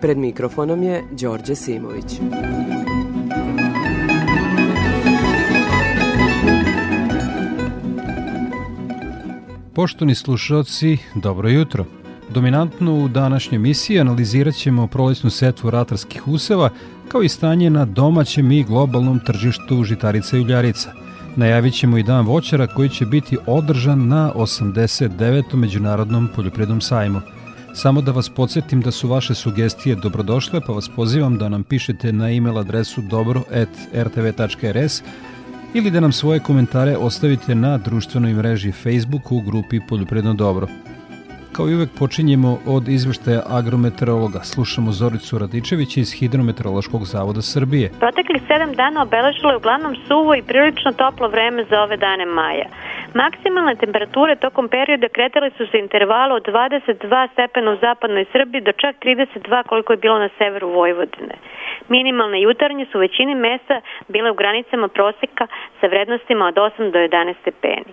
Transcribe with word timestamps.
Pred 0.00 0.18
mikrofonom 0.18 0.82
je 0.82 1.04
Đorđe 1.10 1.54
Simović. 1.54 2.20
Poštovni 9.74 10.14
slušalci, 10.14 10.98
dobro 11.14 11.48
jutro. 11.48 11.84
Dominantno 12.30 13.04
u 13.04 13.08
današnjoj 13.08 13.56
emisiji 13.56 14.00
analizirat 14.00 14.54
ćemo 14.54 14.86
prolećnu 14.86 15.30
setvu 15.30 15.70
ratarskih 15.70 16.28
useva 16.28 16.70
kao 17.08 17.22
i 17.22 17.28
stanje 17.28 17.70
na 17.70 17.84
domaćem 17.84 18.52
i 18.52 18.64
globalnom 18.64 19.20
tržištu 19.26 19.84
žitarica 19.84 20.36
i 20.36 20.40
uljarica. 20.40 20.92
Najavit 21.36 21.74
ćemo 21.74 21.98
i 21.98 22.02
dan 22.02 22.26
voćara 22.26 22.66
koji 22.66 22.88
će 22.88 23.06
biti 23.06 23.36
održan 23.46 24.08
na 24.08 24.32
89. 24.34 25.54
Međunarodnom 25.54 26.28
poljoprednom 26.36 26.80
sajmu. 26.80 27.20
Samo 27.76 28.00
da 28.00 28.12
vas 28.12 28.28
podsjetim 28.28 28.80
da 28.80 28.90
su 28.90 29.08
vaše 29.08 29.34
sugestije 29.34 29.96
dobrodošle, 29.96 30.60
pa 30.66 30.72
vas 30.72 30.90
pozivam 30.96 31.38
da 31.38 31.48
nam 31.48 31.64
pišete 31.64 32.12
na 32.12 32.30
e-mail 32.30 32.58
adresu 32.58 33.02
dobro.rtv.rs 33.02 35.02
ili 35.74 35.90
da 35.90 36.00
nam 36.00 36.12
svoje 36.12 36.40
komentare 36.40 36.96
ostavite 36.96 37.54
na 37.54 37.78
društvenoj 37.78 38.34
mreži 38.34 38.72
Facebook 38.72 39.32
u 39.32 39.40
grupi 39.40 39.80
Poljopredno 39.88 40.34
dobro. 40.34 40.68
Kao 41.56 41.68
i 41.68 41.76
uvek 41.78 41.90
počinjemo 42.02 42.50
od 42.76 42.84
izveštaja 42.96 43.42
agrometeorologa. 43.58 44.40
Slušamo 44.52 44.90
Zoricu 45.00 45.32
Radičevića 45.42 45.98
iz 46.00 46.10
Hidrometeorološkog 46.18 47.02
zavoda 47.14 47.42
Srbije. 47.52 47.86
Proteklih 48.04 48.42
sedam 48.48 48.72
dana 48.82 48.98
obeležilo 49.02 49.50
je 49.50 49.60
uglavnom 49.60 49.94
suvo 50.06 50.34
i 50.34 50.46
prilično 50.50 50.90
toplo 51.02 51.26
vreme 51.34 51.60
za 51.70 51.76
ove 51.84 51.96
dane 52.06 52.26
maja. 52.38 52.68
Maksimalne 53.22 53.74
temperature 53.84 54.36
tokom 54.46 54.68
perioda 54.68 55.08
kretale 55.16 55.48
su 55.56 55.64
se 55.70 55.78
intervalu 55.78 56.32
od 56.34 56.44
22 56.46 57.32
stepena 57.32 57.68
u 57.72 57.80
zapadnoj 57.86 58.24
Srbiji 58.32 58.60
do 58.68 58.72
čak 58.82 58.94
32 59.04 59.62
koliko 59.70 59.92
je 59.92 60.02
bilo 60.04 60.18
na 60.18 60.28
severu 60.38 60.68
Vojvodine. 60.78 61.36
Minimalne 61.88 62.38
jutarnje 62.42 62.86
su 62.86 62.98
u 62.98 63.04
većini 63.06 63.34
mesta 63.34 63.80
bile 64.08 64.30
u 64.30 64.38
granicama 64.40 64.88
proseka 64.88 65.46
sa 65.80 65.86
vrednostima 65.86 66.46
od 66.46 66.54
8 66.54 66.92
do 66.92 66.98
11 66.98 67.34
stepeni. 67.42 67.92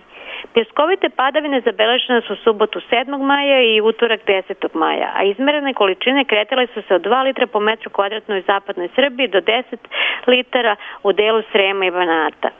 Pjeskovite 0.52 1.08
padavine 1.08 1.60
zabeležene 1.60 2.20
su 2.20 2.36
subotu 2.36 2.80
7. 2.90 3.22
maja 3.22 3.60
i 3.62 3.80
utorak 3.80 4.20
10. 4.26 4.68
maja, 4.74 5.12
a 5.16 5.24
izmerene 5.24 5.74
količine 5.74 6.24
kretale 6.24 6.66
su 6.66 6.82
se 6.82 6.94
od 6.94 7.02
2 7.02 7.24
litra 7.24 7.46
po 7.46 7.60
metru 7.60 7.90
kvadratnoj 7.90 8.42
zapadnoj 8.46 8.88
Srbiji 8.94 9.28
do 9.28 9.40
10 9.40 9.62
litara 10.26 10.76
u 11.02 11.12
delu 11.12 11.42
Srema 11.52 11.84
i 11.86 11.90
Banata. 11.90 12.50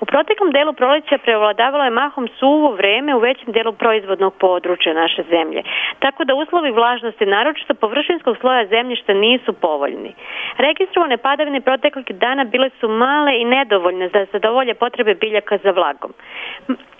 U 0.00 0.04
proteklom 0.06 0.50
delu 0.50 0.72
proleća 0.72 1.18
prevladavalo 1.18 1.84
je 1.84 1.90
mahom 1.90 2.28
suvo 2.38 2.72
vreme 2.72 3.14
u 3.14 3.18
većem 3.18 3.52
delu 3.52 3.72
proizvodnog 3.72 4.34
područja 4.34 4.94
naše 4.94 5.22
zemlje, 5.30 5.62
tako 5.98 6.24
da 6.24 6.34
uslovi 6.34 6.70
vlažnosti, 6.70 7.26
naročito 7.26 7.74
površinskog 7.74 8.36
sloja 8.40 8.66
zemljišta, 8.66 9.14
nisu 9.14 9.52
povoljni. 9.52 10.14
Registrovane 10.56 11.16
padavine 11.16 11.60
proteklih 11.60 12.06
dana 12.06 12.44
bile 12.44 12.70
su 12.80 12.88
male 12.88 13.40
i 13.40 13.44
nedovoljne 13.44 14.08
za 14.08 14.26
zadovolje 14.32 14.74
potrebe 14.74 15.14
biljaka 15.14 15.58
za 15.64 15.70
vlagom. 15.70 16.12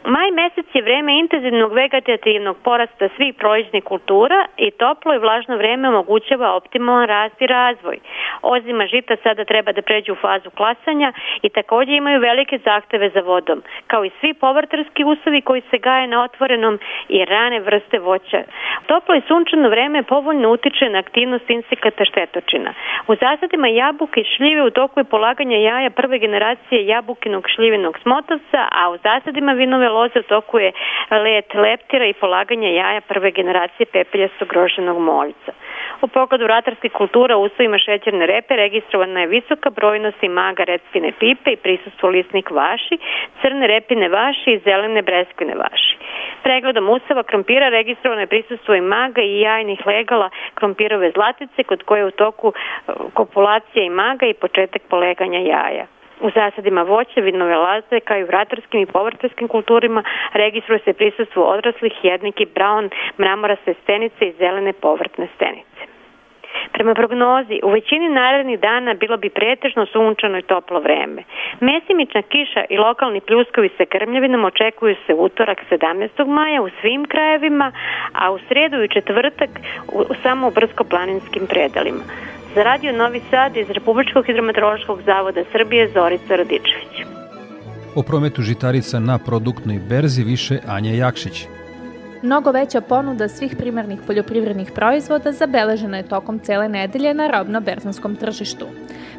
Maj 0.04 0.30
mesec 0.30 0.66
je 0.74 0.82
vreme 0.82 1.18
intenzivnog 1.18 1.72
vegetativnog 1.72 2.56
porasta 2.64 3.08
svih 3.16 3.34
proizvodnih 3.34 3.84
kultura 3.84 4.46
i 4.56 4.70
toplo 4.70 5.14
i 5.14 5.18
vlažno 5.18 5.56
vreme 5.56 5.88
omogućava 5.88 6.54
optimalan 6.54 7.08
rast 7.08 7.42
i 7.42 7.46
razvoj. 7.46 7.98
Ozima 8.42 8.86
žita 8.86 9.16
sada 9.22 9.44
treba 9.44 9.72
da 9.72 9.82
pređe 9.82 10.12
u 10.12 10.14
fazu 10.14 10.50
klasanja 10.50 11.12
i 11.42 11.48
takođe 11.48 11.92
imaju 11.92 12.20
velike 12.20 12.58
zahteve 12.64 13.10
za 13.10 13.20
vodom, 13.20 13.62
kao 13.86 14.04
i 14.04 14.10
svi 14.20 14.34
povrtarski 14.34 15.04
usovi 15.04 15.40
koji 15.40 15.62
se 15.70 15.78
gaje 15.78 16.06
na 16.06 16.22
otvorenom 16.22 16.78
i 17.08 17.24
rane 17.24 17.60
vrste 17.60 17.98
voća. 17.98 18.42
Toplo 18.86 19.14
i 19.14 19.26
sunčano 19.28 19.68
vreme 19.68 20.02
povoljno 20.02 20.52
utiče 20.52 20.88
na 20.88 20.98
aktivnost 20.98 21.50
insekata 21.50 22.04
štetočina. 22.04 22.74
U 23.06 23.14
zasadima 23.14 23.68
jabuke 23.68 24.20
i 24.20 24.30
šljive 24.36 24.62
u 24.62 24.70
toku 24.70 25.00
je 25.00 25.04
polaganja 25.04 25.56
jaja 25.56 25.90
prve 25.90 26.18
generacije 26.18 26.86
jabukinog 26.86 27.44
šljivenog 27.54 27.98
smotavca, 28.02 28.60
a 28.72 28.90
u 28.90 28.96
zasadima 28.96 29.52
vinove 29.52 29.89
loze 29.90 30.18
u 30.18 30.22
toku 30.22 30.58
je 30.58 30.72
let 31.10 31.54
leptira 31.54 32.06
i 32.06 32.12
polaganje 32.12 32.74
jaja 32.74 33.00
prve 33.00 33.30
generacije 33.30 33.86
pepeljastog 33.86 34.48
groženog 34.48 34.98
moljca. 34.98 35.52
U 36.02 36.08
pogledu 36.08 36.46
ratarskih 36.46 36.92
kultura 36.92 37.36
u 37.36 37.42
uslovima 37.42 37.78
šećerne 37.78 38.26
repe 38.26 38.56
registrovana 38.56 39.20
je 39.20 39.26
visoka 39.26 39.70
brojnost 39.70 40.22
i 40.22 40.28
maga 40.28 40.64
recpine 40.64 41.12
pipe 41.18 41.50
i 41.52 41.56
prisustvo 41.56 42.08
lisnik 42.08 42.50
vaši, 42.50 42.98
crne 43.42 43.66
repine 43.66 44.08
vaši 44.08 44.50
i 44.50 44.58
zelene 44.58 45.02
breskvine 45.02 45.54
vaši. 45.54 45.96
Pregledom 46.42 46.88
useva 46.88 47.22
krompira 47.22 47.68
registrovano 47.68 48.20
je 48.20 48.26
prisustvo 48.26 48.74
i 48.74 48.80
maga 48.80 49.22
i 49.22 49.40
jajnih 49.40 49.86
legala 49.86 50.30
krompirove 50.54 51.10
zlatice 51.10 51.62
kod 51.62 51.82
koje 51.82 52.00
je 52.00 52.06
u 52.06 52.10
toku 52.10 52.52
e, 52.52 52.92
kopulacija 53.14 53.84
i 53.84 53.90
maga 53.90 54.26
i 54.26 54.34
početak 54.34 54.82
poleganja 54.88 55.38
jaja. 55.38 55.86
U 56.20 56.30
zasadima 56.34 56.82
voća, 56.82 57.20
vinove 57.20 57.56
laze, 57.56 58.00
kao 58.00 58.18
i 58.18 58.24
u 58.24 58.28
i 58.72 58.86
povrtarskim 58.86 59.48
kulturima 59.48 60.02
registruje 60.32 60.80
se 60.84 60.92
prisustvo 60.92 61.44
odraslih, 61.44 61.92
jedniki, 62.02 62.46
brown, 62.54 62.90
mramoraste 63.18 63.74
stenice 63.82 64.28
i 64.28 64.32
zelene 64.38 64.72
povrtne 64.72 65.28
stenice. 65.36 65.90
Prema 66.72 66.94
prognozi, 66.94 67.60
u 67.62 67.70
većini 67.70 68.08
narednih 68.08 68.60
dana 68.60 68.94
bilo 68.94 69.16
bi 69.16 69.30
pretežno 69.30 69.86
sunčano 69.86 70.38
i 70.38 70.42
toplo 70.42 70.80
vreme. 70.80 71.22
Mesimična 71.60 72.22
kiša 72.22 72.64
i 72.70 72.78
lokalni 72.78 73.20
pljuskovi 73.20 73.68
sa 73.76 73.84
krmljavinom 73.84 74.44
očekuju 74.44 74.96
se 75.06 75.14
utorak 75.14 75.58
17. 75.70 76.26
maja 76.26 76.62
u 76.62 76.68
svim 76.80 77.04
krajevima, 77.04 77.72
a 78.12 78.32
u 78.32 78.38
sredu 78.48 78.82
i 78.82 78.88
četvrtak 78.88 79.50
u, 79.92 80.04
samo 80.22 80.48
u 80.48 80.50
brdsko-planinskim 80.50 81.46
predelima. 81.48 82.02
Za 82.54 82.62
radio 82.62 82.92
Novi 82.92 83.20
Sad 83.30 83.56
iz 83.56 83.70
Republičkog 83.70 84.26
hidrometeorološkog 84.26 85.02
zavoda 85.06 85.40
Srbije 85.52 85.90
Zorica 85.94 86.36
Radičević. 86.36 86.94
O 87.94 88.02
prometu 88.02 88.42
žitarica 88.42 88.98
na 89.00 89.18
produktnoj 89.18 89.78
berzi 89.88 90.22
više 90.22 90.58
Anja 90.66 90.92
Jakšić. 90.94 91.46
Mnogo 92.22 92.50
veća 92.50 92.80
ponuda 92.80 93.28
svih 93.28 93.56
primarnih 93.58 94.00
poljoprivrednih 94.06 94.72
proizvoda 94.74 95.32
zabeležena 95.32 95.96
je 95.96 96.08
tokom 96.08 96.38
cele 96.38 96.68
nedelje 96.68 97.14
na 97.14 97.30
robno-berzanskom 97.30 98.16
tržištu. 98.16 98.66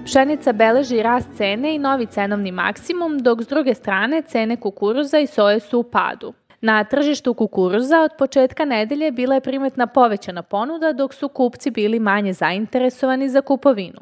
Pšenica 0.06 0.54
beleži 0.54 1.04
rast 1.04 1.28
cene 1.38 1.76
i 1.76 1.80
novi 1.80 2.06
cenovni 2.06 2.52
maksimum, 2.52 3.20
dok 3.20 3.42
s 3.42 3.48
druge 3.48 3.74
strane 3.74 4.22
cene 4.22 4.58
kukuruza 4.58 5.20
i 5.20 5.28
soje 5.28 5.60
su 5.60 5.80
u 5.80 5.84
padu. 5.84 6.34
Na 6.62 6.84
tržištu 6.84 7.34
kukuruza 7.34 8.02
od 8.02 8.12
početka 8.18 8.66
nedelje 8.66 9.12
bila 9.12 9.36
je 9.36 9.42
primetna 9.42 9.88
povećana 9.88 10.42
ponuda, 10.42 10.94
dok 10.94 11.14
su 11.14 11.30
kupci 11.30 11.72
bili 11.72 12.00
manje 12.00 12.34
zainteresovani 12.34 13.30
za 13.30 13.42
kupovinu. 13.42 14.02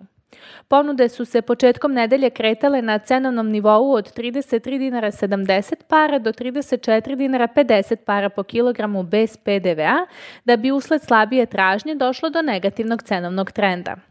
Ponude 0.68 1.10
su 1.10 1.26
se 1.26 1.42
početkom 1.42 1.94
nedelje 1.94 2.30
kretale 2.30 2.82
na 2.82 3.00
cenovnom 3.00 3.50
nivou 3.50 3.92
od 3.92 4.14
33 4.18 4.78
dinara 4.78 5.12
70 5.12 5.74
para 5.88 6.20
do 6.20 6.32
34 6.32 7.16
dinara 7.16 7.48
50 7.48 7.96
para 7.96 8.30
po 8.30 8.44
kilogramu 8.44 9.04
bez 9.04 9.38
PDV-a, 9.38 10.06
da 10.46 10.58
bi 10.58 10.72
usled 10.72 11.02
slabije 11.02 11.46
tražnje 11.46 11.96
došlo 11.96 12.30
do 12.30 12.42
negativnog 12.42 13.04
cenovnog 13.04 13.52
trenda. 13.52 14.09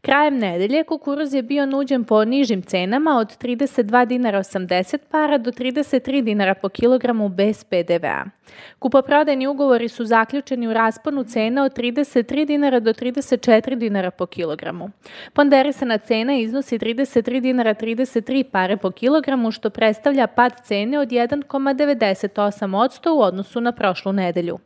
Krajem 0.00 0.38
nedelje 0.38 0.84
kukuruz 0.84 1.34
je 1.34 1.42
bio 1.42 1.66
nuđen 1.66 2.04
po 2.04 2.24
nižim 2.24 2.62
cenama 2.62 3.16
od 3.16 3.38
32 3.38 4.06
dinara 4.06 4.38
80 4.38 4.98
para 5.10 5.38
do 5.38 5.50
33 5.50 6.22
dinara 6.22 6.54
po 6.54 6.68
kilogramu 6.68 7.28
bez 7.28 7.64
PDV-a. 7.64 8.24
Kupoprodajni 8.78 9.46
ugovori 9.46 9.88
su 9.88 10.04
zaključeni 10.04 10.68
u 10.68 10.72
rasponu 10.72 11.24
cena 11.24 11.64
od 11.64 11.78
33 11.78 12.46
dinara 12.46 12.80
do 12.80 12.92
34 12.92 13.74
dinara 13.74 14.10
po 14.10 14.26
kilogramu. 14.26 14.90
Ponderisana 15.32 15.98
cena 15.98 16.34
iznosi 16.34 16.78
33 16.78 17.40
dinara 17.40 17.74
33 17.74 18.42
pare 18.42 18.76
po 18.76 18.90
kilogramu, 18.90 19.50
što 19.50 19.70
predstavlja 19.70 20.26
pad 20.26 20.52
cene 20.64 20.98
od 20.98 21.08
1,98% 21.08 23.10
u 23.10 23.20
odnosu 23.20 23.60
na 23.60 23.72
prošlu 23.72 24.12
nedelju. 24.12 24.58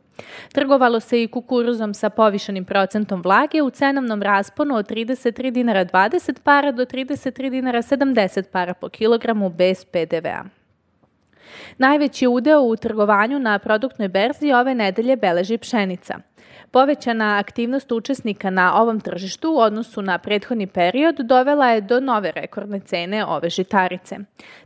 Trgovalo 0.51 0.99
se 0.99 1.23
i 1.23 1.27
kukuruzom 1.27 1.93
sa 1.93 2.09
povišenim 2.09 2.65
procentom 2.65 3.21
vlage 3.21 3.61
u 3.61 3.69
cenovnom 3.69 4.21
rasponu 4.21 4.75
od 4.75 4.89
33 4.89 5.51
dinara 5.51 5.85
20 5.85 6.39
para 6.43 6.71
do 6.71 6.85
33 6.85 7.49
dinara 7.49 7.81
70 7.81 8.43
para 8.51 8.73
po 8.73 8.89
kilogramu 8.89 9.49
bez 9.49 9.85
PDV-a. 9.85 10.43
Najveći 11.77 12.27
udeo 12.27 12.61
u 12.61 12.75
trgovanju 12.75 13.39
na 13.39 13.59
produktnoj 13.59 14.07
berzi 14.07 14.51
ove 14.51 14.75
nedelje 14.75 15.15
beleži 15.15 15.57
pšenica. 15.57 16.19
Povećana 16.73 17.37
aktivnost 17.39 17.91
učesnika 17.91 18.49
na 18.49 18.81
ovom 18.81 18.99
tržištu 18.99 19.51
u 19.51 19.59
odnosu 19.59 20.01
na 20.01 20.17
prethodni 20.17 20.67
period 20.67 21.15
dovela 21.15 21.69
je 21.69 21.81
do 21.81 21.99
nove 21.99 22.31
rekordne 22.31 22.79
cene 22.79 23.25
ove 23.25 23.49
žitarice. 23.49 24.15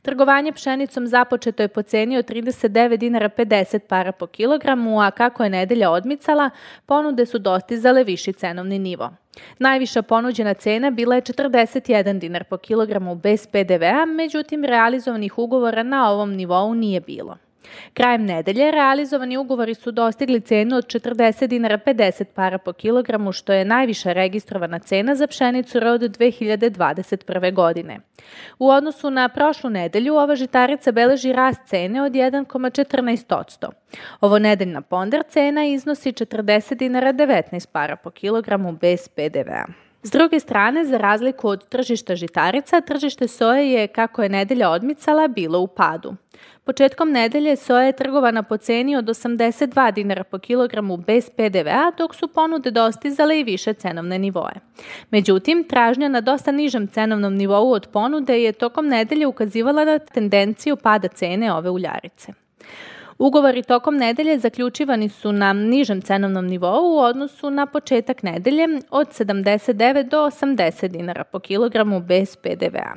Trgovanje 0.01 0.51
pšenicom 0.51 1.07
započeto 1.07 1.63
je 1.63 1.68
po 1.68 1.81
ceni 1.81 2.18
od 2.18 2.25
39 2.25 2.98
dinara 2.98 3.30
50 3.30 3.80
para 3.80 4.12
po 4.12 4.27
kilogramu, 4.27 5.01
a 5.01 5.12
kako 5.12 5.44
je 5.44 5.50
nedelja 5.50 5.92
odmicala, 5.92 6.50
ponude 6.86 7.25
su 7.25 7.39
dostizale 7.39 8.04
viši 8.04 8.33
cenovni 8.33 8.80
nivo. 8.80 9.10
Najviša 9.60 10.01
ponuđena 10.01 10.53
cena 10.53 10.89
bila 10.89 11.15
je 11.15 11.21
41 11.21 12.19
dinar 12.19 12.44
po 12.44 12.57
kilogramu 12.57 13.15
bez 13.15 13.48
PDV-a, 13.48 14.06
međutim 14.06 14.65
realizovanih 14.65 15.38
ugovora 15.38 15.83
na 15.83 16.12
ovom 16.12 16.33
nivou 16.33 16.74
nije 16.74 17.01
bilo. 17.01 17.38
Krajem 17.94 18.25
nedelje 18.25 18.72
realizovani 18.72 19.38
ugovori 19.38 19.74
su 19.74 19.92
dostigli 19.92 20.42
cenu 20.42 20.75
od 20.78 20.86
40 20.86 21.48
dinara 21.48 21.78
50 21.86 22.24
para 22.24 22.58
po 22.58 22.74
kilogramu, 22.74 23.31
što 23.31 23.54
je 23.54 23.66
najviša 23.66 24.14
registrovana 24.14 24.80
cena 24.80 25.16
za 25.16 25.28
pšenicu 25.28 25.80
rod 25.80 26.02
2021. 26.02 27.54
godine. 27.54 28.00
U 28.60 28.69
odnosu 28.69 29.10
na 29.10 29.30
prošlu 29.30 29.69
nedelju, 29.69 30.16
ova 30.16 30.36
žitarica 30.36 30.92
beleži 30.92 31.34
rast 31.34 31.62
cene 31.66 32.02
od 32.02 32.12
1,14%. 32.12 33.70
Ovo 34.22 34.40
nedeljna 34.40 34.81
ponder 34.81 35.24
cena 35.30 35.66
iznosi 35.66 36.12
40 36.12 36.75
dinara 36.75 37.13
19 37.13 37.68
para 37.72 37.96
po 37.96 38.10
kilogramu 38.10 38.72
bez 38.72 39.08
PDV-a. 39.08 39.87
S 40.07 40.12
druge 40.12 40.39
strane, 40.39 40.86
za 40.86 40.98
razliku 40.98 41.48
od 41.48 41.68
tržišta 41.68 42.15
žitarica, 42.15 42.81
tržište 42.81 43.27
soje 43.27 43.71
je, 43.71 43.88
kako 43.88 44.24
je 44.24 44.30
nedelja 44.30 44.69
odmicala, 44.69 45.27
bilo 45.27 45.59
u 45.59 45.68
padu. 45.68 46.15
Početkom 46.63 47.12
nedelje 47.12 47.56
soja 47.56 47.81
je 47.81 47.95
trgovana 47.95 48.44
po 48.44 48.57
ceni 48.57 48.95
od 48.95 49.06
82 49.06 49.92
dinara 49.94 50.24
po 50.24 50.39
kilogramu 50.39 50.98
bez 50.98 51.30
PDV-a, 51.30 51.92
dok 51.98 52.15
su 52.15 52.27
ponude 52.27 52.71
dostizale 52.71 53.39
i 53.39 53.44
više 53.44 53.74
cenovne 53.74 54.19
nivoe. 54.19 54.54
Međutim, 55.12 55.63
tražnja 55.63 56.07
na 56.07 56.21
dosta 56.21 56.51
nižem 56.51 56.88
cenovnom 56.88 57.36
nivou 57.36 57.71
od 57.71 57.88
ponude 57.88 58.44
je 58.44 58.51
tokom 58.51 58.88
nedelje 58.88 59.27
ukazivala 59.27 59.86
na 59.86 60.00
tendenciju 60.00 60.75
pada 60.75 61.07
cene 61.07 61.53
ove 61.53 61.69
uljarice. 61.69 62.33
Ugovori 63.19 63.64
tokom 63.64 63.98
nedelje 63.98 64.40
zaključivani 64.40 65.10
su 65.10 65.31
na 65.31 65.54
nižem 65.54 66.02
cenovnom 66.02 66.46
nivou 66.46 66.96
u 66.96 67.00
odnosu 67.00 67.50
na 67.50 67.66
početak 67.66 68.24
nedelje 68.24 68.68
od 68.90 69.08
79 69.08 70.10
do 70.10 70.18
80 70.18 70.88
dinara 70.88 71.24
po 71.24 71.40
kilogramu 71.40 72.00
bez 72.00 72.36
PDV-a. 72.36 72.94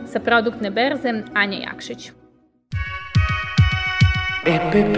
Sa 0.07 0.19
produktne 0.19 0.71
berze 0.71 1.23
Anja 1.33 1.57
Jakšić. 1.57 2.11
EPP. 4.45 4.97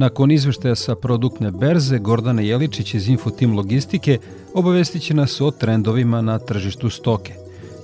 Nakon 0.00 0.30
izveštaja 0.30 0.74
sa 0.74 0.94
produktne 0.94 1.50
berze, 1.50 1.98
Gordana 1.98 2.42
Jeličić 2.42 2.94
iz 2.94 3.08
Infotim 3.08 3.56
Logistike 3.56 4.18
obavestit 4.54 5.02
će 5.02 5.14
nas 5.14 5.40
o 5.40 5.50
trendovima 5.50 6.20
na 6.20 6.38
tržištu 6.38 6.90
stoke. 6.90 7.34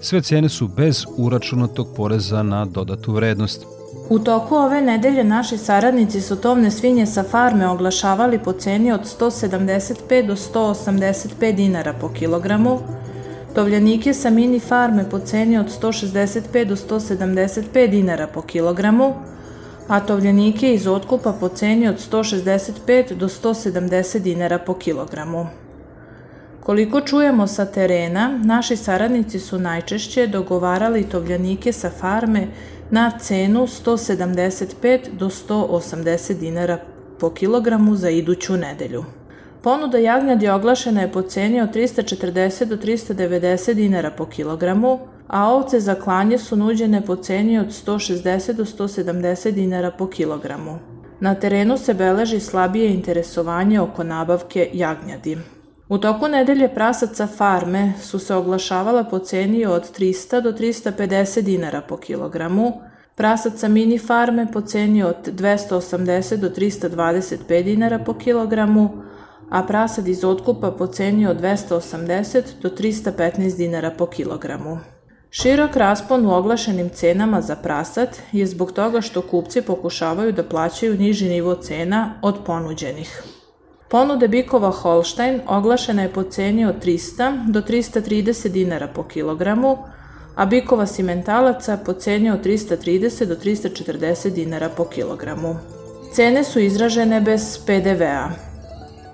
Sve 0.00 0.22
cene 0.22 0.48
su 0.48 0.68
bez 0.68 1.04
uračunatog 1.16 1.88
poreza 1.96 2.42
na 2.42 2.64
dodatu 2.64 3.12
vrednost. 3.12 3.66
U 4.08 4.18
toku 4.18 4.54
ove 4.54 4.80
nedelje 4.80 5.24
naši 5.24 5.58
saradnici 5.58 6.20
su 6.20 6.36
tovne 6.36 6.70
svinje 6.70 7.06
sa 7.06 7.22
farme 7.22 7.68
oglašavali 7.68 8.38
po 8.38 8.52
ceni 8.52 8.92
od 8.92 9.16
175 9.20 10.26
do 10.26 10.36
185 10.36 11.54
dinara 11.54 11.92
po 11.92 12.08
kilogramu, 12.08 12.78
tovljanike 13.54 14.14
sa 14.14 14.30
mini 14.30 14.60
farme 14.60 15.10
po 15.10 15.18
ceni 15.18 15.58
od 15.58 15.66
165 15.82 16.64
do 16.64 16.76
175 16.76 17.90
dinara 17.90 18.26
po 18.26 18.42
kilogramu, 18.42 19.14
a 19.88 20.00
tovljenike 20.00 20.74
iz 20.74 20.86
otkupa 20.86 21.32
po 21.32 21.48
ceni 21.48 21.88
od 21.88 21.96
165 22.12 23.14
do 23.14 23.28
170 23.28 24.18
dinara 24.18 24.58
po 24.58 24.74
kilogramu. 24.74 25.46
Koliko 26.60 27.00
čujemo 27.00 27.46
sa 27.46 27.64
terena, 27.64 28.40
naši 28.44 28.76
saradnici 28.76 29.38
su 29.38 29.58
najčešće 29.58 30.26
dogovarali 30.26 31.08
tovljanike 31.08 31.72
sa 31.72 31.90
farme 31.90 32.46
na 32.90 33.18
cenu 33.18 33.60
175 33.60 35.12
do 35.12 35.26
180 35.26 36.38
dinara 36.38 36.78
po 37.18 37.30
kilogramu 37.30 37.96
za 37.96 38.10
iduću 38.10 38.56
nedelju. 38.56 39.04
Ponuda 39.62 39.98
jagnjadi 39.98 40.48
oglašena 40.48 41.00
je 41.00 41.12
po 41.12 41.22
ceni 41.22 41.60
od 41.60 41.74
340 41.74 42.64
do 42.64 42.76
390 42.76 43.74
dinara 43.74 44.10
po 44.10 44.26
kilogramu, 44.26 44.98
a 45.28 45.48
ovce 45.52 45.80
za 45.80 45.94
klanje 45.94 46.38
su 46.38 46.56
nuđene 46.56 47.06
po 47.06 47.16
ceni 47.16 47.58
od 47.58 47.66
160 47.66 48.52
do 48.52 48.64
170 48.64 49.50
dinara 49.50 49.90
po 49.90 50.06
kilogramu. 50.06 50.78
Na 51.20 51.34
terenu 51.34 51.78
se 51.78 51.94
beleži 51.94 52.40
slabije 52.40 52.94
interesovanje 52.94 53.80
oko 53.80 54.04
nabavke 54.04 54.70
jagnjadi. 54.72 55.38
U 55.88 55.98
toku 55.98 56.28
nedelje 56.28 56.74
prasaca 56.74 57.26
farme 57.26 57.92
su 58.02 58.18
se 58.18 58.34
oglašavala 58.34 59.04
po 59.04 59.18
ceni 59.18 59.66
od 59.66 59.98
300 59.98 60.40
do 60.40 60.52
350 60.52 61.40
dinara 61.40 61.80
po 61.80 61.96
kilogramu, 61.96 62.80
prasaca 63.14 63.68
mini 63.68 63.98
farme 63.98 64.46
po 64.52 64.60
ceni 64.60 65.02
od 65.02 65.16
280 65.26 66.36
do 66.36 66.48
325 66.48 67.62
dinara 67.62 67.98
po 67.98 68.14
kilogramu, 68.14 69.02
a 69.50 69.62
prasad 69.62 70.08
iz 70.08 70.24
otkupa 70.24 70.70
po 70.70 70.86
ceni 70.86 71.26
od 71.26 71.40
280 71.40 72.42
do 72.62 72.68
315 72.68 73.56
dinara 73.56 73.90
po 73.90 74.06
kilogramu. 74.06 74.78
Širok 75.42 75.76
raspon 75.76 76.26
u 76.26 76.30
oglašenim 76.34 76.88
cenama 76.88 77.40
za 77.40 77.56
prasad 77.56 78.08
je 78.32 78.46
zbog 78.46 78.72
toga 78.72 79.00
što 79.00 79.22
kupci 79.22 79.62
pokušavaju 79.62 80.32
da 80.32 80.44
plaćaju 80.44 80.98
niži 80.98 81.28
nivo 81.28 81.54
cena 81.54 82.14
od 82.22 82.36
ponuđenih. 82.46 83.22
Ponude 83.88 84.28
bikova 84.28 84.70
Holstein 84.70 85.40
oglašena 85.46 86.02
je 86.02 86.12
po 86.12 86.22
ceni 86.22 86.64
od 86.66 86.84
300 86.84 87.50
do 87.50 87.60
330 87.60 88.48
dinara 88.48 88.88
po 88.88 89.02
kilogramu, 89.02 89.78
a 90.34 90.46
bikova 90.46 90.86
simentalaca 90.86 91.78
po 91.86 91.92
ceni 91.92 92.30
od 92.30 92.44
330 92.44 93.24
do 93.24 93.34
340 93.34 94.30
dinara 94.30 94.68
po 94.68 94.84
kilogramu. 94.84 95.56
Cene 96.12 96.44
su 96.44 96.60
izražene 96.60 97.20
bez 97.20 97.58
PDV-a. 97.66 98.30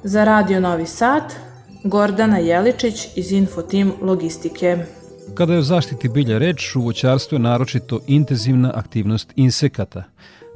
Za 0.04 0.24
Radio 0.24 0.60
Novi 0.60 0.86
Sad, 0.86 1.34
Gordana 1.84 2.38
Jeličić 2.38 3.08
iz 3.16 3.32
Infotim 3.32 3.92
Logistike. 4.02 5.01
Kada 5.34 5.52
je 5.52 5.58
o 5.58 5.62
zaštiti 5.62 6.08
bilja 6.08 6.38
reč, 6.38 6.76
u 6.76 6.80
voćarstvu 6.82 7.34
je 7.36 7.38
naročito 7.38 8.00
intenzivna 8.06 8.72
aktivnost 8.74 9.32
insekata. 9.36 10.04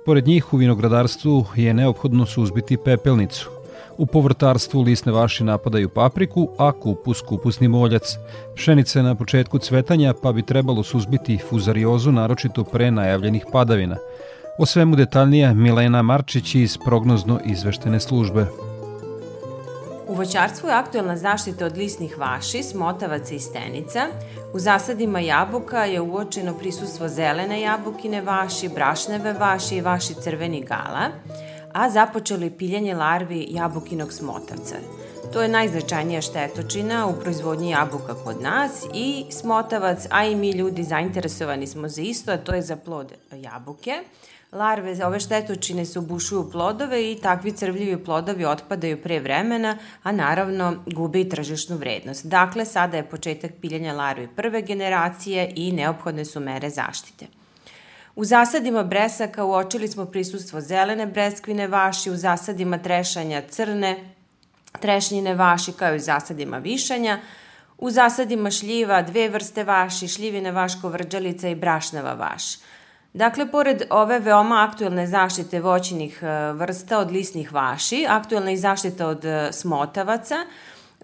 Pored 0.07 0.27
njih 0.27 0.55
u 0.55 0.57
vinogradarstvu 0.57 1.47
je 1.55 1.75
neophodno 1.75 2.27
suzbiti 2.27 2.77
pepelnicu. 2.77 3.51
U 3.99 4.07
povrtarstvu 4.07 4.83
lisne 4.83 5.13
vaši 5.13 5.45
napadaju 5.45 5.89
papriku, 5.89 6.49
a 6.59 6.73
kupus 6.73 7.21
kupusni 7.21 7.69
moljac. 7.69 8.17
Pšenica 8.57 8.99
je 8.99 9.03
na 9.03 9.15
početku 9.15 9.59
cvetanja, 9.59 10.15
pa 10.23 10.33
bi 10.33 10.43
trebalo 10.43 10.83
suzbiti 10.83 11.39
fuzariozu 11.49 12.13
naročito 12.13 12.65
pre 12.65 12.91
najavljenih 12.91 13.47
padavina. 13.53 13.97
O 14.59 14.67
svemu 14.67 14.97
detaljnije 14.97 15.55
Milena 15.55 16.03
Marčić 16.03 16.55
iz 16.55 16.79
prognozno 16.85 17.41
izveštene 17.45 18.01
službe. 18.01 18.47
Voćarstvu 20.17 20.69
je 20.69 20.75
aktuelna 20.75 21.17
zaštita 21.17 21.67
od 21.67 21.77
lisnih 21.77 22.19
vaši, 22.19 22.63
smotavaca 22.63 23.35
i 23.35 23.41
stenica. 23.41 24.07
U 24.55 24.59
zasadima 24.59 25.21
jabuka 25.21 25.85
je 25.85 26.01
uočeno 26.01 26.55
prisustvo 26.55 27.09
zelene 27.09 27.61
jabukine 27.61 28.23
vaši, 28.23 28.69
brašneve 28.69 29.33
vaši 29.33 29.77
i 29.77 29.81
vaši 29.81 30.15
crveni 30.15 30.61
gala, 30.61 31.09
a 31.73 31.91
započelo 31.91 32.45
je 32.45 32.59
piljenje 32.59 32.95
larvi 32.95 33.47
jabukinog 33.51 34.13
smotavca. 34.13 34.77
To 35.33 35.43
je 35.43 35.49
najznačajnija 35.49 36.21
štetočina 36.21 37.07
u 37.07 37.21
proizvodnji 37.21 37.71
jabuka 37.71 38.15
kod 38.25 38.43
nas 38.43 38.85
i 38.95 39.25
smotavac, 39.31 40.07
a 40.11 40.25
i 40.25 40.35
mi 40.35 40.51
ljudi 40.51 40.83
zainteresovani 40.83 41.67
smo 41.67 41.89
za 41.89 42.03
isto, 42.03 42.33
a 42.33 42.37
to 42.37 42.55
je 42.55 42.63
za 42.63 42.77
plod 42.77 43.13
jabuke. 43.33 44.03
Larve 44.53 45.07
ove 45.07 45.21
štetočine 45.21 45.85
se 45.85 45.99
ubušuju 45.99 46.41
u 46.41 46.51
plodove 46.51 47.13
i 47.13 47.19
takvi 47.23 47.53
crvljivi 47.53 48.05
plodovi 48.05 48.45
otpadaju 48.45 49.03
pre 49.03 49.21
vremena, 49.21 49.79
a 50.03 50.13
naravno 50.13 50.85
gube 50.87 51.21
i 51.21 51.29
tržišnu 51.29 51.77
vrednost. 51.77 52.27
Dakle, 52.27 52.65
sada 52.65 52.97
je 52.97 53.09
početak 53.11 53.51
piljenja 53.61 53.93
larvi 53.93 54.29
prve 54.37 54.63
generacije 54.63 55.53
i 55.55 55.73
neophodne 55.73 56.25
su 56.25 56.41
mere 56.41 56.71
zaštite. 56.71 57.27
U 58.17 58.25
zasadima 58.25 58.85
bresaka 58.85 59.45
uočili 59.45 59.89
smo 59.89 60.05
prisustvo 60.05 60.61
zelene 60.61 61.07
breskvine 61.07 61.67
vaši, 61.69 62.11
u 62.11 62.17
zasadima 62.17 62.79
trešanja 62.79 63.43
crne, 63.51 64.15
trešnjine 64.81 65.35
vaši 65.35 65.73
kao 65.73 65.95
i 65.95 66.01
zasadima 66.01 66.59
višanja, 66.59 67.21
u 67.79 67.91
zasadima 67.91 68.51
šljiva 68.51 69.03
dve 69.03 69.29
vrste 69.29 69.65
vaši, 69.65 70.09
šljivine 70.09 70.53
vaško 70.53 70.89
vrđalica 70.89 71.49
i 71.49 71.55
brašnava 71.55 72.15
vaš. 72.15 72.45
Dakle, 73.17 73.47
pored 73.51 73.83
ove 73.91 74.19
veoma 74.19 74.59
aktuelne 74.69 75.07
zaštite 75.07 75.61
voćinih 75.61 76.19
e, 76.23 76.53
vrsta 76.53 76.99
od 76.99 77.11
lisnih 77.11 77.53
vaši, 77.53 78.05
aktuelna 78.09 78.51
i 78.51 78.57
zaštita 78.57 79.07
od 79.07 79.25
e, 79.25 79.53
smotavaca, 79.53 80.37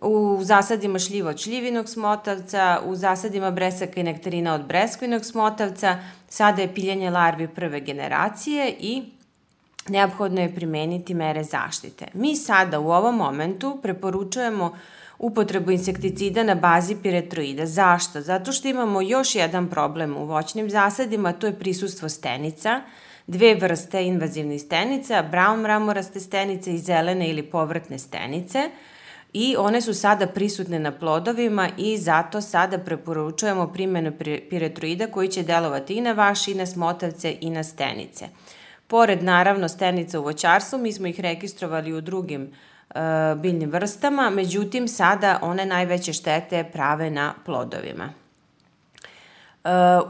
u 0.01 0.39
zasadima 0.43 0.99
šljiva 0.99 1.31
od 1.31 1.39
šljivinog 1.39 1.89
smotavca, 1.89 2.81
u 2.85 2.95
zasadima 2.97 3.51
bresaka 3.51 4.01
i 4.01 4.03
nektarina 4.03 4.55
od 4.55 4.67
breskvinog 4.67 5.25
smotavca, 5.25 5.99
sada 6.29 6.63
je 6.63 6.75
piljenje 6.75 7.11
larvi 7.11 7.49
prve 7.49 7.81
generacije 7.81 8.75
i 8.81 9.03
neophodno 9.89 10.41
je 10.41 10.55
primeniti 10.55 11.15
mere 11.15 11.45
zaštite. 11.45 12.07
Mi 12.15 12.37
sada 12.37 12.81
u 12.81 12.91
ovom 12.91 13.17
momentu 13.17 13.79
preporučujemo 13.83 14.77
upotrebu 15.23 15.71
insekticida 15.71 16.43
na 16.43 16.55
bazi 16.55 16.97
piretroida. 17.03 17.67
Zašto? 17.67 18.21
Zato 18.21 18.53
što 18.53 18.69
imamo 18.69 19.01
još 19.01 19.35
jedan 19.35 19.69
problem 19.69 20.17
u 20.17 20.25
voćnim 20.25 20.71
zasadima, 20.71 21.33
to 21.33 21.47
je 21.47 21.59
prisustvo 21.59 22.09
stenica, 22.09 22.81
dve 23.27 23.55
vrste 23.55 24.05
invazivnih 24.07 24.63
stenica, 24.63 25.25
brown 25.33 25.63
mramoraste 25.63 26.21
stenice 26.21 26.75
i 26.75 26.79
zelene 26.79 27.31
ili 27.31 27.43
povrtne 27.43 27.99
stenice 27.99 28.71
i 29.33 29.57
one 29.59 29.81
su 29.81 29.95
sada 29.95 30.27
prisutne 30.27 30.79
na 30.79 30.93
plodovima 30.93 31.69
i 31.79 31.99
zato 31.99 32.41
sada 32.41 32.79
preporučujemo 32.79 33.73
primjenu 33.73 34.13
piretroida 34.51 35.07
koji 35.07 35.29
će 35.29 35.43
delovati 35.43 35.95
i 35.95 36.01
na 36.01 36.13
vaš, 36.13 36.49
i 36.49 36.55
na 36.55 36.67
smotavce, 36.67 37.37
i 37.41 37.51
na 37.51 37.65
stenice. 37.65 38.29
Pored, 38.87 39.23
naravno, 39.23 39.69
stenica 39.69 40.21
u 40.21 40.23
voćarstvu, 40.23 40.79
mi 40.79 40.93
smo 40.93 41.07
ih 41.07 41.21
registrovali 41.21 41.93
u 41.93 42.01
drugim 42.01 42.53
biljnim 43.37 43.71
vrstama, 43.71 44.31
međutim, 44.31 44.89
sada 44.89 45.39
one 45.43 45.67
najveće 45.67 46.13
štete 46.13 46.65
prave 46.73 47.11
na 47.11 47.35
plodovima. 47.45 48.09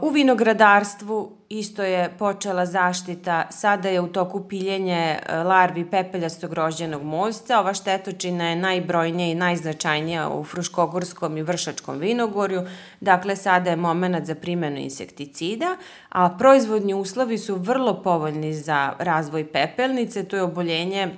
U 0.01 0.09
vinogradarstvu 0.09 1.31
isto 1.49 1.83
je 1.83 2.09
počela 2.19 2.65
zaštita, 2.65 3.47
sada 3.49 3.89
je 3.89 4.01
u 4.01 4.07
toku 4.07 4.47
piljenje 4.47 5.17
e, 5.17 5.37
larvi 5.43 5.85
pepeljastog 5.85 6.53
rođenog 6.53 7.03
moljca. 7.03 7.59
Ova 7.59 7.73
štetočina 7.73 8.49
je 8.49 8.55
najbrojnija 8.55 9.31
i 9.31 9.35
najznačajnija 9.35 10.29
u 10.29 10.43
Fruškogorskom 10.43 11.37
i 11.37 11.41
Vršačkom 11.41 11.99
vinogorju, 11.99 12.61
dakle 12.99 13.35
sada 13.35 13.69
je 13.69 13.75
moment 13.75 14.25
za 14.25 14.35
primjenu 14.35 14.77
insekticida, 14.77 15.77
a 16.09 16.29
proizvodni 16.29 16.93
uslovi 16.93 17.37
su 17.37 17.55
vrlo 17.55 18.03
povoljni 18.03 18.53
za 18.53 18.93
razvoj 18.99 19.51
pepelnice, 19.51 20.23
to 20.23 20.35
je 20.35 20.41
oboljenje 20.41 21.09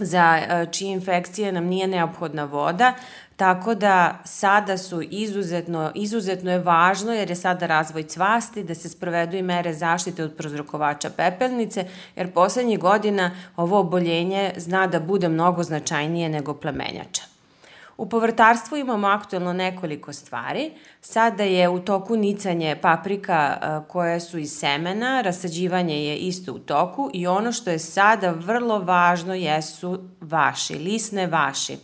za 0.00 0.36
e, 0.36 0.66
čije 0.72 0.92
infekcije 0.92 1.52
nam 1.52 1.64
nije 1.64 1.86
neophodna 1.86 2.44
voda, 2.44 2.94
Tako 3.38 3.74
da 3.74 4.18
sada 4.24 4.78
su 4.78 5.02
izuzetno, 5.02 5.92
izuzetno 5.94 6.50
je 6.50 6.58
važno 6.58 7.12
jer 7.12 7.30
je 7.30 7.36
sada 7.36 7.66
razvoj 7.66 8.02
cvasti 8.02 8.64
da 8.64 8.74
se 8.74 8.88
sprovedu 8.88 9.36
i 9.36 9.42
mere 9.42 9.74
zaštite 9.74 10.24
od 10.24 10.32
prozrokovača 10.36 11.10
pepelnice 11.10 11.84
jer 12.16 12.32
poslednjih 12.32 12.78
godina 12.78 13.30
ovo 13.56 13.78
oboljenje 13.80 14.52
zna 14.56 14.86
da 14.86 15.00
bude 15.00 15.28
mnogo 15.28 15.62
značajnije 15.62 16.28
nego 16.28 16.54
plemenjača. 16.54 17.37
U 17.98 18.08
povrtarstvu 18.08 18.76
imamo 18.76 19.06
aktuelno 19.06 19.52
nekoliko 19.52 20.12
stvari. 20.12 20.70
Sada 21.00 21.42
je 21.42 21.68
u 21.68 21.80
toku 21.80 22.16
nicanje 22.16 22.76
paprika 22.82 23.58
koje 23.88 24.20
su 24.20 24.38
iz 24.38 24.52
semena, 24.58 25.20
rasađivanje 25.20 26.04
je 26.04 26.16
isto 26.16 26.52
u 26.52 26.58
toku 26.58 27.10
i 27.12 27.26
ono 27.26 27.52
što 27.52 27.70
je 27.70 27.78
sada 27.78 28.30
vrlo 28.30 28.78
važno 28.78 29.34
jesu 29.34 29.98
vaši, 30.20 30.74
lisne 30.74 31.26
vaši. 31.26 31.76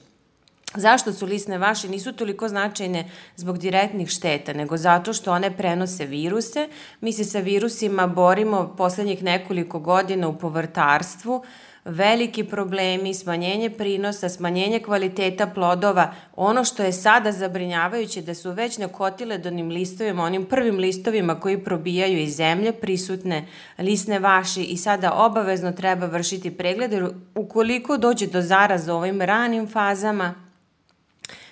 Zašto 0.75 1.12
su 1.12 1.26
lisne 1.26 1.59
vaše 1.59 1.88
nisu 1.88 2.12
toliko 2.12 2.49
značajne 2.49 3.11
zbog 3.37 3.59
direktnih 3.59 4.09
šteta, 4.09 4.52
nego 4.52 4.76
zato 4.76 5.12
što 5.12 5.33
one 5.33 5.56
prenose 5.56 6.06
viruse. 6.06 6.68
Mi 7.00 7.12
se 7.12 7.25
sa 7.25 7.38
virusima 7.38 8.06
borimo 8.06 8.75
poslednjih 8.76 9.23
nekoliko 9.23 9.78
godina 9.78 10.28
u 10.28 10.38
povrtarstvu, 10.38 11.42
veliki 11.84 12.44
problemi, 12.44 13.14
smanjenje 13.14 13.70
prinosa, 13.70 14.28
smanjenje 14.28 14.80
kvaliteta 14.80 15.46
plodova. 15.46 16.14
Ono 16.36 16.64
što 16.64 16.82
je 16.82 16.92
sada 16.92 17.32
zabrinjavajuće 17.32 18.22
da 18.22 18.34
su 18.34 18.50
već 18.50 18.78
nakotile 18.78 19.38
donim 19.38 19.68
listovima, 19.68 20.22
onim 20.24 20.44
prvim 20.44 20.76
listovima 20.76 21.40
koji 21.40 21.64
probijaju 21.64 22.18
iz 22.18 22.36
zemlje, 22.36 22.72
prisutne 22.72 23.46
lisne 23.78 24.18
vaši 24.18 24.62
i 24.62 24.76
sada 24.76 25.12
obavezno 25.12 25.72
treba 25.72 26.06
vršiti 26.06 26.56
pregled, 26.56 26.92
jer 26.92 27.08
ukoliko 27.34 27.96
dođe 27.96 28.26
do 28.26 28.42
zaraza 28.42 28.94
u 28.94 28.96
ovim 28.96 29.22
ranim 29.22 29.68
fazama, 29.68 30.34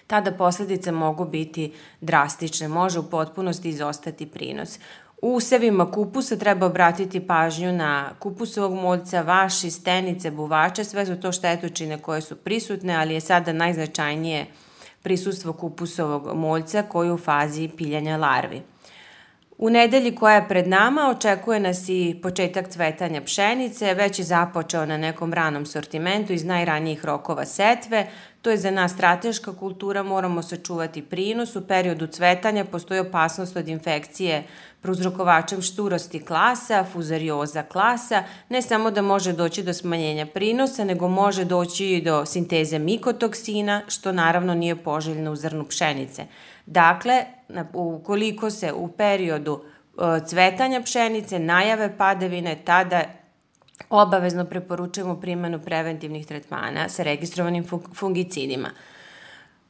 tada 0.07 0.33
posledice 0.33 0.93
mogu 0.93 1.25
biti 1.25 1.73
drastične, 2.01 2.69
može 2.69 2.99
u 2.99 3.11
potpunosti 3.11 3.69
izostati 3.69 4.27
prinos. 4.27 4.79
U 5.23 5.35
usevima 5.35 5.91
kupusa 5.91 6.37
treba 6.37 6.67
obratiti 6.67 7.21
pažnju 7.27 7.73
na 7.73 8.11
kupusovog 8.19 8.75
moljca, 8.75 9.21
vaši, 9.23 9.71
stenice, 9.71 10.31
buvače, 10.31 10.85
sve 10.85 11.07
su 11.07 11.17
to 11.21 11.33
štetočine 11.33 11.99
koje 11.99 12.21
su 12.21 12.37
prisutne, 12.37 12.95
ali 12.95 13.15
je 13.15 13.21
sada 13.21 13.53
najznačajnije 13.53 14.47
prisustvo 15.03 15.53
kupusovog 15.53 16.35
moljca 16.35 16.83
koji 16.83 17.09
je 17.09 17.13
u 17.13 17.19
fazi 17.19 17.69
piljanja 17.77 18.17
larvi. 18.17 18.63
U 19.63 19.71
nedelji 19.71 20.15
koja 20.15 20.35
je 20.35 20.49
pred 20.49 20.69
nama 20.69 21.11
očekuje 21.11 21.61
nas 21.61 21.89
i 21.89 22.19
početak 22.23 22.69
cvetanja 22.69 23.21
pšenice, 23.21 23.95
već 23.95 24.19
je 24.19 24.25
započeo 24.25 24.87
na 24.87 24.97
nekom 24.97 25.33
ranom 25.33 25.67
sortimentu 25.67 26.33
iz 26.33 26.45
najranijih 26.45 27.05
rokova 27.05 27.45
setve, 27.45 28.07
To 28.43 28.51
je 28.51 28.57
za 28.57 28.71
nas 28.71 28.93
strateška 28.93 29.53
kultura, 29.53 30.03
moramo 30.03 30.43
sačuvati 30.43 31.03
prinos. 31.03 31.57
U 31.57 31.67
periodu 31.67 32.07
cvetanja 32.07 32.65
postoji 32.65 33.01
opasnost 33.01 33.57
od 33.57 33.69
infekcije 33.69 34.43
prouzrokovačem 34.81 35.63
šturosti 35.63 36.21
klasa, 36.21 36.85
fuzarioza 36.93 37.63
klasa, 37.63 38.23
ne 38.49 38.63
samo 38.63 38.91
da 38.91 39.03
može 39.03 39.33
doći 39.33 39.63
do 39.63 39.73
smanjenja 39.73 40.27
prinosa, 40.27 40.85
nego 40.85 41.09
može 41.09 41.45
doći 41.45 41.87
i 41.87 42.03
do 42.03 42.27
sinteze 42.27 42.79
mikotoksina, 42.79 43.83
što 43.89 44.13
naravno 44.13 44.55
nije 44.55 44.77
poželjno 44.77 45.33
u 45.33 45.37
zrnu 45.37 45.65
pšenice. 45.65 46.27
Dakle, 46.67 47.25
ukoliko 47.75 48.51
se 48.51 48.73
u 48.73 48.89
periodu 48.89 49.61
e, 49.63 50.21
cvetanja 50.27 50.81
pšenice 50.83 51.39
najave 51.39 51.97
padavine, 51.99 52.57
tada 52.65 53.03
obavezno 53.91 54.45
preporučujemo 54.45 55.21
primjenu 55.21 55.61
preventivnih 55.61 56.27
tretmana 56.27 56.89
sa 56.89 57.03
registrovanim 57.03 57.65
fungicidima. 57.95 58.71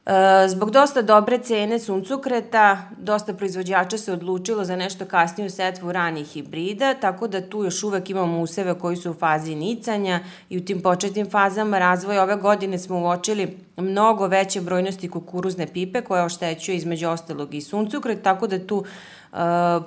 E, 0.05 0.47
zbog 0.47 0.71
dosta 0.71 1.01
dobre 1.01 1.37
cene 1.37 1.79
suncukreta, 1.79 2.89
dosta 2.97 3.33
proizvođača 3.33 3.97
se 3.97 4.13
odlučilo 4.13 4.65
za 4.65 4.75
nešto 4.75 5.05
kasniju 5.05 5.49
setvu 5.49 5.91
ranih 5.91 6.27
hibrida, 6.27 6.93
tako 6.93 7.27
da 7.27 7.49
tu 7.49 7.63
još 7.63 7.83
uvek 7.83 8.09
imamo 8.09 8.41
useve 8.41 8.79
koji 8.79 8.95
su 8.95 9.11
u 9.11 9.13
fazi 9.13 9.55
nicanja 9.55 10.19
i 10.49 10.57
u 10.57 10.65
tim 10.65 10.81
početnim 10.81 11.29
fazama 11.29 11.79
razvoja. 11.79 12.23
Ove 12.23 12.35
godine 12.35 12.79
smo 12.79 12.99
uočili 12.99 13.57
mnogo 13.77 14.27
veće 14.27 14.61
brojnosti 14.61 15.09
kukuruzne 15.09 15.67
pipe 15.67 16.01
koja 16.01 16.25
oštećuje 16.25 16.77
između 16.77 17.09
ostalog 17.09 17.53
i 17.53 17.61
suncukret, 17.61 18.21
tako 18.21 18.47
da 18.47 18.67
tu 18.67 18.85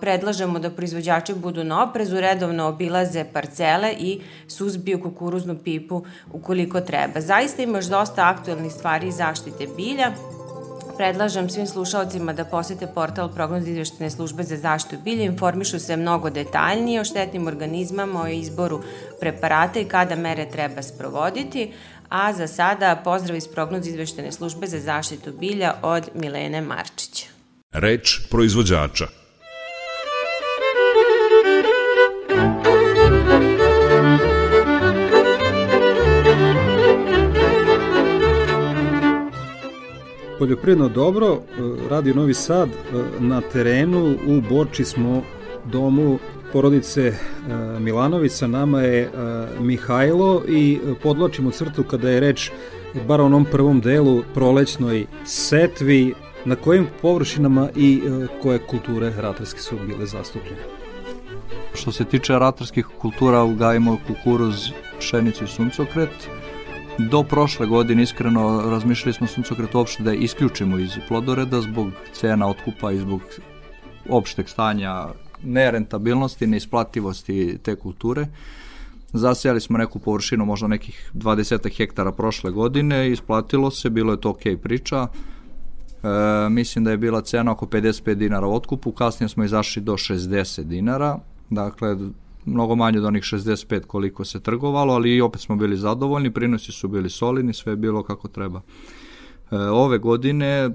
predlažemo 0.01 0.59
da 0.59 0.71
proizvođači 0.71 1.35
budu 1.35 1.65
na 1.65 1.83
oprezu, 1.83 2.21
redovno 2.21 2.67
obilaze 2.67 3.25
parcele 3.33 3.93
i 3.99 4.21
suzbiju 4.49 5.03
kukuruznu 5.03 5.59
pipu 5.65 6.05
ukoliko 6.33 6.81
treba. 6.81 7.21
Zaista 7.21 7.63
ima 7.63 7.79
još 7.79 7.87
dosta 7.87 8.29
aktualnih 8.29 8.73
stvari 8.73 9.13
zaštite 9.13 9.67
bilja, 9.77 10.13
predlažem 10.97 11.51
svim 11.51 11.67
slušalcima 11.67 12.33
da 12.33 12.45
posete 12.45 12.87
portal 12.87 13.29
prognoz 13.35 13.69
izveštene 13.69 14.11
službe 14.11 14.43
za 14.43 14.57
zaštitu 14.57 14.97
bilja, 15.05 15.25
informišu 15.25 15.79
se 15.79 15.97
mnogo 15.97 16.31
detaljnije 16.31 17.01
o 17.01 17.05
štetnim 17.05 17.47
organizmama, 17.47 18.23
o 18.23 18.27
izboru 18.27 18.83
preparata 19.21 19.81
i 19.81 19.85
kada 19.85 20.17
mere 20.17 20.47
treba 20.51 20.83
sprovoditi, 20.83 21.73
a 22.09 22.33
za 22.33 22.47
sada 22.47 23.01
pozdrav 23.05 23.37
iz 23.37 23.49
prognoz 23.49 23.87
izveštene 23.87 24.33
službe 24.33 24.67
za 24.67 24.81
zaštitu 24.81 25.33
bilja 25.41 25.75
od 25.83 26.09
Milene 26.15 26.61
Marčića. 26.61 27.27
Reč 27.73 28.21
proizvođača 28.31 29.26
Poljoprivredno 40.39 40.89
dobro, 40.89 41.33
e, 41.33 41.39
Radio 41.89 42.15
Novi 42.15 42.35
Sad, 42.35 42.69
e, 42.69 42.75
na 43.21 43.41
terenu 43.41 44.17
u 44.27 44.41
Borči 44.49 44.85
smo 44.85 45.23
domu 45.65 46.19
porodice 46.53 47.03
e, 47.03 47.17
Milanović, 47.81 48.33
sa 48.33 48.47
nama 48.47 48.81
je 48.81 49.11
Mihajlo 49.61 50.43
i 50.49 50.79
podločimo 51.03 51.51
crtu 51.51 51.83
kada 51.83 52.11
je 52.11 52.21
reč 52.21 52.51
bar 53.09 53.21
onom 53.21 53.45
prvom 53.45 53.81
delu 53.81 54.23
prolećnoj 54.35 55.07
setvi, 55.25 56.15
na 56.45 56.57
kojim 56.57 56.87
površinama 57.03 57.69
i 57.77 58.03
koje 58.43 58.59
kulture 58.59 59.13
ratarske 59.17 59.61
su 59.61 59.77
bile 59.87 60.07
zastupljene? 60.07 60.63
Što 61.75 61.93
se 61.93 62.05
tiče 62.05 62.33
ratarskih 62.33 62.87
kultura, 63.01 63.43
ugajimo 63.43 63.99
kukuruz, 64.07 64.69
pšenicu 64.99 65.45
i 65.45 65.49
suncokret, 65.49 66.29
Do 66.99 67.23
prošle 67.23 67.67
godine 67.67 68.03
iskreno 68.03 68.63
razmišljali 68.71 69.13
smo 69.13 69.27
suncokret 69.27 69.75
uopšte 69.75 70.03
da 70.03 70.13
isključimo 70.15 70.79
iz 70.79 70.91
plodoreda 71.09 71.61
zbog 71.61 71.91
cena 72.13 72.49
otkupa 72.49 72.93
i 72.93 72.99
zbog 72.99 73.21
opšteg 74.09 74.49
stanja 74.49 75.07
nerentabilnosti, 75.43 76.47
neisplativosti 76.47 77.59
te 77.63 77.77
kulture. 77.77 78.27
Zasejali 79.13 79.61
smo 79.61 79.79
neku 79.79 79.99
površinu, 79.99 80.45
možda 80.45 80.67
nekih 80.67 81.11
20 81.15 81.77
hektara 81.77 82.13
prošle 82.13 82.51
godine, 82.51 83.11
isplatilo 83.11 83.71
se, 83.71 83.91
bilo 83.91 84.13
je 84.13 84.21
to 84.21 84.31
ok 84.31 84.43
priča. 84.63 85.07
E, 85.07 86.49
mislim 86.49 86.85
da 86.85 86.91
je 86.91 86.97
bila 86.97 87.21
cena 87.21 87.53
oko 87.53 87.67
55 87.67 88.15
dinara 88.15 88.47
u 88.47 88.55
otkupu, 88.55 88.93
kasnije 88.93 89.29
smo 89.29 89.45
izašli 89.45 89.83
do 89.83 89.93
60 89.93 90.63
dinara, 90.63 91.19
dakle 91.51 91.97
mnogo 92.47 92.75
manje 92.75 92.99
od 92.99 93.05
onih 93.05 93.23
65 93.23 93.81
koliko 93.81 94.25
se 94.25 94.41
trgovalo, 94.41 94.95
ali 94.95 95.17
i 95.17 95.21
opet 95.21 95.41
smo 95.41 95.57
bili 95.57 95.77
zadovoljni, 95.77 96.33
prinosi 96.33 96.73
su 96.73 96.89
bili 96.89 97.11
solidni, 97.11 97.55
sve 97.55 97.73
je 97.73 97.77
bilo 97.77 98.03
kako 98.03 98.29
treba. 98.29 98.61
E, 99.51 99.57
ove 99.57 99.99
godine 99.99 100.71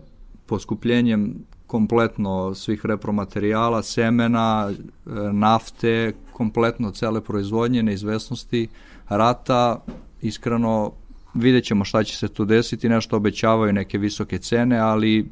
poskupljenjem 0.45 1.35
kompletno 1.67 2.55
svih 2.55 2.85
repromaterijala, 2.85 3.83
semena, 3.83 4.71
e, 4.71 5.09
nafte, 5.33 6.13
kompletno 6.33 6.91
cele 6.91 7.21
proizvodnje, 7.21 7.83
neizvesnosti, 7.83 8.67
rata, 9.09 9.83
iskreno 10.21 10.91
vidjet 11.33 11.65
ćemo 11.65 11.85
šta 11.85 12.03
će 12.03 12.17
se 12.17 12.27
tu 12.27 12.45
desiti, 12.45 12.89
nešto 12.89 13.17
obećavaju 13.17 13.73
neke 13.73 13.97
visoke 13.97 14.37
cene, 14.37 14.77
ali 14.77 15.25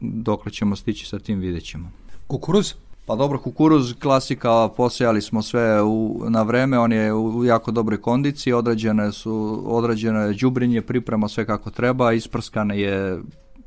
dokle 0.00 0.52
ćemo 0.52 0.76
stići 0.76 1.06
sa 1.06 1.18
tim 1.18 1.38
vidjet 1.38 1.64
ćemo. 1.64 1.90
Kukuruz? 2.26 2.74
Pa 3.06 3.14
dobro, 3.16 3.38
kukuruz 3.38 3.94
klasika, 4.02 4.68
posejali 4.76 5.22
smo 5.22 5.42
sve 5.42 5.82
u, 5.82 6.22
na 6.28 6.42
vreme, 6.42 6.78
on 6.78 6.92
je 6.92 7.14
u 7.14 7.44
jako 7.44 7.70
dobroj 7.70 8.00
kondiciji, 8.00 8.52
odrađene 8.52 9.12
su, 9.12 9.62
odrađeno 9.66 10.20
je 10.20 10.34
đubrinje, 10.34 10.82
priprema 10.82 11.28
sve 11.28 11.46
kako 11.46 11.70
treba, 11.70 12.12
isprskane 12.12 12.80
je 12.80 13.22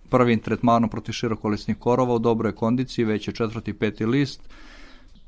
prvim 0.09 0.39
tretmanom 0.39 0.89
protiv 0.89 1.11
širokolisnih 1.11 1.77
korova 1.77 2.15
u 2.15 2.19
dobroj 2.19 2.55
kondiciji, 2.55 3.05
već 3.05 3.27
je 3.27 3.33
četvrti, 3.33 3.73
peti 3.73 4.05
list. 4.05 4.41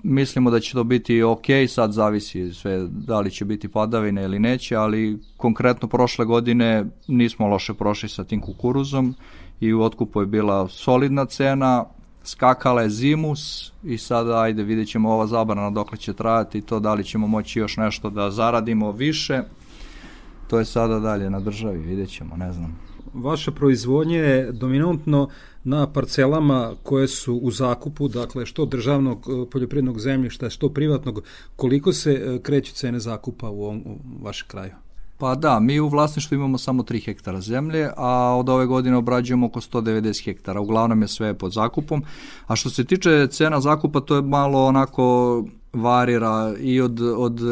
Mislimo 0.04 0.52
da 0.52 0.60
će 0.60 0.74
to 0.74 0.84
biti 0.84 1.24
ok, 1.24 1.46
sad 1.68 1.92
zavisi 1.92 2.54
sve 2.54 2.88
da 2.90 3.20
li 3.20 3.32
će 3.32 3.46
biti 3.46 3.68
padavine 3.68 4.24
ili 4.24 4.40
neće, 4.40 4.76
ali 4.76 5.20
konkretno 5.38 5.88
prošle 5.88 6.26
godine 6.26 6.86
nismo 7.08 7.48
loše 7.48 7.74
prošli 7.74 8.10
sa 8.10 8.24
tim 8.24 8.42
kukuruzom 8.42 9.16
i 9.60 9.74
u 9.74 9.82
otkupu 9.82 10.22
je 10.22 10.26
bila 10.26 10.68
solidna 10.68 11.26
cena, 11.26 11.86
skakala 12.24 12.82
je 12.82 12.90
zimus 12.90 13.72
i 13.84 13.98
sada 13.98 14.42
ajde 14.42 14.64
vidjet 14.64 14.88
ćemo 14.88 15.12
ova 15.12 15.28
zabrana 15.28 15.70
dokle 15.70 15.98
će 15.98 16.14
trajati 16.14 16.58
i 16.58 16.62
to 16.62 16.80
da 16.80 16.94
li 16.94 17.04
ćemo 17.04 17.28
moći 17.28 17.60
još 17.60 17.78
nešto 17.78 18.10
da 18.10 18.32
zaradimo 18.32 18.92
više. 18.92 19.42
To 20.48 20.60
je 20.60 20.66
sada 20.66 21.00
dalje 21.00 21.30
na 21.30 21.40
državi, 21.40 21.78
vidjet 21.78 22.10
ćemo, 22.10 22.38
ne 22.38 22.54
znam. 22.54 22.80
Vaša 23.14 23.52
proizvodnja 23.52 24.18
je 24.18 24.52
dominantno 24.52 25.30
na 25.64 25.92
parcelama 25.94 26.74
koje 26.84 27.08
su 27.08 27.36
u 27.36 27.52
zakupu, 27.52 28.08
dakle 28.08 28.46
što 28.46 28.66
državnog 28.66 29.18
e, 29.18 29.50
poljoprivrednog 29.50 30.00
zemljišta, 30.00 30.50
što 30.50 30.70
privatnog, 30.70 31.24
koliko 31.56 31.94
se 31.94 32.12
e, 32.12 32.40
kreću 32.42 32.74
cene 32.74 33.00
zakupa 33.00 33.50
u, 33.50 33.64
ovom, 33.64 33.78
u 33.86 34.24
vašem 34.24 34.48
kraju? 34.48 34.74
Pa 35.20 35.36
da, 35.36 35.60
mi 35.60 35.80
u 35.80 35.88
vlasništvu 35.88 36.36
imamo 36.36 36.58
samo 36.58 36.84
3 36.84 37.06
hektara 37.06 37.42
zemlje, 37.42 37.90
a 37.98 38.36
od 38.40 38.50
ove 38.50 38.66
godine 38.66 38.98
obrađujemo 38.98 39.46
oko 39.46 39.62
190 39.62 40.26
hektara. 40.26 40.62
Uglavnom 40.62 41.02
je 41.02 41.08
sve 41.08 41.34
pod 41.34 41.54
zakupom. 41.54 42.04
A 42.48 42.56
što 42.56 42.70
se 42.70 42.86
tiče 42.86 43.28
cena 43.28 43.62
zakupa, 43.62 44.00
to 44.00 44.16
je 44.16 44.22
malo 44.22 44.66
onako 44.66 45.46
varira 45.74 46.54
i 46.60 46.82
od, 46.82 47.02
od 47.02 47.40
e, 47.40 47.44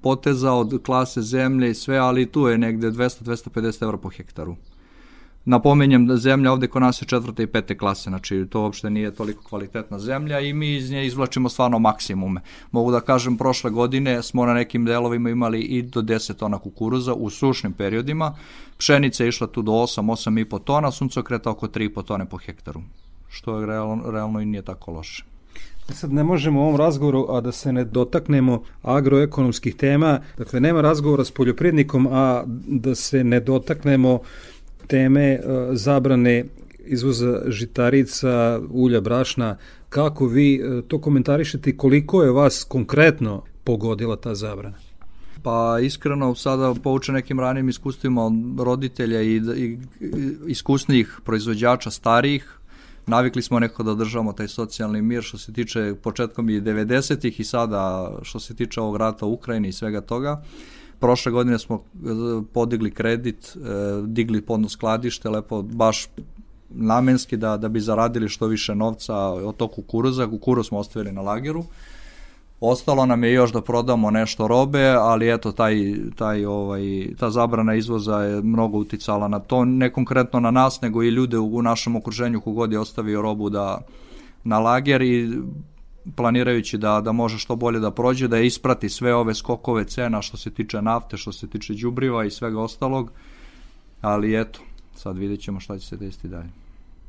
poteza, 0.00 0.52
od 0.52 0.80
klase 0.84 1.22
zemlje 1.22 1.70
i 1.70 1.74
sve, 1.74 1.98
ali 1.98 2.26
tu 2.26 2.46
je 2.46 2.58
negde 2.58 2.90
200-250 2.90 3.82
evra 3.82 3.96
po 3.96 4.08
hektaru. 4.08 4.56
Napomenjem 5.44 6.06
da 6.06 6.16
zemlja 6.16 6.52
ovde 6.52 6.66
kod 6.66 6.82
nas 6.82 7.02
je 7.02 7.06
četvrte 7.06 7.42
i 7.42 7.46
pete 7.46 7.78
klase, 7.78 8.10
znači 8.10 8.46
to 8.50 8.60
uopšte 8.60 8.90
nije 8.90 9.14
toliko 9.14 9.42
kvalitetna 9.42 9.98
zemlja 9.98 10.40
i 10.40 10.52
mi 10.52 10.76
iz 10.76 10.90
nje 10.90 11.06
izvlačimo 11.06 11.48
stvarno 11.48 11.78
maksimume. 11.78 12.40
Mogu 12.70 12.92
da 12.92 13.00
kažem, 13.00 13.36
prošle 13.36 13.70
godine 13.70 14.22
smo 14.22 14.46
na 14.46 14.54
nekim 14.54 14.84
delovima 14.84 15.30
imali 15.30 15.60
i 15.60 15.82
do 15.82 16.02
10 16.02 16.34
tona 16.34 16.58
kukuruza 16.58 17.14
u 17.14 17.30
sušnim 17.30 17.72
periodima, 17.72 18.36
pšenica 18.78 19.24
je 19.24 19.28
išla 19.28 19.46
tu 19.46 19.62
do 19.62 19.72
8, 19.72 20.02
8,5 20.02 20.64
tona, 20.64 20.90
suncokreta 20.90 21.50
oko 21.50 21.66
3,5 21.66 22.04
tone 22.04 22.26
po 22.26 22.36
hektaru, 22.36 22.80
što 23.28 23.60
je 23.60 23.66
realno, 23.66 24.10
realno 24.10 24.40
i 24.40 24.46
nije 24.46 24.62
tako 24.62 24.92
loše. 24.92 25.24
Sad 25.92 26.12
ne 26.12 26.24
možemo 26.24 26.60
u 26.60 26.62
ovom 26.62 26.76
razgovoru, 26.76 27.26
a 27.30 27.40
da 27.40 27.52
se 27.52 27.72
ne 27.72 27.84
dotaknemo 27.84 28.62
agroekonomskih 28.82 29.74
tema, 29.76 30.20
dakle 30.38 30.60
nema 30.60 30.80
razgovora 30.80 31.24
s 31.24 31.30
poljoprivrednikom, 31.30 32.08
a 32.10 32.42
da 32.66 32.94
se 32.94 33.24
ne 33.24 33.40
dotaknemo 33.40 34.20
teme 34.88 35.24
e, 35.24 35.40
zabrane 35.72 36.44
izvoza 36.86 37.40
žitarica, 37.46 38.60
ulja, 38.70 39.00
brašna, 39.00 39.56
kako 39.88 40.26
vi 40.26 40.54
e, 40.54 40.82
to 40.88 41.00
komentarišete 41.00 41.70
i 41.70 41.76
koliko 41.76 42.22
je 42.22 42.30
vas 42.30 42.64
konkretno 42.64 43.42
pogodila 43.64 44.16
ta 44.16 44.34
zabrana? 44.34 44.76
Pa 45.42 45.78
iskreno 45.82 46.34
sada 46.34 46.74
pouče 46.82 47.12
nekim 47.12 47.40
ranijim 47.40 47.68
iskustvima 47.68 48.30
roditelja 48.58 49.22
i, 49.22 49.36
i 49.36 49.78
iskusnijih 50.46 51.20
proizvođača 51.24 51.90
starijih, 51.90 52.58
navikli 53.06 53.42
smo 53.42 53.60
neko 53.60 53.82
da 53.82 53.90
održavamo 53.90 54.32
taj 54.32 54.48
socijalni 54.48 55.02
mir 55.02 55.22
što 55.22 55.38
se 55.38 55.52
tiče 55.52 55.94
početkom 56.02 56.50
i 56.50 56.60
90-ih 56.60 57.40
i 57.40 57.44
sada 57.44 58.12
što 58.22 58.40
se 58.40 58.54
tiče 58.54 58.80
ovog 58.80 58.96
rata 58.96 59.26
u 59.26 59.32
Ukrajini 59.32 59.68
i 59.68 59.72
svega 59.72 60.00
toga. 60.00 60.42
Prošle 61.00 61.32
godine 61.32 61.58
smo 61.58 61.76
e, 61.76 61.80
podigli 62.52 62.90
kredit, 62.90 63.56
e, 63.56 63.60
digli 64.06 64.42
podno 64.42 64.68
skladište, 64.68 65.28
lepo 65.28 65.62
baš 65.62 66.06
namenski 66.70 67.36
da, 67.36 67.56
da 67.56 67.68
bi 67.68 67.80
zaradili 67.80 68.28
što 68.28 68.46
više 68.46 68.74
novca 68.74 69.16
od 69.18 69.56
tog 69.56 69.72
kukuruza. 69.72 70.26
Kukuruz 70.26 70.66
smo 70.66 70.78
ostavili 70.78 71.12
na 71.12 71.20
lageru. 71.20 71.64
Ostalo 72.60 73.06
nam 73.06 73.24
je 73.24 73.32
još 73.32 73.52
da 73.52 73.60
prodamo 73.60 74.10
nešto 74.10 74.48
robe, 74.48 74.88
ali 74.88 75.34
eto 75.34 75.52
taj, 75.52 75.94
taj 76.16 76.44
ovaj 76.44 77.08
ta 77.18 77.30
zabrana 77.30 77.74
izvoza 77.74 78.16
je 78.16 78.42
mnogo 78.42 78.78
uticala 78.78 79.28
na 79.28 79.38
to, 79.38 79.64
ne 79.64 79.92
konkretno 79.92 80.40
na 80.40 80.50
nas, 80.50 80.80
nego 80.80 81.02
i 81.02 81.08
ljude 81.08 81.38
u, 81.38 81.56
u 81.56 81.62
našem 81.62 81.96
okruženju 81.96 82.40
kogod 82.40 82.72
je 82.72 82.78
ostavio 82.78 83.22
robu 83.22 83.50
da 83.50 83.80
na 84.44 84.58
lager 84.58 85.02
i 85.02 85.30
planirajući 86.16 86.78
da, 86.78 87.00
da 87.00 87.12
može 87.12 87.38
što 87.38 87.56
bolje 87.56 87.80
da 87.80 87.90
prođe, 87.90 88.28
da 88.28 88.38
isprati 88.38 88.88
sve 88.88 89.14
ove 89.14 89.34
skokove 89.34 89.84
cena 89.84 90.22
što 90.22 90.36
se 90.36 90.50
tiče 90.50 90.82
nafte, 90.82 91.16
što 91.16 91.32
se 91.32 91.46
tiče 91.46 91.74
đubriva 91.74 92.24
i 92.24 92.30
svega 92.30 92.60
ostalog, 92.60 93.12
ali 94.00 94.40
eto, 94.40 94.60
sad 94.94 95.18
vidjet 95.18 95.40
ćemo 95.40 95.60
šta 95.60 95.78
će 95.78 95.86
se 95.86 95.96
desiti 95.96 96.28
dalje. 96.28 96.50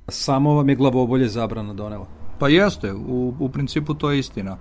Samo 0.08 0.54
vam 0.54 0.70
je 0.70 0.76
glavobolje 0.76 1.28
zabrana 1.28 1.74
donela? 1.74 2.08
Pa 2.40 2.50
jeste, 2.50 2.94
u, 2.94 3.34
u 3.40 3.50
principu 3.50 3.94
to 3.94 4.12
je 4.12 4.20
istina 4.20 4.58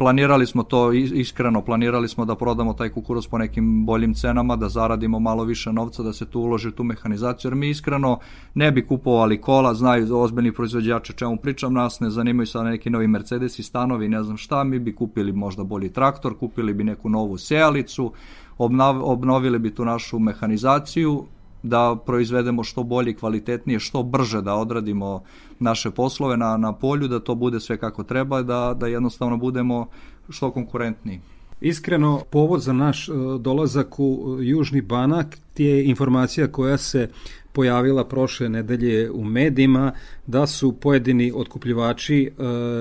planirali 0.00 0.46
smo 0.46 0.62
to 0.62 0.92
iskreno, 0.92 1.60
planirali 1.62 2.08
smo 2.08 2.24
da 2.24 2.34
prodamo 2.34 2.72
taj 2.72 2.88
kukuruz 2.88 3.26
po 3.26 3.38
nekim 3.38 3.86
boljim 3.86 4.14
cenama, 4.14 4.56
da 4.56 4.68
zaradimo 4.68 5.18
malo 5.18 5.44
više 5.44 5.72
novca, 5.72 6.02
da 6.02 6.12
se 6.12 6.26
tu 6.26 6.40
uloži 6.40 6.72
tu 6.72 6.84
mehanizaciju, 6.84 7.48
jer 7.48 7.54
mi 7.54 7.68
iskreno 7.70 8.18
ne 8.54 8.70
bi 8.72 8.86
kupovali 8.86 9.40
kola, 9.40 9.74
znaju 9.74 10.18
ozbiljni 10.18 10.52
proizvođači 10.52 11.12
čemu 11.12 11.36
pričam, 11.36 11.72
nas 11.72 12.00
ne 12.00 12.10
zanimaju 12.10 12.46
sa 12.46 12.62
neki 12.62 12.90
novi 12.90 13.06
Mercedes 13.06 13.58
i 13.58 13.62
stanovi, 13.62 14.08
ne 14.08 14.22
znam 14.22 14.36
šta, 14.36 14.64
mi 14.64 14.78
bi 14.78 14.94
kupili 14.94 15.32
možda 15.32 15.64
bolji 15.64 15.92
traktor, 15.92 16.38
kupili 16.38 16.74
bi 16.74 16.84
neku 16.84 17.08
novu 17.08 17.38
sejalicu, 17.38 18.12
obnovili 18.58 19.58
bi 19.58 19.74
tu 19.74 19.84
našu 19.84 20.18
mehanizaciju, 20.18 21.24
da 21.62 21.96
proizvedemo 22.06 22.64
što 22.64 22.82
bolje 22.82 23.14
kvalitetnije, 23.14 23.78
što 23.78 24.02
brže 24.02 24.42
da 24.42 24.54
odradimo 24.54 25.22
naše 25.58 25.90
poslove 25.90 26.36
na, 26.36 26.56
na 26.56 26.72
polju, 26.72 27.08
da 27.08 27.20
to 27.20 27.34
bude 27.34 27.60
sve 27.60 27.78
kako 27.78 28.04
treba, 28.04 28.42
da, 28.42 28.76
da 28.80 28.86
jednostavno 28.86 29.36
budemo 29.36 29.86
što 30.28 30.50
konkurentniji. 30.50 31.20
Iskreno, 31.60 32.22
povod 32.30 32.60
za 32.60 32.72
naš 32.72 33.08
e, 33.08 33.12
dolazak 33.40 34.00
u 34.00 34.36
e, 34.40 34.44
Južni 34.44 34.80
Banak 34.80 35.38
je 35.56 35.84
informacija 35.84 36.52
koja 36.52 36.78
se 36.78 37.08
pojavila 37.52 38.04
prošle 38.04 38.48
nedelje 38.48 39.10
u 39.10 39.24
medijima 39.24 39.92
da 40.26 40.46
su 40.46 40.72
pojedini 40.72 41.32
otkupljivači 41.34 42.22
e, 42.22 42.30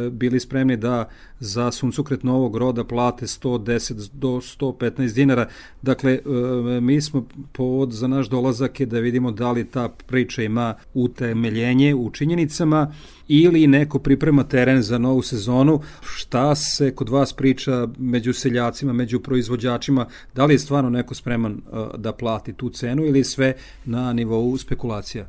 bili 0.09 0.39
spremni 0.39 0.77
da 0.77 1.09
za 1.39 1.71
suncokret 1.71 2.23
novog 2.23 2.57
roda 2.57 2.83
plate 2.83 3.25
110 3.25 4.09
do 4.13 4.27
115 4.27 5.13
dinara. 5.13 5.47
Dakle, 5.81 6.11
e, 6.11 6.19
mi 6.81 7.01
smo 7.01 7.27
povod 7.51 7.91
za 7.91 8.07
naš 8.07 8.29
dolazak 8.29 8.79
je 8.79 8.85
da 8.85 8.99
vidimo 8.99 9.31
da 9.31 9.51
li 9.51 9.65
ta 9.65 9.89
priča 9.89 10.43
ima 10.43 10.75
utemeljenje 10.93 11.95
u 11.95 12.11
činjenicama 12.11 12.93
ili 13.29 13.67
neko 13.67 13.99
priprema 13.99 14.43
teren 14.43 14.81
za 14.81 14.97
novu 14.97 15.21
sezonu. 15.21 15.81
Šta 16.01 16.55
se 16.55 16.95
kod 16.95 17.09
vas 17.09 17.33
priča 17.33 17.87
među 17.97 18.33
seljacima, 18.33 18.93
među 18.93 19.19
proizvođačima? 19.19 20.05
Da 20.35 20.45
li 20.45 20.53
je 20.53 20.59
stvarno 20.59 20.89
neko 20.89 21.15
spreman 21.15 21.51
e, 21.51 21.97
da 21.97 22.13
plati 22.13 22.53
tu 22.53 22.69
cenu 22.69 23.05
ili 23.05 23.23
sve 23.23 23.53
na 23.85 24.13
nivou 24.13 24.57
spekulacija? 24.57 25.27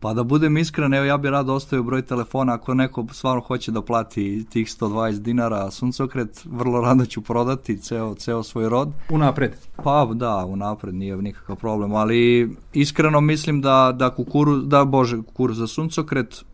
Pa 0.00 0.14
da 0.14 0.22
budem 0.22 0.56
iskren, 0.56 0.94
evo 0.94 1.04
ja 1.04 1.16
bih 1.16 1.30
rado 1.30 1.54
ostavio 1.54 1.82
broj 1.82 2.02
telefona 2.02 2.54
ako 2.54 2.74
neko 2.74 3.06
stvarno 3.12 3.40
hoće 3.40 3.72
da 3.72 3.82
plati 3.82 4.46
tih 4.50 4.66
120 4.66 5.18
dinara 5.18 5.70
suncokret, 5.70 6.44
vrlo 6.50 6.80
rado 6.80 7.06
ću 7.06 7.20
prodati 7.20 7.78
ceo, 7.78 8.14
ceo 8.14 8.42
svoj 8.42 8.68
rod. 8.68 8.88
Unapred? 9.10 9.52
Pa 9.84 10.08
da, 10.14 10.44
unapred 10.44 10.94
nije 10.94 11.16
nikakav 11.16 11.56
problem, 11.56 11.94
ali 11.94 12.50
iskreno 12.72 13.20
mislim 13.20 13.60
da, 13.60 13.94
da 13.96 14.10
kukuru, 14.10 14.56
da 14.56 14.84
bože, 14.84 15.16
kukuru 15.16 15.54
za 15.54 15.66
suncokret 15.66 16.44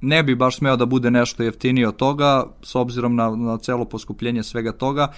ne 0.00 0.22
bi 0.22 0.34
baš 0.34 0.56
smeo 0.56 0.76
da 0.76 0.86
bude 0.86 1.10
nešto 1.10 1.42
jeftinije 1.42 1.88
od 1.88 1.96
toga, 1.96 2.46
s 2.62 2.74
obzirom 2.74 3.16
na, 3.16 3.30
na 3.36 3.58
celo 3.58 3.84
poskupljenje 3.84 4.42
svega 4.42 4.72
toga, 4.72 5.12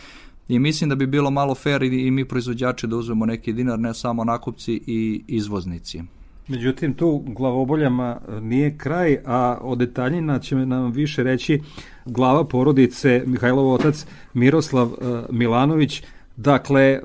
i 0.48 0.58
mislim 0.58 0.90
da 0.90 0.96
bi 0.96 1.06
bilo 1.06 1.30
malo 1.30 1.54
fair 1.54 1.82
i, 1.82 2.06
i 2.06 2.10
mi 2.10 2.24
proizvođači 2.24 2.86
da 2.86 2.96
uzmemo 2.96 3.26
neki 3.26 3.52
dinar, 3.52 3.78
ne 3.78 3.94
samo 3.94 4.24
nakupci 4.24 4.80
i 4.86 5.22
izvoznici. 5.26 6.02
Međutim, 6.48 6.94
tu 6.94 7.22
glavoboljama 7.26 8.20
nije 8.40 8.78
kraj, 8.78 9.18
a 9.26 9.58
o 9.62 9.76
detaljima 9.76 10.38
će 10.38 10.56
nam 10.56 10.92
više 10.92 11.22
reći 11.22 11.60
glava 12.04 12.44
porodice 12.44 13.22
Mihajlov 13.26 13.72
otac 13.72 14.06
Miroslav 14.34 14.86
uh, 14.86 14.96
Milanović. 15.30 16.02
Dakle, 16.36 17.00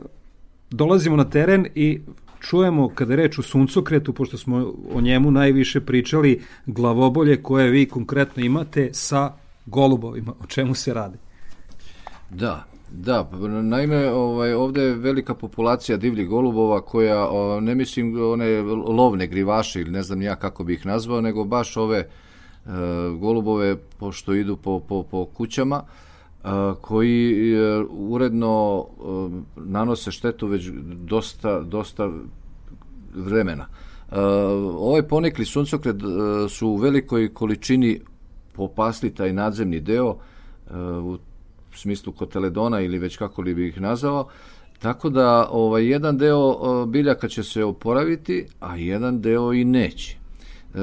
dolazimo 0.70 1.16
na 1.16 1.24
teren 1.24 1.66
i 1.76 2.00
čujemo 2.40 2.90
kada 2.90 3.14
je 3.14 3.18
reč 3.18 3.40
o 3.40 3.44
suncokretu, 3.44 4.14
pošto 4.14 4.38
smo 4.38 4.74
o 4.94 5.02
njemu 5.02 5.32
najviše 5.32 5.82
pričali, 5.82 6.42
glavobolje 6.66 7.44
koje 7.44 7.70
vi 7.70 7.86
konkretno 7.86 8.44
imate 8.44 8.90
sa 8.94 9.34
golubovima. 9.66 10.34
O 10.44 10.46
čemu 10.46 10.76
se 10.76 10.94
radi? 10.94 11.18
Da, 12.30 12.66
Da, 12.92 13.30
naime, 13.62 14.12
ovaj, 14.12 14.54
ovde 14.54 14.82
je 14.82 14.96
velika 14.96 15.34
populacija 15.36 15.98
divljih 15.98 16.28
golubova 16.28 16.82
koja, 16.82 17.28
o, 17.30 17.60
ne 17.60 17.76
mislim 17.76 18.32
one 18.32 18.62
lovne 18.98 19.28
grivaše 19.28 19.82
ili 19.82 19.92
ne 19.92 20.04
znam 20.04 20.22
ja 20.22 20.36
kako 20.36 20.64
bih 20.64 20.80
ih 20.80 20.86
nazvao, 20.86 21.22
nego 21.22 21.44
baš 21.44 21.78
ove 21.78 21.98
e, 21.98 22.08
golubove 23.20 23.76
pošto 23.76 24.34
idu 24.34 24.56
po, 24.58 24.80
po, 24.80 25.04
po 25.04 25.26
kućama, 25.26 25.84
e, 25.84 26.07
koji 26.82 27.54
e, 27.54 27.84
uredno 27.90 28.86
e, 28.86 29.04
nanose 29.56 30.12
štetu 30.12 30.48
već 30.48 30.70
dosta, 30.94 31.60
dosta 31.60 32.10
vremena. 33.16 33.66
E, 34.12 34.20
ovaj 34.78 35.04
ponikli 35.04 35.46
suncokret 35.46 35.96
su 36.50 36.68
u 36.68 36.76
velikoj 36.76 37.34
količini 37.34 38.02
popasli 38.54 39.16
taj 39.16 39.34
nadzemni 39.34 39.80
deo, 39.80 40.18
u 41.04 41.18
smislu 41.74 42.14
koteledona 42.14 42.82
ili 42.82 42.98
već 42.98 43.18
kako 43.18 43.42
li 43.42 43.54
bih 43.54 43.68
ih 43.68 43.82
nazvao, 43.82 44.28
tako 44.80 45.10
da 45.10 45.48
ovaj, 45.52 45.86
jedan 45.86 46.18
deo 46.18 46.86
biljaka 46.86 47.28
će 47.28 47.44
se 47.44 47.64
oporaviti, 47.64 48.46
a 48.60 48.76
jedan 48.76 49.22
deo 49.22 49.54
i 49.54 49.66
neće. 49.66 50.18
E, 50.78 50.80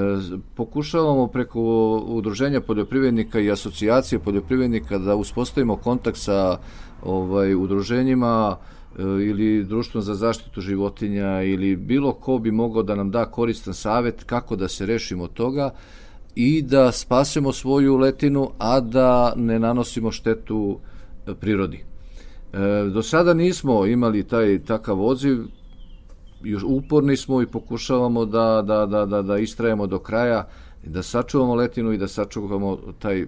pokušavamo 0.54 1.26
preko 1.26 1.60
udruženja 2.06 2.60
poljoprivrednika 2.60 3.40
i 3.40 3.50
asocijacije 3.50 4.18
poljoprivrednika 4.18 4.98
da 4.98 5.16
uspostavimo 5.16 5.76
kontakt 5.76 6.16
sa 6.16 6.58
ovaj 7.02 7.54
udruženjima 7.54 8.56
e, 8.56 9.02
ili 9.02 9.64
društvom 9.64 10.02
za 10.02 10.14
zaštitu 10.14 10.60
životinja 10.60 11.42
ili 11.42 11.76
bilo 11.76 12.12
ko 12.12 12.38
bi 12.38 12.50
mogao 12.50 12.82
da 12.82 12.94
nam 12.94 13.10
da 13.10 13.30
koristan 13.30 13.74
savet 13.74 14.24
kako 14.24 14.56
da 14.56 14.68
se 14.68 14.86
rešimo 14.86 15.26
toga 15.28 15.70
i 16.34 16.62
da 16.62 16.92
spasemo 16.92 17.52
svoju 17.52 17.96
letinu, 17.96 18.50
a 18.58 18.80
da 18.80 19.32
ne 19.36 19.58
nanosimo 19.58 20.10
štetu 20.10 20.78
e, 21.26 21.34
prirodi. 21.34 21.84
E, 22.52 22.58
do 22.94 23.02
sada 23.02 23.34
nismo 23.34 23.86
imali 23.86 24.22
taj 24.24 24.58
takav 24.64 25.06
odziv, 25.06 25.38
još 26.44 26.62
uporni 26.66 27.16
smo 27.16 27.42
i 27.42 27.46
pokušavamo 27.46 28.24
da, 28.24 28.62
da, 28.66 28.86
da, 28.86 29.06
da, 29.06 29.22
da 29.22 29.38
istrajemo 29.38 29.86
do 29.86 29.98
kraja, 29.98 30.48
da 30.86 31.02
sačuvamo 31.02 31.54
letinu 31.54 31.92
i 31.92 31.98
da 31.98 32.08
sačuvamo 32.08 32.78
taj 32.98 33.26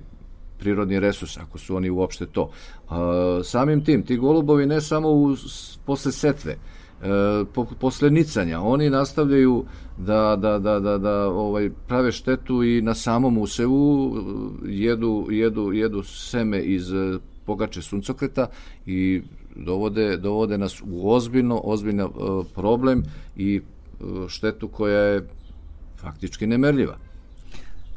prirodni 0.58 1.00
resurs, 1.00 1.36
ako 1.36 1.58
su 1.58 1.76
oni 1.76 1.90
uopšte 1.90 2.26
to. 2.26 2.50
E, 2.50 2.94
samim 3.44 3.84
tim, 3.84 4.02
ti 4.02 4.16
golubovi 4.16 4.66
ne 4.66 4.80
samo 4.80 5.08
u, 5.08 5.36
posle 5.84 6.12
setve, 6.12 6.52
e, 6.52 6.58
po, 7.54 7.66
posle 7.80 8.10
nicanja, 8.10 8.60
oni 8.60 8.90
nastavljaju 8.90 9.64
da, 9.98 10.36
da, 10.36 10.58
da, 10.58 10.80
da, 10.80 10.98
da 10.98 11.28
ovaj, 11.28 11.70
prave 11.88 12.12
štetu 12.12 12.62
i 12.62 12.82
na 12.82 12.94
samom 12.94 13.38
usevu 13.38 14.16
jedu, 14.66 15.26
jedu, 15.30 15.72
jedu 15.72 16.02
seme 16.02 16.60
iz 16.60 16.92
e, 16.92 17.18
pogače 17.46 17.82
suncokreta 17.82 18.46
i 18.86 19.22
dovode, 19.56 20.16
dovode 20.16 20.58
nas 20.58 20.82
u 20.90 21.10
ozbiljno, 21.10 21.60
ozbiljno 21.64 22.06
uh, 22.06 22.46
problem 22.54 23.02
i 23.36 23.60
uh, 23.60 24.28
štetu 24.28 24.68
koja 24.68 25.00
je 25.00 25.28
faktički 25.96 26.46
nemerljiva. 26.46 26.96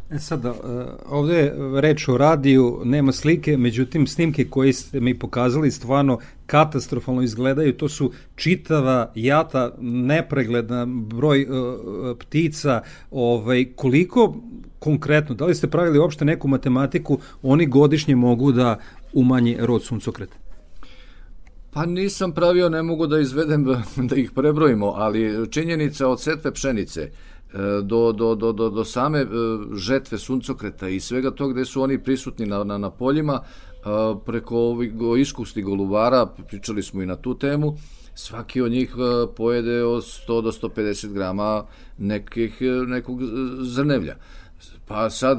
E 0.10 0.19
sad, 0.19 0.45
e, 0.45 0.50
ovde 1.10 1.36
je 1.36 1.54
reč 1.82 2.08
o 2.08 2.17
radiju, 2.17 2.82
nema 2.84 3.12
slike, 3.12 3.58
međutim 3.58 4.08
snimke 4.08 4.45
koje 4.45 4.74
ste 4.74 5.00
mi 5.00 5.19
pokazali 5.19 5.72
stvarno 5.72 6.19
katastrofalno 6.45 7.22
izgledaju, 7.22 7.78
to 7.78 7.89
su 7.89 8.12
čitava 8.36 9.12
jata, 9.15 9.72
nepregledna 9.82 10.86
broj 10.86 11.43
uh, 11.43 12.17
ptica, 12.19 12.82
ovaj, 13.12 13.65
koliko 13.76 14.36
konkretno, 14.80 15.36
da 15.36 15.45
li 15.45 15.56
ste 15.56 15.67
pravili 15.67 16.00
uopšte 16.00 16.26
neku 16.26 16.48
matematiku, 16.48 17.19
oni 17.41 17.65
godišnje 17.65 18.15
mogu 18.15 18.52
da 18.52 18.80
umanji 19.13 19.58
rod 19.60 19.84
suncokreta? 19.84 20.49
Pa 21.71 21.86
nisam 21.86 22.32
pravio, 22.32 22.69
ne 22.69 22.84
mogu 22.84 23.08
da 23.08 23.19
izvedem 23.19 23.65
da 24.10 24.15
ih 24.15 24.32
prebrojimo, 24.32 24.93
ali 24.95 25.51
činjenica 25.51 26.08
od 26.08 26.21
setve 26.21 26.53
pšenice, 26.53 27.12
do, 27.84 28.12
do, 28.12 28.36
do, 28.36 28.51
do, 28.51 28.69
do 28.69 28.86
same 28.86 29.25
žetve 29.75 30.17
suncokreta 30.17 30.89
i 30.89 30.99
svega 30.99 31.32
toga 31.32 31.53
gde 31.53 31.65
su 31.65 31.82
oni 31.82 32.03
prisutni 32.03 32.45
na, 32.45 32.63
na, 32.63 32.77
na 32.77 32.89
poljima, 32.89 33.41
preko 34.25 34.58
ovih 34.58 34.93
iskusti 35.19 35.62
golubara, 35.62 36.25
pričali 36.47 36.84
smo 36.84 37.01
i 37.01 37.05
na 37.05 37.15
tu 37.15 37.38
temu, 37.38 37.77
svaki 38.15 38.62
od 38.62 38.71
njih 38.71 38.95
pojede 39.36 39.84
od 39.84 40.03
100 40.03 40.41
do 40.41 40.51
150 40.51 41.13
grama 41.13 41.63
nekih, 41.97 42.58
nekog 42.88 43.19
zrnevlja. 43.62 44.15
Pa 44.89 45.10
sad 45.10 45.38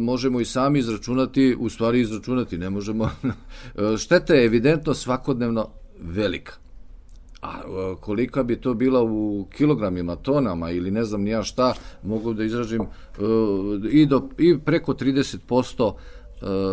možemo 0.00 0.40
i 0.40 0.44
sami 0.44 0.78
izračunati, 0.78 1.56
u 1.58 1.68
stvari 1.68 2.00
izračunati, 2.00 2.58
ne 2.58 2.70
možemo. 2.70 3.10
Šteta 4.02 4.34
je 4.34 4.44
evidentno 4.44 4.94
svakodnevno 4.94 5.68
velika. 6.00 6.52
A 7.42 7.62
kolika 8.00 8.42
bi 8.42 8.56
to 8.56 8.74
bila 8.74 9.02
u 9.02 9.46
kilogramima, 9.56 10.16
tonama 10.16 10.70
ili 10.70 10.90
ne 10.90 11.04
znam 11.04 11.22
nija 11.22 11.42
šta, 11.42 11.74
mogu 12.02 12.34
da 12.34 12.44
izražim 12.44 12.82
i, 13.90 14.06
do, 14.06 14.28
i 14.38 14.58
preko 14.58 14.94
30% 14.94 15.92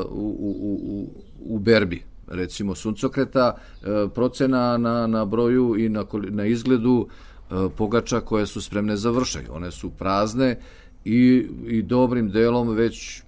u, 0.09 0.37
u, 0.39 0.79
u, 0.83 1.07
u 1.39 1.59
berbi 1.59 2.03
recimo 2.27 2.75
suncokreta, 2.75 3.57
procena 4.13 4.77
na, 4.77 5.07
na 5.07 5.25
broju 5.25 5.75
i 5.79 5.89
na, 5.89 6.05
na 6.29 6.45
izgledu 6.45 7.07
pogača 7.77 8.21
koje 8.21 8.45
su 8.45 8.61
spremne 8.61 8.97
za 8.97 9.09
vršaj. 9.09 9.43
One 9.49 9.71
su 9.71 9.89
prazne 9.89 10.59
i, 11.05 11.47
i 11.67 11.81
dobrim 11.81 12.29
delom 12.29 12.69
već 12.69 13.21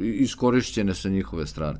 iskorišćene 0.00 0.94
sa 0.94 1.08
njihove 1.08 1.46
strane. 1.46 1.78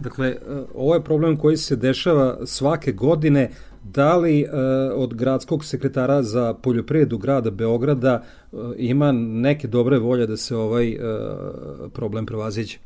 Dakle, 0.00 0.36
ovo 0.74 0.94
je 0.94 1.04
problem 1.04 1.36
koji 1.36 1.56
se 1.56 1.76
dešava 1.76 2.46
svake 2.46 2.92
godine. 2.92 3.50
Da 3.84 4.16
li 4.16 4.40
e, 4.40 4.48
od 4.94 5.14
gradskog 5.14 5.64
sekretara 5.64 6.22
za 6.22 6.54
poljoprivredu 6.54 7.18
grada 7.18 7.50
Beograda 7.50 8.22
e, 8.22 8.56
ima 8.76 9.12
neke 9.12 9.68
dobre 9.68 9.98
volje 9.98 10.26
da 10.26 10.36
se 10.36 10.56
ovaj 10.56 10.88
e, 10.88 10.98
problem 11.92 12.26
prevaziđe? 12.26 12.78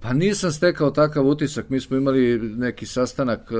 Pa 0.00 0.12
nisam 0.12 0.52
stekao 0.52 0.90
takav 0.90 1.26
utisak, 1.26 1.68
mi 1.68 1.80
smo 1.80 1.96
imali 1.96 2.38
neki 2.38 2.86
sastanak 2.86 3.52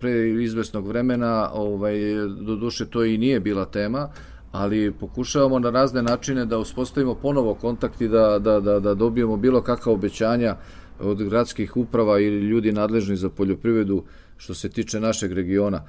pre 0.00 0.30
izvesnog 0.30 0.88
vremena, 0.88 1.50
ovaj, 1.52 1.94
do 2.40 2.56
duše 2.56 2.86
to 2.86 3.04
i 3.04 3.18
nije 3.18 3.40
bila 3.40 3.64
tema, 3.64 4.08
ali 4.54 4.92
pokušavamo 4.92 5.58
na 5.58 5.70
razne 5.70 6.02
načine 6.02 6.44
da 6.46 6.58
uspostavimo 6.58 7.14
ponovo 7.14 7.54
kontakt 7.54 8.00
i 8.00 8.08
da, 8.08 8.38
da, 8.38 8.60
da, 8.60 8.80
da 8.80 8.94
dobijemo 8.94 9.36
bilo 9.36 9.62
kakva 9.62 9.92
obećanja 9.92 10.56
od 11.00 11.22
gradskih 11.22 11.76
uprava 11.76 12.20
ili 12.20 12.46
ljudi 12.46 12.72
nadležni 12.72 13.16
za 13.16 13.28
poljoprivredu 13.28 14.04
što 14.36 14.54
se 14.54 14.68
tiče 14.68 15.00
našeg 15.00 15.32
regiona. 15.32 15.82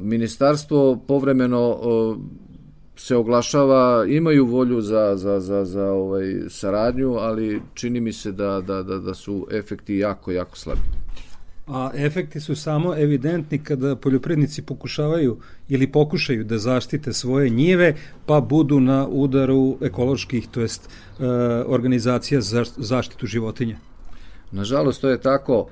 ministarstvo 0.00 0.96
povremeno 1.08 1.78
se 2.96 3.16
oglašava, 3.16 4.04
imaju 4.08 4.46
volju 4.46 4.80
za, 4.80 5.16
za, 5.16 5.40
za, 5.40 5.64
za 5.64 5.90
ovaj 5.92 6.34
saradnju, 6.48 7.14
ali 7.14 7.62
čini 7.74 8.00
mi 8.00 8.12
se 8.12 8.32
da, 8.32 8.60
da, 8.60 8.82
da, 8.82 8.98
da 8.98 9.14
su 9.14 9.46
efekti 9.50 9.96
jako, 9.96 10.32
jako 10.32 10.56
slabi. 10.56 10.80
A 11.66 11.90
efekti 11.94 12.40
su 12.40 12.56
samo 12.56 12.94
evidentni 12.96 13.58
kada 13.58 13.96
poljoprivrednici 13.96 14.62
pokušavaju 14.62 15.38
ili 15.68 15.92
pokušaju 15.92 16.44
da 16.44 16.58
zaštite 16.58 17.12
svoje 17.12 17.50
njive, 17.50 17.94
pa 18.26 18.40
budu 18.40 18.80
na 18.80 19.06
udaru 19.08 19.76
ekoloških, 19.80 20.48
to 20.48 20.60
jest 20.60 20.88
e, 20.88 21.24
organizacija 21.66 22.40
za 22.40 22.64
zaštitu 22.76 23.26
životinja. 23.26 23.76
Nažalost, 24.52 25.00
to 25.00 25.08
je 25.08 25.20
tako 25.20 25.68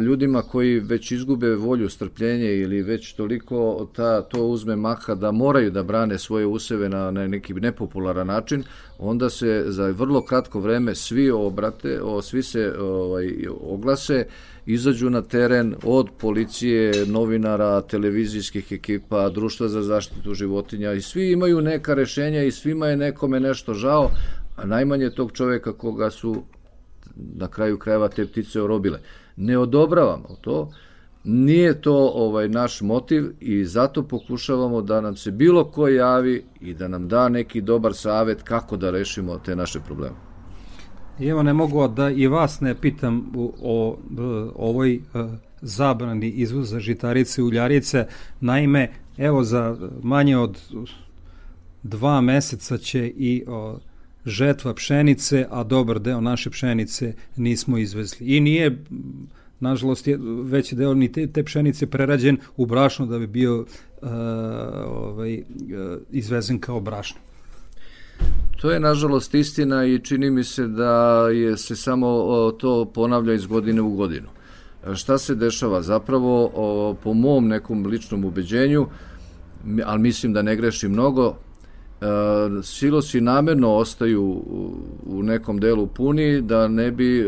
ljudima 0.00 0.42
koji 0.42 0.80
već 0.80 1.12
izgube 1.12 1.54
volju, 1.54 1.88
strpljenje 1.88 2.54
ili 2.54 2.82
već 2.82 3.12
toliko 3.12 3.88
ta, 3.96 4.22
to 4.22 4.46
uzme 4.46 4.76
maha 4.76 5.14
da 5.14 5.32
moraju 5.32 5.70
da 5.70 5.82
brane 5.82 6.18
svoje 6.18 6.46
useve 6.46 6.88
na, 6.88 7.10
na 7.10 7.26
neki 7.26 7.54
nepopularan 7.54 8.26
način, 8.26 8.64
onda 8.98 9.30
se 9.30 9.64
za 9.66 9.86
vrlo 9.86 10.24
kratko 10.24 10.60
vreme 10.60 10.94
svi 10.94 11.30
obrate, 11.30 12.02
o, 12.02 12.22
svi 12.22 12.42
se 12.42 12.74
ovaj, 12.80 13.46
oglase, 13.60 14.26
izađu 14.66 15.10
na 15.10 15.22
teren 15.22 15.74
od 15.82 16.08
policije, 16.18 17.06
novinara, 17.06 17.80
televizijskih 17.80 18.72
ekipa, 18.72 19.28
društva 19.28 19.68
za 19.68 19.82
zaštitu 19.82 20.34
životinja 20.34 20.92
i 20.92 21.00
svi 21.00 21.32
imaju 21.32 21.60
neka 21.60 21.94
rešenja 21.94 22.42
i 22.42 22.50
svima 22.50 22.86
je 22.86 22.96
nekome 22.96 23.40
nešto 23.40 23.74
žao, 23.74 24.10
a 24.56 24.66
najmanje 24.66 25.10
tog 25.10 25.32
čoveka 25.32 25.72
koga 25.72 26.10
su 26.10 26.42
na 27.16 27.48
kraju 27.48 27.78
krajeva 27.78 28.08
te 28.08 28.26
ptice 28.26 28.62
orobile. 28.62 29.00
Ne 29.36 29.58
odobravamo 29.58 30.36
to, 30.40 30.70
nije 31.24 31.80
to 31.80 32.12
ovaj 32.14 32.48
naš 32.48 32.80
motiv 32.80 33.32
i 33.40 33.64
zato 33.64 34.02
pokušavamo 34.02 34.82
da 34.82 35.00
nam 35.00 35.16
se 35.16 35.30
bilo 35.30 35.64
ko 35.64 35.88
javi 35.88 36.44
i 36.60 36.74
da 36.74 36.88
nam 36.88 37.08
da 37.08 37.28
neki 37.28 37.60
dobar 37.60 37.94
savet 37.94 38.42
kako 38.42 38.76
da 38.76 38.90
rešimo 38.90 39.38
te 39.38 39.56
naše 39.56 39.80
probleme. 39.80 40.16
I 41.20 41.26
evo 41.26 41.42
ne 41.42 41.52
mogu 41.52 41.88
da 41.88 42.10
i 42.10 42.26
vas 42.26 42.60
ne 42.60 42.74
pitam 42.74 43.32
o, 43.36 43.52
o, 43.62 43.98
o 44.54 44.68
ovoj 44.68 44.96
uh, 44.96 45.30
zabrani 45.60 46.30
izvoza 46.30 46.80
žitarice 46.80 47.40
i 47.40 47.44
uljarice. 47.44 48.06
Naime, 48.40 48.92
evo 49.18 49.44
za 49.44 49.76
manje 50.02 50.38
od 50.38 50.60
dva 51.82 52.20
meseca 52.20 52.78
će 52.78 53.06
i 53.06 53.44
o, 53.48 53.78
žetva 54.26 54.74
pšenice, 54.74 55.46
a 55.50 55.64
dobar 55.64 55.98
deo 55.98 56.20
naše 56.20 56.50
pšenice 56.50 57.14
nismo 57.36 57.78
izvezli. 57.78 58.26
I 58.26 58.40
nije, 58.40 58.84
nažalost, 59.60 60.08
veći 60.42 60.76
deo 60.76 60.94
ni 60.94 61.12
te, 61.12 61.26
te 61.26 61.44
pšenice 61.44 61.86
prerađen 61.86 62.38
u 62.56 62.66
brašno 62.66 63.06
da 63.06 63.18
bi 63.18 63.26
bio 63.26 63.60
uh, 63.60 63.66
ovaj, 64.86 65.38
uh, 65.38 65.42
izvezen 66.10 66.58
kao 66.58 66.80
brašno. 66.80 67.20
To 68.60 68.70
je 68.70 68.80
nažalost 68.80 69.34
istina 69.34 69.84
i 69.86 69.98
čini 69.98 70.30
mi 70.30 70.44
se 70.44 70.66
da 70.66 71.28
je 71.28 71.56
se 71.56 71.76
samo 71.76 72.08
to 72.58 72.84
ponavlja 72.84 73.34
iz 73.34 73.46
godine 73.46 73.82
u 73.82 73.90
godinu. 73.90 74.28
Šta 74.94 75.18
se 75.18 75.34
dešava? 75.34 75.82
Zapravo, 75.82 76.96
po 77.02 77.14
mom 77.14 77.48
nekom 77.48 77.86
ličnom 77.86 78.24
ubeđenju, 78.24 78.86
ali 79.84 80.00
mislim 80.00 80.32
da 80.32 80.42
ne 80.42 80.56
greši 80.56 80.88
mnogo, 80.88 81.36
silosi 82.62 83.20
namerno 83.20 83.74
ostaju 83.74 84.22
u 85.06 85.22
nekom 85.22 85.58
delu 85.58 85.86
puni 85.86 86.42
da 86.42 86.68
ne 86.68 86.90
bi 86.90 87.24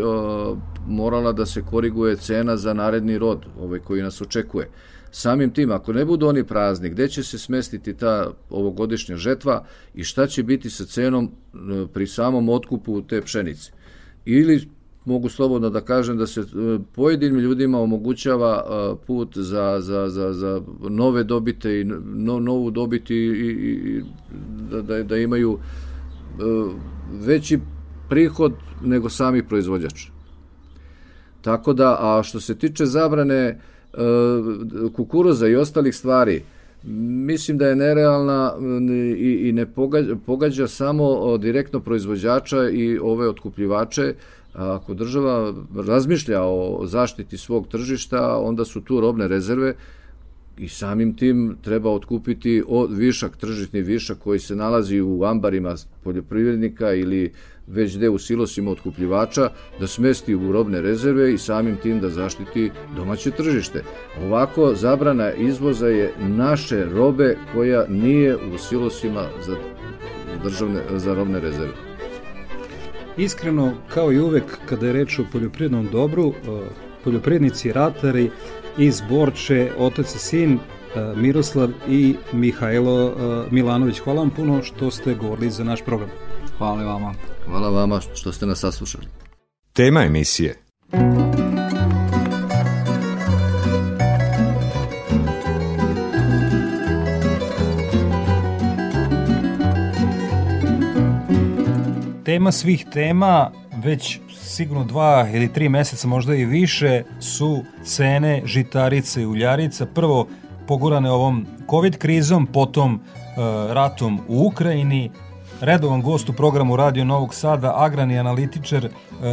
morala 0.89 1.33
da 1.33 1.47
se 1.47 1.62
koriguje 1.62 2.17
cena 2.17 2.57
za 2.57 2.75
naredni 2.75 3.19
rod 3.19 3.47
ovaj 3.61 3.81
koji 3.81 4.03
nas 4.03 4.21
očekuje. 4.21 4.69
Samim 5.11 5.51
tim, 5.51 5.71
ako 5.71 5.93
ne 5.93 6.05
budu 6.05 6.27
oni 6.29 6.45
prazni, 6.45 6.91
gde 6.91 7.09
će 7.09 7.23
se 7.23 7.39
smestiti 7.39 7.95
ta 7.95 8.31
ovogodišnja 8.51 9.17
žetva 9.17 9.65
i 9.95 10.05
šta 10.05 10.27
će 10.27 10.43
biti 10.43 10.71
sa 10.71 10.85
cenom 10.85 11.25
e, 11.25 11.87
pri 11.93 12.07
samom 12.07 12.49
otkupu 12.49 13.03
te 13.03 13.21
pšenice? 13.23 13.73
Ili 14.25 14.69
mogu 15.07 15.29
slobodno 15.29 15.71
da 15.71 15.81
kažem 15.81 16.19
da 16.19 16.27
se 16.27 16.40
e, 16.40 16.45
pojedinim 16.95 17.40
ljudima 17.40 17.81
omogućava 17.81 18.64
e, 18.64 19.07
put 19.07 19.38
za, 19.38 19.77
za, 19.81 20.09
za, 20.09 20.33
za 20.33 20.61
nove 20.88 21.25
dobite 21.25 21.81
i 21.81 21.85
no, 22.05 22.40
novu 22.40 22.71
dobiti 22.71 23.14
i, 23.14 23.49
i 23.51 24.03
da, 24.71 24.83
da, 24.83 25.03
da 25.03 25.16
imaju 25.16 25.59
veći 27.12 27.59
prihod 28.09 28.53
nego 28.85 29.09
sami 29.09 29.42
proizvođač. 29.49 30.07
Tako 31.40 31.73
da, 31.73 31.97
a 32.01 32.23
što 32.23 32.40
se 32.40 32.55
tiče 32.55 32.87
zabrane 32.87 33.61
E, 33.97 34.90
kukuruza 34.92 35.49
i 35.49 35.57
ostalih 35.57 35.97
stvari, 35.97 36.42
mislim 37.27 37.59
da 37.59 37.66
je 37.66 37.77
nerealna 37.77 38.53
i, 39.16 39.49
i 39.49 39.53
ne 39.53 39.66
pogađa, 39.66 40.16
pogađa 40.27 40.69
samo 40.69 41.37
direktno 41.38 41.81
proizvođača 41.81 42.69
i 42.69 42.99
ove 42.99 43.29
otkupljivače. 43.29 44.14
Ako 44.57 44.95
država 44.95 45.55
razmišlja 45.87 46.42
o 46.42 46.87
zaštiti 46.87 47.38
svog 47.38 47.69
tržišta, 47.69 48.38
onda 48.38 48.64
su 48.64 48.81
tu 48.81 49.01
robne 49.01 49.29
rezerve 49.29 49.75
i 50.59 50.69
samim 50.69 51.16
tim 51.16 51.57
treba 51.62 51.90
otkupiti 51.90 52.62
višak, 52.90 53.37
tržišni 53.37 53.81
višak 53.81 54.19
koji 54.19 54.38
se 54.38 54.57
nalazi 54.57 55.01
u 55.01 55.25
ambarima 55.25 55.75
poljoprivrednika 56.05 56.92
ili 56.92 57.33
već 57.66 57.97
gde 57.97 58.09
u 58.09 58.19
silosima 58.19 58.71
otkupljivača 58.71 59.51
da 59.81 59.87
smesti 59.87 60.35
u 60.35 60.53
robne 60.53 60.81
rezerve 60.81 61.35
i 61.35 61.38
samim 61.38 61.77
tim 61.77 62.01
da 62.01 62.11
zaštiti 62.11 62.71
domaće 62.97 63.31
tržište. 63.31 63.83
Ovako, 64.25 64.75
zabrana 64.75 65.33
izvoza 65.33 65.87
je 65.87 66.12
naše 66.19 66.85
robe 66.85 67.37
koja 67.55 67.87
nije 67.88 68.37
u 68.37 68.59
silosima 68.59 69.29
za, 69.47 69.57
državne, 70.42 70.83
za 70.97 71.14
robne 71.14 71.40
rezerve. 71.40 71.86
Iskreno, 73.16 73.72
kao 73.88 74.12
i 74.12 74.20
uvek, 74.20 74.44
kada 74.68 74.87
je 74.87 74.92
reč 74.92 75.18
o 75.18 75.24
poljoprivrednom 75.33 75.88
dobru, 75.92 76.33
poljoprivrednici, 77.05 77.72
ratari 77.72 78.31
iz 78.79 79.02
Borče, 79.09 79.70
otac 79.79 80.14
i 80.14 80.18
sin, 80.18 80.59
Miroslav 81.16 81.70
i 81.88 82.16
Mihajlo 82.33 83.14
Milanović. 83.50 83.98
Hvala 83.98 84.20
vam 84.20 84.31
puno 84.31 84.62
što 84.62 84.90
ste 84.90 85.14
govorili 85.14 85.50
za 85.50 85.64
naš 85.64 85.85
program. 85.85 86.11
Hvala 86.59 86.85
vama. 86.85 87.14
Hvala 87.46 87.70
vama 87.70 88.00
što 88.14 88.33
ste 88.33 88.46
nas 88.46 88.59
saslušali. 88.59 89.07
Tema 89.72 90.02
emisije 90.02 90.57
Tema 102.37 102.53
svih 102.53 102.87
tema 102.92 103.51
već 103.85 104.20
sigurno 104.42 104.85
dva 104.85 105.29
ili 105.35 105.53
tri 105.53 105.68
meseca, 105.68 106.09
možda 106.09 106.35
i 106.35 106.44
više, 106.44 107.03
su 107.20 107.62
cene 107.85 108.42
žitarice 108.44 109.22
i 109.22 109.27
uljarica. 109.27 109.87
Prvo 109.87 110.27
pogurane 110.66 111.11
ovom 111.11 111.46
COVID 111.70 111.99
krizom, 111.99 112.46
potom 112.46 112.94
e, 112.94 113.01
ratom 113.75 114.20
u 114.29 114.46
Ukrajini, 114.46 115.11
redovan 115.61 116.03
gost 116.03 116.29
u 116.29 116.33
programu 116.33 116.77
Radio 116.77 117.05
Novog 117.05 117.35
Sada, 117.35 117.72
agrani 117.77 118.18
analitičar 118.18 118.85
e, 118.85 118.90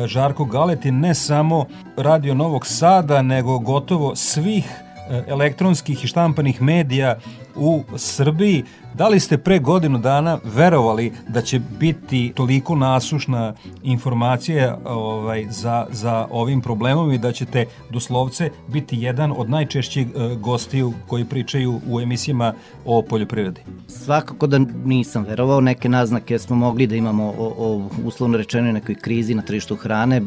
Žarko 0.08 0.46
Galetin, 0.46 1.00
ne 1.00 1.16
samo 1.16 1.66
Radio 1.98 2.34
Novog 2.34 2.68
Sada, 2.68 3.22
nego 3.22 3.60
gotovo 3.60 4.16
svih 4.16 4.66
e, 5.10 5.24
elektronskih 5.28 6.04
i 6.04 6.08
štampanih 6.08 6.62
medija 6.62 7.18
u 7.56 7.84
Srbiji. 7.98 8.64
Da 8.94 9.08
li 9.08 9.20
ste 9.20 9.38
pre 9.38 9.60
godinu 9.60 9.98
dana 9.98 10.40
verovali 10.44 11.12
da 11.28 11.42
će 11.42 11.60
biti 11.80 12.32
toliko 12.36 12.76
nasušna 12.76 13.54
informacija 13.84 14.78
ovaj, 14.86 15.46
za, 15.50 15.88
za 15.92 16.28
ovim 16.32 16.62
problemom 16.62 17.12
i 17.12 17.18
da 17.18 17.32
ćete 17.32 17.66
doslovce 17.90 18.50
biti 18.68 18.98
jedan 18.98 19.34
od 19.38 19.50
najčešćih 19.50 20.08
e, 20.08 20.36
gostiju 20.36 20.94
koji 21.08 21.26
pričaju 21.26 21.82
u 21.90 22.02
emisijama 22.02 22.54
o 22.86 23.02
poljoprivredi? 23.02 23.62
Svakako 23.88 24.48
da 24.48 24.60
nisam 24.86 25.24
verovao. 25.24 25.62
Neke 25.62 25.90
naznake 25.90 26.40
smo 26.40 26.56
mogli 26.56 26.88
da 26.88 26.96
imamo 26.96 27.34
o, 27.38 27.54
o 27.58 27.90
uslovno 28.06 28.38
rečeno 28.38 28.72
nekoj 28.72 28.96
krizi 28.96 29.36
na 29.36 29.42
tržištu 29.42 29.76
hrane, 29.76 30.18
e, 30.18 30.22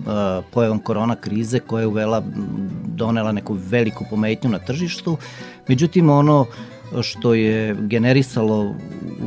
pojavom 0.52 0.78
korona 0.78 1.16
krize 1.16 1.58
koja 1.58 1.80
je 1.80 1.86
uvela, 1.86 2.22
donela 2.86 3.32
neku 3.32 3.54
veliku 3.54 4.04
pometnju 4.10 4.50
na 4.50 4.58
tržištu. 4.58 5.16
Međutim, 5.68 6.10
ono 6.10 6.46
što 7.02 7.34
je 7.34 7.74
generisalo 7.80 8.74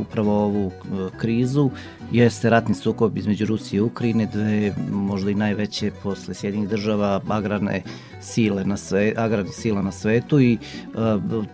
upravo 0.00 0.44
ovu 0.44 0.70
e, 0.70 1.18
krizu 1.18 1.70
jeste 2.12 2.50
ratni 2.50 2.74
sukob 2.74 3.18
između 3.18 3.46
Rusije 3.46 3.78
i 3.78 3.80
Ukrajine, 3.80 4.26
dve 4.26 4.74
možda 4.90 5.30
i 5.30 5.34
najveće 5.34 5.90
posle 6.02 6.34
Sjedinih 6.34 6.68
država 6.68 7.20
agrarne 7.28 7.82
sile 8.20 8.64
na 8.64 8.76
sve, 8.76 9.12
agrarne 9.16 9.52
sila 9.52 9.82
na 9.82 9.92
svetu 9.92 10.40
i 10.40 10.58
uh, 10.94 11.44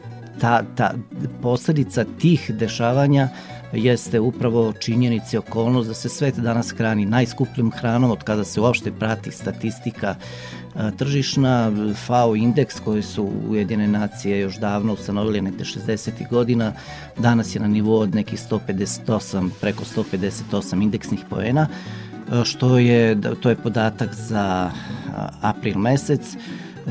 ta, 0.40 0.62
ta 0.76 0.94
posledica 1.42 2.04
tih 2.18 2.50
dešavanja 2.54 3.28
jeste 3.72 4.20
upravo 4.20 4.72
činjenici 4.72 5.36
okolnost 5.36 5.88
da 5.88 5.94
se 5.94 6.08
svet 6.08 6.34
danas 6.34 6.74
hrani 6.76 7.06
najskupljom 7.06 7.72
hranom 7.72 8.10
od 8.10 8.22
kada 8.22 8.44
se 8.44 8.60
uopšte 8.60 8.92
prati 8.92 9.30
statistika 9.30 10.14
tržišna, 10.96 11.72
FAO 12.06 12.36
indeks 12.36 12.80
koji 12.80 13.02
su 13.02 13.30
Ujedine 13.48 13.88
nacije 13.88 14.40
još 14.40 14.58
davno 14.58 14.92
ustanovili 14.92 15.40
negde 15.40 15.64
60. 15.64 16.28
godina, 16.30 16.72
danas 17.18 17.54
je 17.54 17.60
na 17.60 17.68
nivou 17.68 17.98
od 17.98 18.14
nekih 18.14 18.40
158, 18.50 19.50
preko 19.60 19.84
158 19.84 20.82
indeksnih 20.82 21.20
poena, 21.30 21.68
što 22.44 22.78
je, 22.78 23.20
to 23.40 23.50
je 23.50 23.56
podatak 23.56 24.14
za 24.14 24.70
april 25.40 25.78
mesec, 25.78 26.36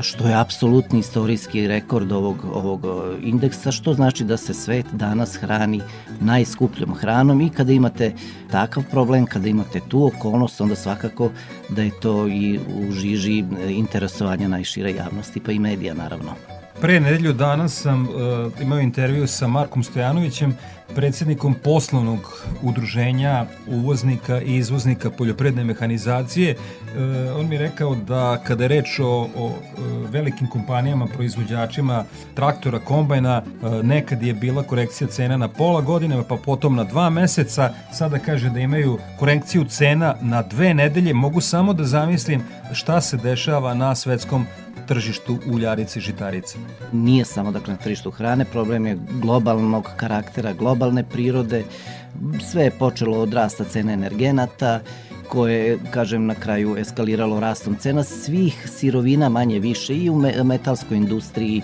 što 0.02 0.28
je 0.28 0.40
apsolutni 0.40 0.98
istorijski 0.98 1.66
rekord 1.66 2.12
ovog, 2.12 2.36
ovog 2.52 2.86
indeksa, 3.22 3.72
što 3.72 3.94
znači 3.94 4.24
da 4.24 4.36
se 4.36 4.54
svet 4.54 4.86
danas 4.92 5.36
hrani 5.36 5.80
najskupljom 6.20 6.94
hranom 6.94 7.40
i 7.40 7.50
kada 7.50 7.72
imate 7.72 8.12
takav 8.50 8.82
problem, 8.90 9.26
kada 9.26 9.48
imate 9.48 9.80
tu 9.88 10.06
okolnost, 10.06 10.60
onda 10.60 10.74
svakako 10.74 11.30
da 11.68 11.82
je 11.82 12.00
to 12.00 12.28
i 12.28 12.58
u 12.58 12.92
žiži 12.92 13.44
interesovanja 13.68 14.48
najšire 14.48 14.94
javnosti, 14.94 15.40
pa 15.40 15.52
i 15.52 15.58
medija 15.58 15.94
naravno. 15.94 16.55
Pre 16.80 17.00
nedelju 17.00 17.32
dana 17.32 17.68
sam 17.68 18.02
uh, 18.02 18.52
imao 18.62 18.80
intervju 18.80 19.26
sa 19.26 19.46
Markom 19.46 19.82
Stojanovićem, 19.82 20.56
predsednikom 20.94 21.54
poslovnog 21.54 22.46
udruženja 22.62 23.46
uvoznika 23.68 24.40
i 24.40 24.56
izvoznika 24.56 25.10
poljopredne 25.10 25.64
mehanizacije. 25.64 26.54
Uh, 26.54 27.40
on 27.40 27.48
mi 27.48 27.54
je 27.54 27.58
rekao 27.58 27.94
da 27.94 28.42
kada 28.44 28.64
je 28.64 28.68
reč 28.68 28.98
o, 28.98 29.06
o 29.36 29.46
uh, 29.46 30.10
velikim 30.10 30.48
kompanijama, 30.50 31.06
proizvođačima 31.06 32.04
traktora, 32.34 32.78
kombajna, 32.78 33.42
uh, 33.62 33.84
nekad 33.84 34.22
je 34.22 34.34
bila 34.34 34.62
korekcija 34.62 35.08
cena 35.08 35.36
na 35.36 35.48
pola 35.48 35.80
godine, 35.80 36.22
pa 36.28 36.36
potom 36.36 36.76
na 36.76 36.84
dva 36.84 37.10
meseca. 37.10 37.72
Sada 37.92 38.18
kaže 38.18 38.50
da 38.50 38.60
imaju 38.60 38.98
korekciju 39.18 39.64
cena 39.64 40.14
na 40.20 40.42
dve 40.42 40.74
nedelje. 40.74 41.14
Mogu 41.14 41.40
samo 41.40 41.72
da 41.72 41.84
zamislim 41.84 42.42
šta 42.72 43.00
se 43.00 43.16
dešava 43.16 43.74
na 43.74 43.94
svetskom 43.94 44.46
tržištu 44.86 45.38
uljarice 45.52 45.98
i 45.98 46.02
žitarice? 46.02 46.58
Nije 46.92 47.24
samo 47.24 47.50
dakle 47.50 47.74
na 47.74 47.78
tržištu 47.78 48.10
hrane, 48.10 48.44
problem 48.44 48.86
je 48.86 48.98
globalnog 49.22 49.88
karaktera, 49.96 50.52
globalne 50.52 51.04
prirode. 51.04 51.64
Sve 52.50 52.64
je 52.64 52.70
počelo 52.70 53.18
od 53.18 53.34
rasta 53.34 53.64
cene 53.64 53.92
energenata, 53.92 54.80
koje, 55.28 55.78
kažem, 55.90 56.26
na 56.26 56.34
kraju 56.34 56.76
eskaliralo 56.76 57.40
rastom 57.40 57.76
cena 57.76 58.04
svih 58.04 58.68
sirovina 58.78 59.28
manje 59.28 59.58
više 59.58 59.96
i 59.96 60.10
u 60.10 60.16
metalskoj 60.44 60.96
industriji, 60.96 61.62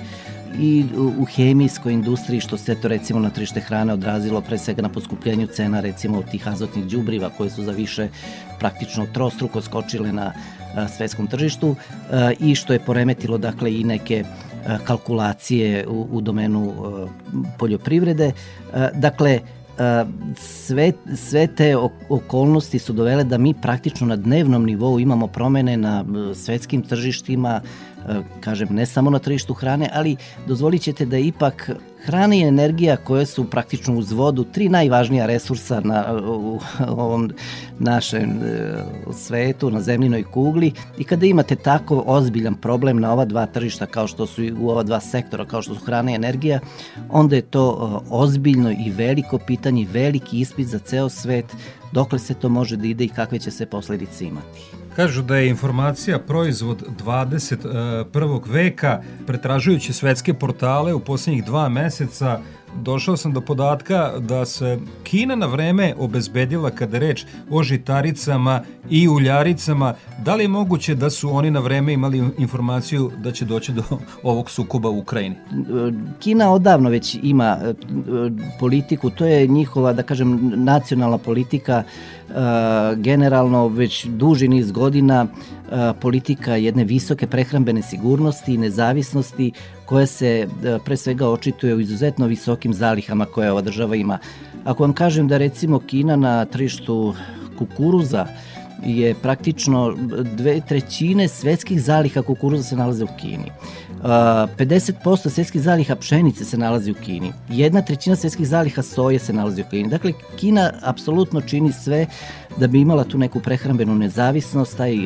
i 0.60 0.84
u 1.18 1.24
hemijskoj 1.24 1.92
industriji 1.92 2.40
što 2.40 2.56
se 2.58 2.74
to 2.74 2.88
recimo 2.88 3.20
na 3.20 3.30
tržište 3.30 3.60
hrane 3.60 3.92
odrazilo 3.92 4.40
pre 4.40 4.58
svega 4.58 4.82
na 4.82 4.88
poskupljenju 4.88 5.46
cena 5.46 5.80
recimo 5.80 6.22
tih 6.22 6.48
azotnih 6.48 6.86
đubriva 6.86 7.30
koje 7.30 7.50
su 7.50 7.62
za 7.62 7.72
više 7.72 8.08
praktično 8.58 9.06
trostruko 9.12 9.62
skočile 9.62 10.12
na 10.12 10.32
svetskom 10.96 11.26
tržištu 11.26 11.76
i 12.38 12.54
što 12.54 12.72
je 12.72 12.78
poremetilo 12.78 13.38
dakle 13.38 13.74
i 13.80 13.84
neke 13.84 14.24
kalkulacije 14.84 15.86
u, 15.88 16.08
u 16.12 16.20
domenu 16.20 16.74
poljoprivrede. 17.58 18.32
Dakle, 18.94 19.40
sve, 20.36 20.92
sve 21.14 21.46
te 21.46 21.76
okolnosti 22.08 22.78
su 22.78 22.92
dovele 22.92 23.24
da 23.24 23.38
mi 23.38 23.54
praktično 23.54 24.06
na 24.06 24.16
dnevnom 24.16 24.64
nivou 24.64 25.00
imamo 25.00 25.26
promene 25.26 25.76
na 25.76 26.04
svetskim 26.34 26.82
tržištima, 26.82 27.60
kažem 28.40 28.68
ne 28.70 28.86
samo 28.86 29.10
na 29.10 29.18
tržištu 29.18 29.54
hrane, 29.54 29.90
ali 29.92 30.16
dozvolit 30.46 30.82
ćete 30.82 31.06
da 31.06 31.18
ipak 31.18 31.70
Hrana 32.04 32.34
i 32.34 32.40
energija 32.40 32.96
koje 32.96 33.26
su 33.26 33.44
praktično 33.50 33.94
uz 33.94 34.12
vodu 34.12 34.44
tri 34.44 34.68
najvažnija 34.68 35.26
resursa 35.26 35.80
na 35.80 36.20
u, 36.26 36.60
ovom 36.88 37.30
našem 37.78 38.30
e, 38.30 38.74
svetu, 39.12 39.70
na 39.70 39.80
zemljinoj 39.80 40.22
kugli 40.22 40.72
i 40.98 41.04
kada 41.04 41.26
imate 41.26 41.56
tako 41.56 42.02
ozbiljan 42.06 42.54
problem 42.54 43.00
na 43.00 43.12
ova 43.12 43.24
dva 43.24 43.46
tržišta 43.46 43.86
kao 43.86 44.06
što 44.06 44.26
su 44.26 44.42
u 44.60 44.70
ova 44.70 44.82
dva 44.82 45.00
sektora 45.00 45.44
kao 45.44 45.62
što 45.62 45.74
su 45.74 45.84
hrana 45.84 46.10
i 46.10 46.14
energija, 46.14 46.60
onda 47.10 47.36
je 47.36 47.42
to 47.42 48.00
e, 48.04 48.06
ozbiljno 48.10 48.70
i 48.70 48.90
veliko 48.90 49.38
pitanje, 49.38 49.86
veliki 49.92 50.40
ispit 50.40 50.66
za 50.66 50.78
ceo 50.78 51.08
svet 51.08 51.46
dokle 51.92 52.18
se 52.18 52.34
to 52.34 52.48
može 52.48 52.76
da 52.76 52.86
ide 52.86 53.04
i 53.04 53.08
kakve 53.08 53.38
će 53.38 53.50
se 53.50 53.66
posledice 53.66 54.24
imati. 54.24 54.81
Kažu 54.96 55.22
da 55.22 55.36
je 55.36 55.48
informacija 55.48 56.18
proizvod 56.18 56.84
21. 57.04 58.40
veka, 58.46 59.00
pretražujući 59.26 59.92
svetske 59.92 60.34
portale 60.34 60.94
u 60.94 61.00
poslednjih 61.00 61.44
dva 61.44 61.68
meseca, 61.68 62.40
došao 62.80 63.16
sam 63.16 63.32
do 63.32 63.40
podatka 63.40 64.12
da 64.18 64.44
se 64.44 64.78
Kina 65.04 65.36
na 65.36 65.46
vreme 65.46 65.94
obezbedila 65.98 66.70
kada 66.70 66.98
reč 66.98 67.24
o 67.50 67.62
žitaricama 67.62 68.60
i 68.90 69.08
uljaricama. 69.08 69.94
Da 70.24 70.34
li 70.34 70.44
je 70.44 70.48
moguće 70.48 70.94
da 70.94 71.10
su 71.10 71.36
oni 71.36 71.50
na 71.50 71.60
vreme 71.60 71.92
imali 71.92 72.22
informaciju 72.38 73.10
da 73.22 73.32
će 73.32 73.44
doći 73.44 73.72
do 73.72 73.82
ovog 74.22 74.50
sukoba 74.50 74.88
u 74.88 74.98
Ukrajini? 74.98 75.36
Kina 76.20 76.52
odavno 76.52 76.90
već 76.90 77.18
ima 77.22 77.58
e, 77.62 77.74
politiku, 78.60 79.10
to 79.10 79.26
je 79.26 79.46
njihova, 79.46 79.92
da 79.92 80.02
kažem, 80.02 80.52
nacionalna 80.54 81.18
politika 81.18 81.82
e, 81.82 82.34
generalno 82.96 83.68
već 83.68 84.06
duži 84.06 84.48
niz 84.48 84.72
godina 84.72 85.26
e, 85.26 85.92
politika 86.00 86.56
jedne 86.56 86.84
visoke 86.84 87.26
prehrambene 87.26 87.82
sigurnosti 87.82 88.54
i 88.54 88.58
nezavisnosti 88.58 89.52
koja 89.86 90.06
se 90.06 90.48
pre 90.84 90.96
svega 90.96 91.28
očituje 91.28 91.74
u 91.74 91.80
izuzetno 91.80 92.26
visokim 92.26 92.74
zalihama 92.74 93.24
koje 93.24 93.52
ova 93.52 93.60
država 93.60 93.96
ima. 93.96 94.18
Ako 94.64 94.82
vam 94.82 94.92
kažem 94.92 95.28
da 95.28 95.38
recimo 95.38 95.78
Kina 95.78 96.16
na 96.16 96.44
trištu 96.44 97.14
kukuruza 97.58 98.26
je 98.84 99.14
praktično 99.14 99.96
dve 100.36 100.60
trećine 100.60 101.28
svetskih 101.28 101.82
zaliha 101.82 102.22
kukuruza 102.22 102.62
se 102.62 102.76
nalaze 102.76 103.04
u 103.04 103.08
Kini. 103.20 103.50
50% 104.02 105.28
svetskih 105.28 105.62
zaliha 105.62 105.96
pšenice 105.96 106.44
se 106.44 106.58
nalazi 106.58 106.90
u 106.90 106.94
Kini. 106.94 107.32
Jedna 107.48 107.82
trećina 107.82 108.16
svetskih 108.16 108.46
zaliha 108.46 108.82
soje 108.82 109.18
se 109.18 109.32
nalazi 109.32 109.62
u 109.62 109.64
Kini. 109.70 109.88
Dakle, 109.88 110.12
Kina 110.36 110.72
apsolutno 110.82 111.40
čini 111.40 111.72
sve 111.72 112.06
da 112.56 112.66
bi 112.66 112.80
imala 112.80 113.04
tu 113.04 113.18
neku 113.18 113.40
prehrambenu 113.40 113.94
nezavisnost, 113.94 114.76
taj 114.76 114.96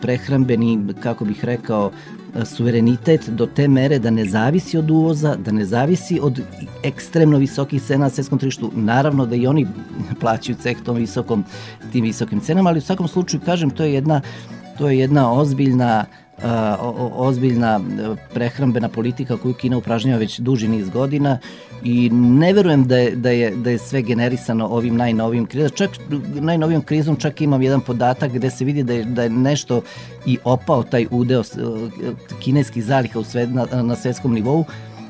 prehrambeni, 0.00 0.78
kako 1.02 1.24
bih 1.24 1.44
rekao, 1.44 1.90
suverenitet 2.44 3.28
do 3.28 3.46
te 3.46 3.68
mere 3.68 3.98
da 3.98 4.10
ne 4.10 4.24
zavisi 4.24 4.78
od 4.78 4.90
uvoza, 4.90 5.34
da 5.36 5.52
ne 5.52 5.64
zavisi 5.64 6.20
od 6.22 6.40
ekstremno 6.82 7.38
visokih 7.38 7.82
cena 7.82 8.04
na 8.04 8.10
svetskom 8.10 8.38
tržištu. 8.38 8.70
Naravno 8.74 9.26
da 9.26 9.36
i 9.36 9.46
oni 9.46 9.66
plaćaju 10.20 10.56
ceh 10.62 10.80
tom 10.84 10.96
visokom, 10.96 11.44
tim 11.92 12.04
visokim 12.04 12.40
cenama, 12.40 12.70
ali 12.70 12.78
u 12.78 12.82
svakom 12.82 13.08
slučaju, 13.08 13.40
kažem, 13.44 13.70
to 13.70 13.84
je 13.84 13.94
jedna, 13.94 14.20
to 14.78 14.88
je 14.88 14.98
jedna 14.98 15.32
ozbiljna 15.32 16.04
ozbiljna 17.14 17.80
prehrambena 18.34 18.88
politika 18.88 19.36
koju 19.36 19.54
Kina 19.54 19.76
upražnjava 19.76 20.18
već 20.18 20.38
duži 20.38 20.68
niz 20.68 20.88
godina 20.90 21.38
i 21.84 22.10
ne 22.12 22.52
verujem 22.52 22.84
da 22.84 22.96
je, 22.96 23.16
da 23.16 23.30
je, 23.30 23.50
da 23.56 23.70
je 23.70 23.78
sve 23.78 24.02
generisano 24.02 24.66
ovim 24.66 24.96
najnovijim 24.96 25.46
krizom. 25.46 25.70
Čak 25.70 25.90
najnovijom 26.34 26.82
krizom 26.82 27.16
čak 27.16 27.40
imam 27.40 27.62
jedan 27.62 27.80
podatak 27.80 28.32
gde 28.32 28.50
se 28.50 28.64
vidi 28.64 28.82
da 28.82 28.92
je, 28.92 29.04
da 29.04 29.22
je 29.22 29.30
nešto 29.30 29.82
i 30.26 30.38
opao 30.44 30.82
taj 30.82 31.06
udeo 31.10 31.40
uh, 31.40 31.46
kineskih 32.40 32.84
zaliha 32.84 33.18
u 33.18 33.24
svet, 33.24 33.50
na, 33.50 33.82
na 33.82 33.96
svetskom 33.96 34.34
nivou, 34.34 34.64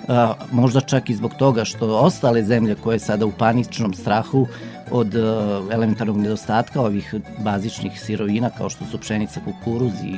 a, 0.08 0.34
možda 0.52 0.80
čak 0.80 1.10
i 1.10 1.14
zbog 1.14 1.34
toga 1.38 1.64
što 1.64 1.98
ostale 1.98 2.42
zemlje 2.42 2.74
koje 2.74 2.98
sada 2.98 3.26
u 3.26 3.32
paničnom 3.32 3.94
strahu 3.94 4.46
od 4.90 5.14
uh, 5.14 5.22
elementarnog 5.70 6.16
nedostatka 6.16 6.80
ovih 6.80 7.14
bazičnih 7.38 8.00
sirovina 8.00 8.50
kao 8.50 8.70
što 8.70 8.84
su 8.84 8.98
pšenica, 8.98 9.40
kukuruz 9.44 9.92
i 10.04 10.16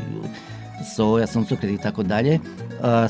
soja, 0.97 1.27
suncokret 1.27 1.73
i 1.73 1.83
tako 1.83 2.03
dalje, 2.03 2.39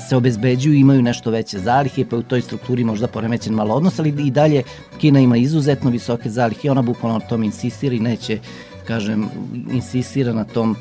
se 0.08 0.16
obezbeđuju 0.16 0.74
i 0.74 0.80
imaju 0.80 1.02
nešto 1.02 1.30
veće 1.30 1.58
zalihe, 1.58 2.04
pa 2.10 2.16
u 2.16 2.22
toj 2.22 2.40
strukturi 2.40 2.84
možda 2.84 3.06
poremećen 3.06 3.54
malo 3.54 3.74
odnos, 3.74 3.98
ali 3.98 4.14
i 4.26 4.30
dalje 4.30 4.62
Kina 4.98 5.20
ima 5.20 5.36
izuzetno 5.36 5.90
visoke 5.90 6.30
zalihe 6.30 6.70
ona 6.70 6.82
bukvalno 6.82 7.18
na 7.18 7.26
tom 7.26 7.42
insistira 7.42 7.94
i 7.94 8.00
neće, 8.00 8.38
kažem, 8.86 9.28
insistira 9.72 10.32
na 10.32 10.44
tom 10.44 10.76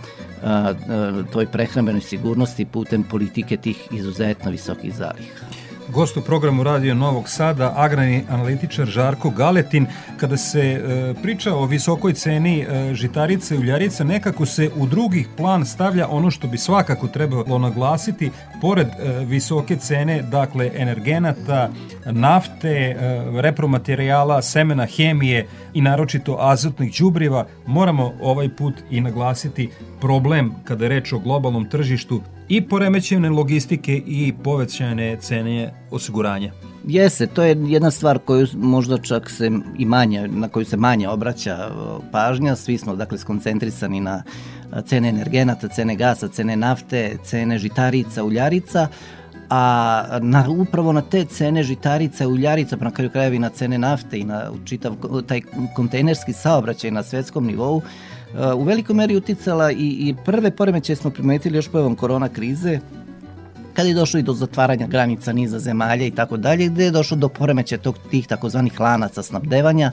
toj 1.32 1.46
prehrambenoj 1.48 2.02
sigurnosti 2.02 2.66
putem 2.66 3.04
politike 3.04 3.58
tih 3.58 3.88
izuzetno 3.92 4.52
visokih 4.52 4.96
zaliha. 4.96 5.63
Gost 5.90 6.18
u 6.18 6.22
programu 6.22 6.64
Radio 6.64 6.96
Novog 6.96 7.30
Sada, 7.30 7.74
agrani 7.76 8.24
analitičar 8.30 8.86
Žarko 8.86 9.30
Galetin. 9.30 9.86
Kada 10.18 10.38
se 10.38 10.60
e, 10.60 11.14
priča 11.22 11.56
o 11.56 11.66
visokoj 11.66 12.14
ceni 12.14 12.62
e, 12.62 12.94
žitarice 12.94 13.56
i 13.56 13.58
uljarica, 13.58 14.04
nekako 14.04 14.46
se 14.46 14.70
u 14.76 14.86
drugih 14.86 15.28
plan 15.38 15.66
stavlja 15.66 16.08
ono 16.08 16.32
što 16.32 16.48
bi 16.48 16.58
svakako 16.58 17.08
trebalo 17.08 17.58
naglasiti, 17.58 18.32
pored 18.62 18.88
e, 18.88 19.26
visoke 19.26 19.76
cene, 19.76 20.22
dakle, 20.22 20.72
energenata, 20.76 21.70
nafte, 22.06 22.70
e, 22.70 22.96
repromaterijala, 23.42 24.42
semena, 24.42 24.86
hemije 24.86 25.48
i 25.74 25.82
naročito 25.82 26.38
azotnih 26.40 26.94
đubriva, 27.00 27.46
moramo 27.66 28.14
ovaj 28.22 28.50
put 28.50 28.74
i 28.90 29.02
naglasiti 29.02 29.70
problem 30.02 30.54
kada 30.64 30.86
je 30.86 30.90
reč 30.90 31.14
o 31.14 31.20
globalnom 31.20 31.70
tržištu 31.70 32.22
i 32.56 32.62
poremećene 32.62 33.30
logistike 33.30 34.02
i 34.08 34.34
povećane 34.44 35.18
cene 35.22 35.74
osiguranja. 35.92 36.52
Jeste, 36.88 37.28
to 37.28 37.44
je 37.44 37.58
jedna 37.68 37.92
stvar 37.92 38.20
koju 38.20 38.48
možda 38.56 38.98
čak 38.98 39.30
se 39.30 39.52
i 39.78 39.86
manje, 39.86 40.28
na 40.28 40.48
koju 40.48 40.66
se 40.66 40.78
manje 40.78 41.10
obraća 41.10 41.70
pažnja. 42.12 42.56
Svi 42.56 42.78
smo 42.78 42.96
dakle 42.96 43.18
skoncentrisani 43.18 44.02
na 44.02 44.24
cene 44.86 45.10
energenata, 45.10 45.68
cene 45.68 45.96
gasa, 45.96 46.28
cene 46.28 46.56
nafte, 46.56 47.18
cene 47.24 47.58
žitarica, 47.58 48.24
uljarica, 48.24 48.88
a 49.50 50.20
na, 50.22 50.46
upravo 50.50 50.94
na 50.94 51.02
te 51.02 51.26
cene 51.26 51.64
žitarica, 51.64 52.28
uljarica, 52.28 52.78
pa 52.78 52.86
na 52.86 52.92
kraju 52.92 53.10
krajevi 53.10 53.40
na 53.40 53.50
cene 53.50 53.78
nafte 53.78 54.20
i 54.20 54.24
na 54.24 54.52
čitav 54.66 54.96
taj 55.28 55.42
kontejnerski 55.76 56.34
saobraćaj 56.34 56.92
na 56.92 57.04
svetskom 57.04 57.46
nivou, 57.46 57.82
u 58.56 58.64
velikoj 58.64 58.96
meri 58.96 59.16
uticala 59.16 59.72
i, 59.72 59.76
i 59.78 60.16
prve 60.26 60.52
poremeće 60.52 60.96
smo 60.96 61.10
primetili 61.10 61.58
još 61.58 61.68
pojavom 61.68 61.96
korona 61.96 62.30
krize, 62.30 62.80
kada 63.74 63.90
je 63.90 63.96
došlo 63.96 64.20
i 64.20 64.24
do 64.24 64.34
zatvaranja 64.34 64.88
granica 64.88 65.34
niza 65.34 65.60
zemalja 65.60 66.06
i 66.06 66.12
tako 66.12 66.38
dalje, 66.38 66.68
gde 66.70 66.84
je 66.84 66.92
došlo 66.92 67.18
do 67.18 67.30
poremeća 67.30 67.78
tog, 67.78 67.98
tih 68.12 68.28
takozvanih 68.28 68.80
lanaca 68.80 69.24
snabdevanja, 69.24 69.92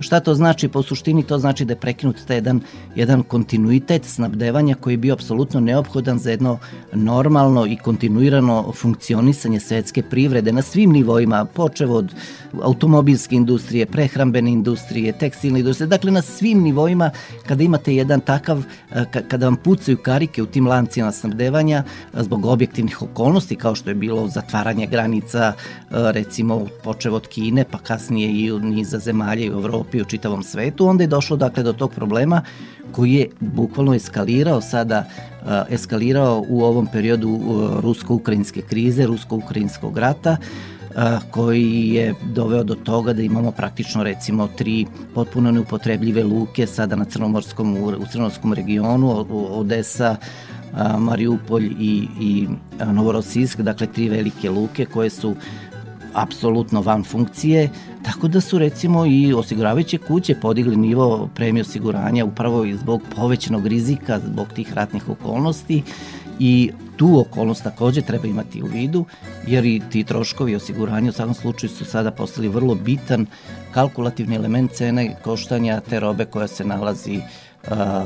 Šta 0.00 0.20
to 0.20 0.34
znači? 0.34 0.68
Po 0.68 0.82
suštini 0.82 1.22
to 1.22 1.38
znači 1.38 1.64
da 1.64 1.72
je 1.72 1.80
prekinut 1.80 2.16
taj 2.26 2.36
jedan, 2.36 2.60
jedan 2.94 3.22
kontinuitet 3.22 4.04
snabdevanja 4.04 4.74
koji 4.74 4.94
je 4.94 4.98
bio 4.98 5.14
apsolutno 5.14 5.60
neophodan 5.60 6.18
za 6.18 6.30
jedno 6.30 6.58
normalno 6.92 7.66
i 7.66 7.76
kontinuirano 7.76 8.72
funkcionisanje 8.72 9.60
svetske 9.60 10.02
privrede 10.02 10.52
na 10.52 10.62
svim 10.62 10.90
nivoima, 10.90 11.44
počev 11.44 11.92
od 11.92 12.14
automobilske 12.62 13.36
industrije, 13.36 13.86
prehrambene 13.86 14.52
industrije, 14.52 15.12
tekstilne 15.12 15.58
industrije, 15.60 15.88
dakle 15.88 16.10
na 16.10 16.22
svim 16.22 16.62
nivoima 16.62 17.10
kada 17.46 17.62
imate 17.62 17.94
jedan 17.94 18.20
takav, 18.20 18.62
kada 19.28 19.46
vam 19.46 19.56
pucaju 19.56 19.96
karike 19.96 20.42
u 20.42 20.46
tim 20.46 20.66
lancima 20.66 21.12
snabdevanja 21.12 21.84
zbog 22.12 22.46
objektivnih 22.46 23.02
okolnosti 23.02 23.56
kao 23.56 23.74
što 23.74 23.90
je 23.90 23.94
bilo 23.94 24.28
zatvaranje 24.28 24.86
granica 24.86 25.52
recimo 25.90 26.66
počev 26.84 27.14
od 27.14 27.26
Kine 27.26 27.64
pa 27.70 27.78
kasnije 27.78 28.30
i 28.30 28.60
niza 28.60 28.98
zemalja 28.98 29.44
i 29.44 29.50
u 29.50 29.52
Evropi 29.52 29.83
i 29.92 30.02
u 30.02 30.04
čitavom 30.04 30.42
svetu, 30.42 30.86
onda 30.86 31.02
je 31.04 31.08
došlo 31.08 31.36
dakle 31.36 31.62
do 31.62 31.72
tog 31.72 31.92
problema 31.92 32.42
koji 32.92 33.12
je 33.12 33.28
bukvalno 33.40 33.94
eskalirao 33.94 34.60
sada 34.60 35.04
eskalirao 35.70 36.44
u 36.48 36.64
ovom 36.64 36.86
periodu 36.86 37.40
rusko-ukrajinske 37.82 38.62
krize, 38.62 39.06
rusko-ukrajinskog 39.06 39.98
rata, 39.98 40.36
koji 41.30 41.88
je 41.88 42.14
doveo 42.22 42.64
do 42.64 42.74
toga 42.74 43.12
da 43.12 43.22
imamo 43.22 43.50
praktično 43.50 44.02
recimo 44.02 44.48
tri 44.48 44.86
potpuno 45.14 45.50
neupotrebljive 45.50 46.24
luke 46.24 46.66
sada 46.66 46.96
na 46.96 47.04
Crnomorskom, 47.04 47.76
u 47.76 48.06
Crnomorskom 48.10 48.52
regionu, 48.52 49.26
Odesa, 49.30 50.16
Mariupolj 50.98 51.66
i, 51.78 52.08
i 52.20 52.48
Novorosijsk, 52.92 53.60
dakle 53.60 53.86
tri 53.86 54.08
velike 54.08 54.50
luke 54.50 54.86
koje 54.86 55.10
su 55.10 55.34
apsolutno 56.14 56.80
van 56.80 57.04
funkcije, 57.04 57.70
tako 58.02 58.28
da 58.28 58.40
su 58.40 58.58
recimo 58.58 59.06
i 59.06 59.34
osiguravajuće 59.34 59.98
kuće 59.98 60.34
podigli 60.34 60.76
nivo 60.76 61.28
premije 61.34 61.62
osiguranja 61.62 62.24
upravo 62.24 62.64
i 62.64 62.76
zbog 62.76 63.02
povećanog 63.16 63.66
rizika, 63.66 64.20
zbog 64.26 64.46
tih 64.54 64.72
ratnih 64.72 65.08
okolnosti 65.08 65.82
i 66.38 66.70
tu 66.96 67.20
okolnost 67.20 67.64
takođe 67.64 68.02
treba 68.02 68.26
imati 68.26 68.62
u 68.62 68.66
vidu, 68.66 69.04
jer 69.46 69.64
i 69.64 69.82
ti 69.90 70.04
troškovi 70.04 70.54
osiguranja 70.54 71.10
u 71.10 71.12
svakom 71.12 71.34
slučaju 71.34 71.70
su 71.70 71.84
sada 71.84 72.10
postali 72.10 72.48
vrlo 72.48 72.74
bitan 72.74 73.26
kalkulativni 73.70 74.36
element 74.36 74.72
cene 74.72 75.16
koštanja 75.24 75.80
te 75.80 76.00
robe 76.00 76.24
koja 76.24 76.46
se 76.46 76.64
nalazi 76.64 77.20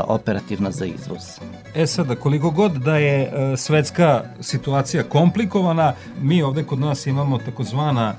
operativna 0.06 0.70
za 0.70 0.84
izvoz. 0.84 1.40
E 1.74 1.86
sada, 1.86 2.14
koliko 2.14 2.50
god 2.50 2.72
da 2.72 2.96
je 2.96 3.32
svetska 3.56 4.22
situacija 4.40 5.02
komplikovana, 5.02 5.92
mi 6.20 6.42
ovde 6.42 6.64
kod 6.64 6.78
nas 6.78 7.06
imamo 7.06 7.38
takozvana 7.38 8.14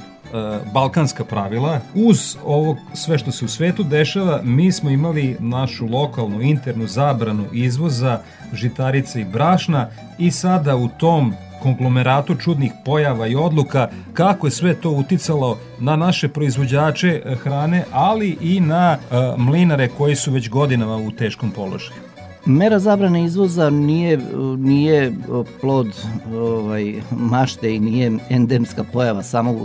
balkanska 0.74 1.24
pravila. 1.24 1.80
Uz 1.96 2.38
ovo 2.46 2.78
sve 2.94 3.18
što 3.18 3.32
se 3.32 3.46
u 3.46 3.48
svetu 3.48 3.84
dešava, 3.84 4.42
mi 4.44 4.72
smo 4.72 4.90
imali 4.90 5.38
našu 5.40 5.88
lokalnu 5.88 6.42
internu 6.42 6.88
zabranu 6.88 7.46
izvoza 7.54 8.20
žitarica 8.54 9.20
i 9.20 9.26
brašna 9.26 9.88
i 10.18 10.32
sada 10.32 10.76
u 10.76 10.88
tom 10.88 11.34
konglomeratu 11.62 12.36
čudnih 12.36 12.72
pojava 12.86 13.28
i 13.28 13.36
odluka 13.36 13.90
kako 14.14 14.48
je 14.48 14.52
sve 14.52 14.74
to 14.74 14.90
uticalo 14.90 15.58
na 15.80 15.96
naše 15.96 16.28
proizvođače 16.28 17.22
hrane, 17.44 17.84
ali 17.92 18.38
i 18.42 18.60
na 18.60 18.98
mlinare 19.38 19.88
koji 19.98 20.16
su 20.16 20.32
već 20.32 20.50
godinama 20.50 20.96
u 20.96 21.12
teškom 21.12 21.52
položaju. 21.52 22.02
Mera 22.46 22.80
zabrane 22.80 23.26
izvoza 23.26 23.70
nije, 23.70 24.20
nije 24.58 25.14
plod 25.62 25.88
ovaj, 26.34 26.94
mašte 27.12 27.76
i 27.76 27.80
nije 27.80 28.12
endemska 28.30 28.84
pojava 28.84 29.24
samo 29.24 29.56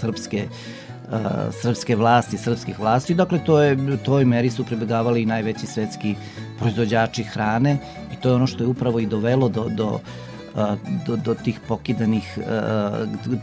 srpske 0.00 0.48
srpske 1.62 1.96
vlasti, 1.96 2.38
srpskih 2.38 2.78
vlasti. 2.78 3.14
Dakle, 3.14 3.38
to 3.44 3.60
je, 3.60 3.76
toj 4.04 4.24
meri 4.24 4.50
su 4.50 4.64
pribegavali 4.64 5.22
i 5.22 5.26
najveći 5.26 5.66
svetski 5.66 6.14
proizvođači 6.58 7.22
hrane 7.22 7.78
i 8.12 8.16
to 8.16 8.28
je 8.28 8.34
ono 8.34 8.46
što 8.46 8.64
je 8.64 8.68
upravo 8.68 8.98
i 8.98 9.06
dovelo 9.06 9.48
do, 9.48 9.68
do 9.68 10.00
do, 11.06 11.16
do 11.16 11.34
tih 11.34 11.60
pokidanih 11.68 12.38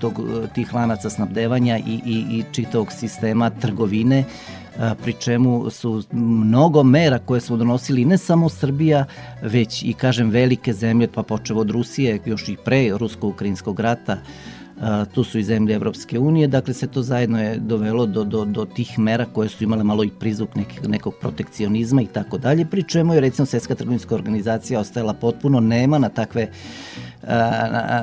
do 0.01 0.11
tih 0.53 0.74
lanaca 0.74 1.09
snabdevanja 1.09 1.78
i, 1.78 2.01
i, 2.05 2.26
i 2.38 2.43
čitavog 2.51 2.91
sistema 2.91 3.49
trgovine 3.49 4.24
pri 5.03 5.13
čemu 5.13 5.70
su 5.70 6.03
mnogo 6.11 6.84
mera 6.84 7.20
koje 7.20 7.41
smo 7.41 7.57
donosili 7.57 8.05
ne 8.05 8.18
samo 8.18 8.49
Srbija, 8.49 9.05
već 9.41 9.84
i 9.84 9.93
kažem 9.93 10.30
velike 10.30 10.74
zemlje, 10.74 11.07
pa 11.07 11.24
počevo 11.24 11.61
od 11.61 11.72
Rusije, 11.72 12.20
još 12.26 12.49
i 12.49 12.57
pre 12.66 12.89
rusko-ukrajinskog 12.97 13.80
rata, 13.80 14.18
tu 15.13 15.23
su 15.23 15.39
i 15.39 15.43
zemlje 15.43 15.76
Evropske 15.76 16.19
unije, 16.19 16.47
dakle 16.47 16.73
se 16.73 16.88
to 16.88 17.01
zajedno 17.01 17.41
je 17.41 17.57
dovelo 17.57 18.05
do, 18.05 18.23
do, 18.23 18.45
do 18.45 18.65
tih 18.65 18.99
mera 18.99 19.26
koje 19.26 19.49
su 19.49 19.63
imale 19.63 19.84
malo 19.84 20.03
i 20.03 20.09
prizvuk 20.19 20.55
nek, 20.55 20.67
nekog 20.88 21.13
protekcionizma 21.21 22.01
i 22.01 22.07
tako 22.07 22.38
dalje, 22.38 22.65
pri 22.65 22.84
čemu 22.84 23.13
je 23.13 23.19
recimo 23.19 23.45
Svetska 23.45 23.76
trgovinska 23.76 24.15
organizacija 24.15 24.80
ostajala 24.80 25.13
potpuno 25.13 25.59
nema 25.59 25.97
na 25.97 26.09
takve 26.09 26.49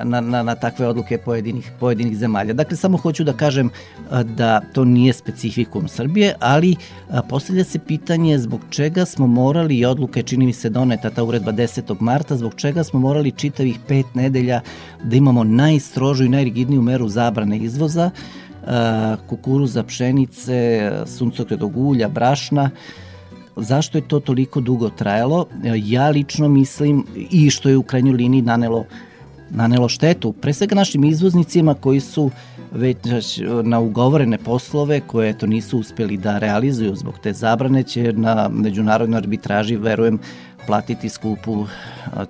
na, 0.05 0.21
na, 0.21 0.43
na, 0.43 0.55
takve 0.55 0.87
odluke 0.87 1.19
pojedinih, 1.19 1.71
pojedinih 1.81 2.17
zemalja. 2.17 2.53
Dakle, 2.53 2.77
samo 2.77 2.99
hoću 2.99 3.25
da 3.25 3.33
kažem 3.33 3.71
da 4.25 4.61
to 4.73 4.85
nije 4.85 5.13
specifikum 5.13 5.89
Srbije, 5.89 6.35
ali 6.41 6.77
postavlja 7.29 7.65
se 7.65 7.79
pitanje 7.79 8.39
zbog 8.39 8.61
čega 8.71 9.05
smo 9.05 9.27
morali 9.27 9.79
i 9.79 9.85
odluke, 9.85 10.23
čini 10.23 10.47
mi 10.47 10.53
se 10.53 10.71
doneta 10.71 11.11
ta 11.11 11.25
uredba 11.25 11.53
10. 11.53 12.01
marta, 12.01 12.37
zbog 12.37 12.55
čega 12.55 12.85
smo 12.85 13.01
morali 13.01 13.31
čitavih 13.31 13.79
pet 13.89 14.07
nedelja 14.15 14.61
da 15.05 15.17
imamo 15.17 15.45
najstrožu 15.45 16.25
i 16.25 16.29
najrigidniju 16.29 16.83
meru 16.83 17.09
zabrane 17.09 17.59
izvoza, 17.59 18.11
kukuruza, 19.27 19.83
pšenice, 19.83 20.91
suncokretog 21.07 21.77
ulja, 21.77 22.09
brašna, 22.09 22.71
zašto 23.57 23.99
je 23.99 24.09
to 24.09 24.21
toliko 24.21 24.61
dugo 24.61 24.89
trajalo? 24.89 25.47
Ja 25.75 26.09
lično 26.09 26.49
mislim 26.49 27.07
i 27.31 27.51
što 27.51 27.69
je 27.69 27.77
u 27.77 27.83
krajnjoj 27.83 28.15
liniji 28.15 28.43
nanelo 28.43 28.85
nanelo 29.55 29.89
štetu, 29.89 30.33
pre 30.33 30.53
svega 30.53 30.75
našim 30.75 31.05
izvoznicima 31.05 31.75
koji 31.75 32.01
su 32.01 32.31
već 32.73 33.41
na 33.63 33.81
ugovorene 33.81 34.39
poslove 34.39 35.01
koje 35.01 35.39
to 35.39 35.47
nisu 35.47 35.79
uspeli 35.79 36.17
da 36.17 36.39
realizuju 36.39 36.95
zbog 36.95 37.19
te 37.23 37.33
zabrane 37.33 37.83
će 37.83 38.13
na 38.13 38.49
međunarodnoj 38.49 39.19
arbitraži, 39.19 39.77
verujem, 39.77 40.19
platiti 40.67 41.09
skupu 41.09 41.67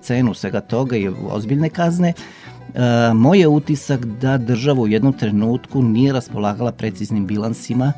cenu 0.00 0.34
svega 0.34 0.60
toga 0.60 0.96
i 0.96 1.08
ozbiljne 1.30 1.68
kazne. 1.68 2.12
E, 2.12 3.12
moj 3.14 3.40
je 3.40 3.48
utisak 3.48 4.04
da 4.04 4.38
država 4.38 4.80
u 4.82 4.88
jednom 4.88 5.12
trenutku 5.12 5.82
nije 5.82 6.12
raspolagala 6.12 6.72
preciznim 6.72 7.26
bilansima 7.26 7.92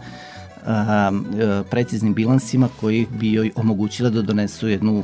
a, 0.64 1.10
e, 1.12 1.62
preciznim 1.70 2.14
bilansima 2.14 2.68
koji 2.80 3.06
bi 3.18 3.32
joj 3.32 3.50
omogućila 3.56 4.10
da 4.10 4.22
donesu 4.22 4.68
jednu 4.68 5.02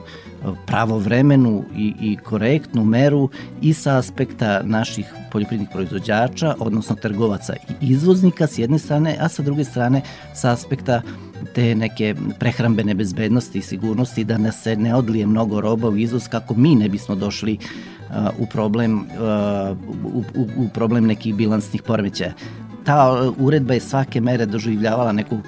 pravovremenu 0.67 1.65
i, 1.77 1.95
i 2.01 2.17
korektnu 2.17 2.85
meru 2.85 3.29
i 3.63 3.73
sa 3.73 3.99
aspekta 3.99 4.63
naših 4.65 5.15
poljoprivrednih 5.33 5.69
proizvođača, 5.73 6.55
odnosno 6.59 6.97
trgovaca 6.97 7.55
i 7.81 7.87
izvoznika 7.87 8.47
s 8.47 8.59
jedne 8.59 8.79
strane, 8.79 9.17
a 9.21 9.29
sa 9.29 9.43
druge 9.43 9.65
strane 9.65 10.03
sa 10.35 10.53
aspekta 10.53 11.03
te 11.55 11.75
neke 11.75 12.15
prehrambene 12.39 12.95
bezbednosti 12.95 13.59
i 13.59 13.63
sigurnosti 13.63 14.25
da 14.25 14.39
nas 14.39 14.63
se 14.63 14.77
ne 14.77 14.95
odlije 14.95 15.27
mnogo 15.27 15.61
roba 15.61 15.89
u 15.89 15.97
izvoz 15.97 16.29
kako 16.29 16.55
mi 16.55 16.75
ne 16.75 16.89
bismo 16.89 17.15
došli 17.15 17.59
u 18.39 18.47
problem 18.47 19.07
u, 20.05 20.25
u, 20.35 20.47
u 20.57 20.69
problem 20.69 21.07
nekih 21.07 21.35
bilansnih 21.35 21.83
poremećaja 21.83 22.33
ta 22.91 23.33
uredba 23.39 23.75
je 23.75 23.81
svake 23.81 24.21
mere 24.21 24.47
doživljavala 24.47 25.13
neku 25.13 25.39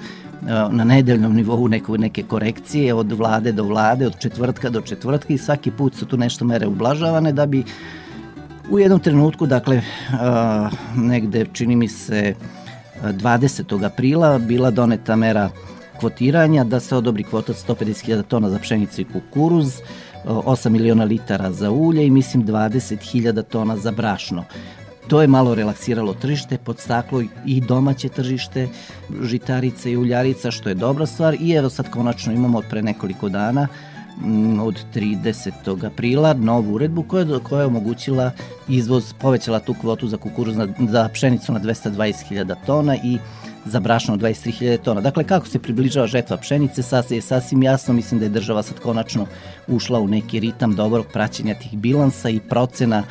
na 0.71 0.83
nedeljnom 0.83 1.33
nivou 1.35 1.67
neku, 1.67 1.97
neke 1.97 2.23
korekcije 2.23 2.93
od 2.93 3.11
vlade 3.11 3.51
do 3.51 3.63
vlade, 3.63 4.07
od 4.07 4.19
četvrtka 4.19 4.69
do 4.69 4.81
četvrtka 4.81 5.33
i 5.33 5.37
svaki 5.37 5.71
put 5.71 5.95
su 5.95 6.05
tu 6.05 6.17
nešto 6.17 6.45
mere 6.45 6.67
ublažavane 6.67 7.31
da 7.31 7.45
bi 7.45 7.63
u 8.69 8.79
jednom 8.79 8.99
trenutku, 8.99 9.45
dakle, 9.45 9.81
negde 10.95 11.45
čini 11.53 11.75
mi 11.75 11.87
se 11.87 12.35
20. 13.03 13.85
aprila 13.85 14.39
bila 14.39 14.71
doneta 14.71 15.15
mera 15.15 15.49
kvotiranja, 15.99 16.63
da 16.63 16.79
se 16.79 16.95
odobri 16.95 17.23
kvota 17.23 17.51
od 17.51 17.77
150.000 17.77 18.23
tona 18.23 18.49
za 18.49 18.59
pšenicu 18.59 19.01
i 19.01 19.05
kukuruz, 19.05 19.81
8 20.25 20.69
miliona 20.69 21.03
litara 21.03 21.51
za 21.51 21.71
ulje 21.71 22.07
i 22.07 22.11
mislim 22.11 22.45
20.000 22.45 23.43
tona 23.43 23.77
za 23.77 23.91
brašno. 23.91 24.43
To 25.07 25.21
je 25.21 25.27
malo 25.27 25.55
relaksiralo 25.55 26.13
tržište, 26.13 26.57
podstaklo 26.57 27.23
i 27.45 27.61
domaće 27.61 28.09
tržište 28.09 28.67
žitarica 29.21 29.89
i 29.89 29.97
uljarica, 29.97 30.51
što 30.51 30.69
je 30.69 30.75
dobra 30.75 31.05
stvar 31.05 31.35
i 31.39 31.51
evo 31.51 31.69
sad 31.69 31.89
konačno 31.89 32.33
imamo 32.33 32.57
od 32.57 32.65
pre 32.69 32.81
nekoliko 32.81 33.29
dana 33.29 33.67
mm, 34.21 34.59
od 34.59 34.75
30. 34.95 35.85
aprila 35.85 36.33
novu 36.33 36.73
uredbu 36.73 37.03
koja, 37.03 37.39
koja 37.39 37.59
je 37.59 37.65
omogućila 37.65 38.31
izvoz, 38.67 39.13
povećala 39.13 39.59
tu 39.59 39.73
kvotu 39.73 40.07
za 40.07 40.17
kukuruz 40.17 40.57
na, 40.57 40.67
za 40.89 41.09
pšenicu 41.13 41.53
na 41.53 41.59
220.000 41.59 42.55
tona 42.65 42.95
i 42.95 43.17
za 43.65 43.79
brašno 43.79 44.17
23.000 44.17 44.77
tona. 44.77 45.01
Dakle, 45.01 45.23
kako 45.23 45.47
se 45.47 45.59
približava 45.59 46.07
žetva 46.07 46.37
pšenice, 46.37 46.83
sad 46.83 47.11
je 47.11 47.21
sasvim 47.21 47.63
jasno, 47.63 47.93
mislim 47.93 48.19
da 48.19 48.25
je 48.25 48.29
država 48.29 48.63
sad 48.63 48.79
konačno 48.79 49.25
ušla 49.67 49.99
u 49.99 50.07
neki 50.07 50.39
ritam 50.39 50.75
dobrog 50.75 51.05
praćenja 51.13 51.55
tih 51.55 51.77
bilansa 51.77 52.29
i 52.29 52.39
procena 52.39 53.03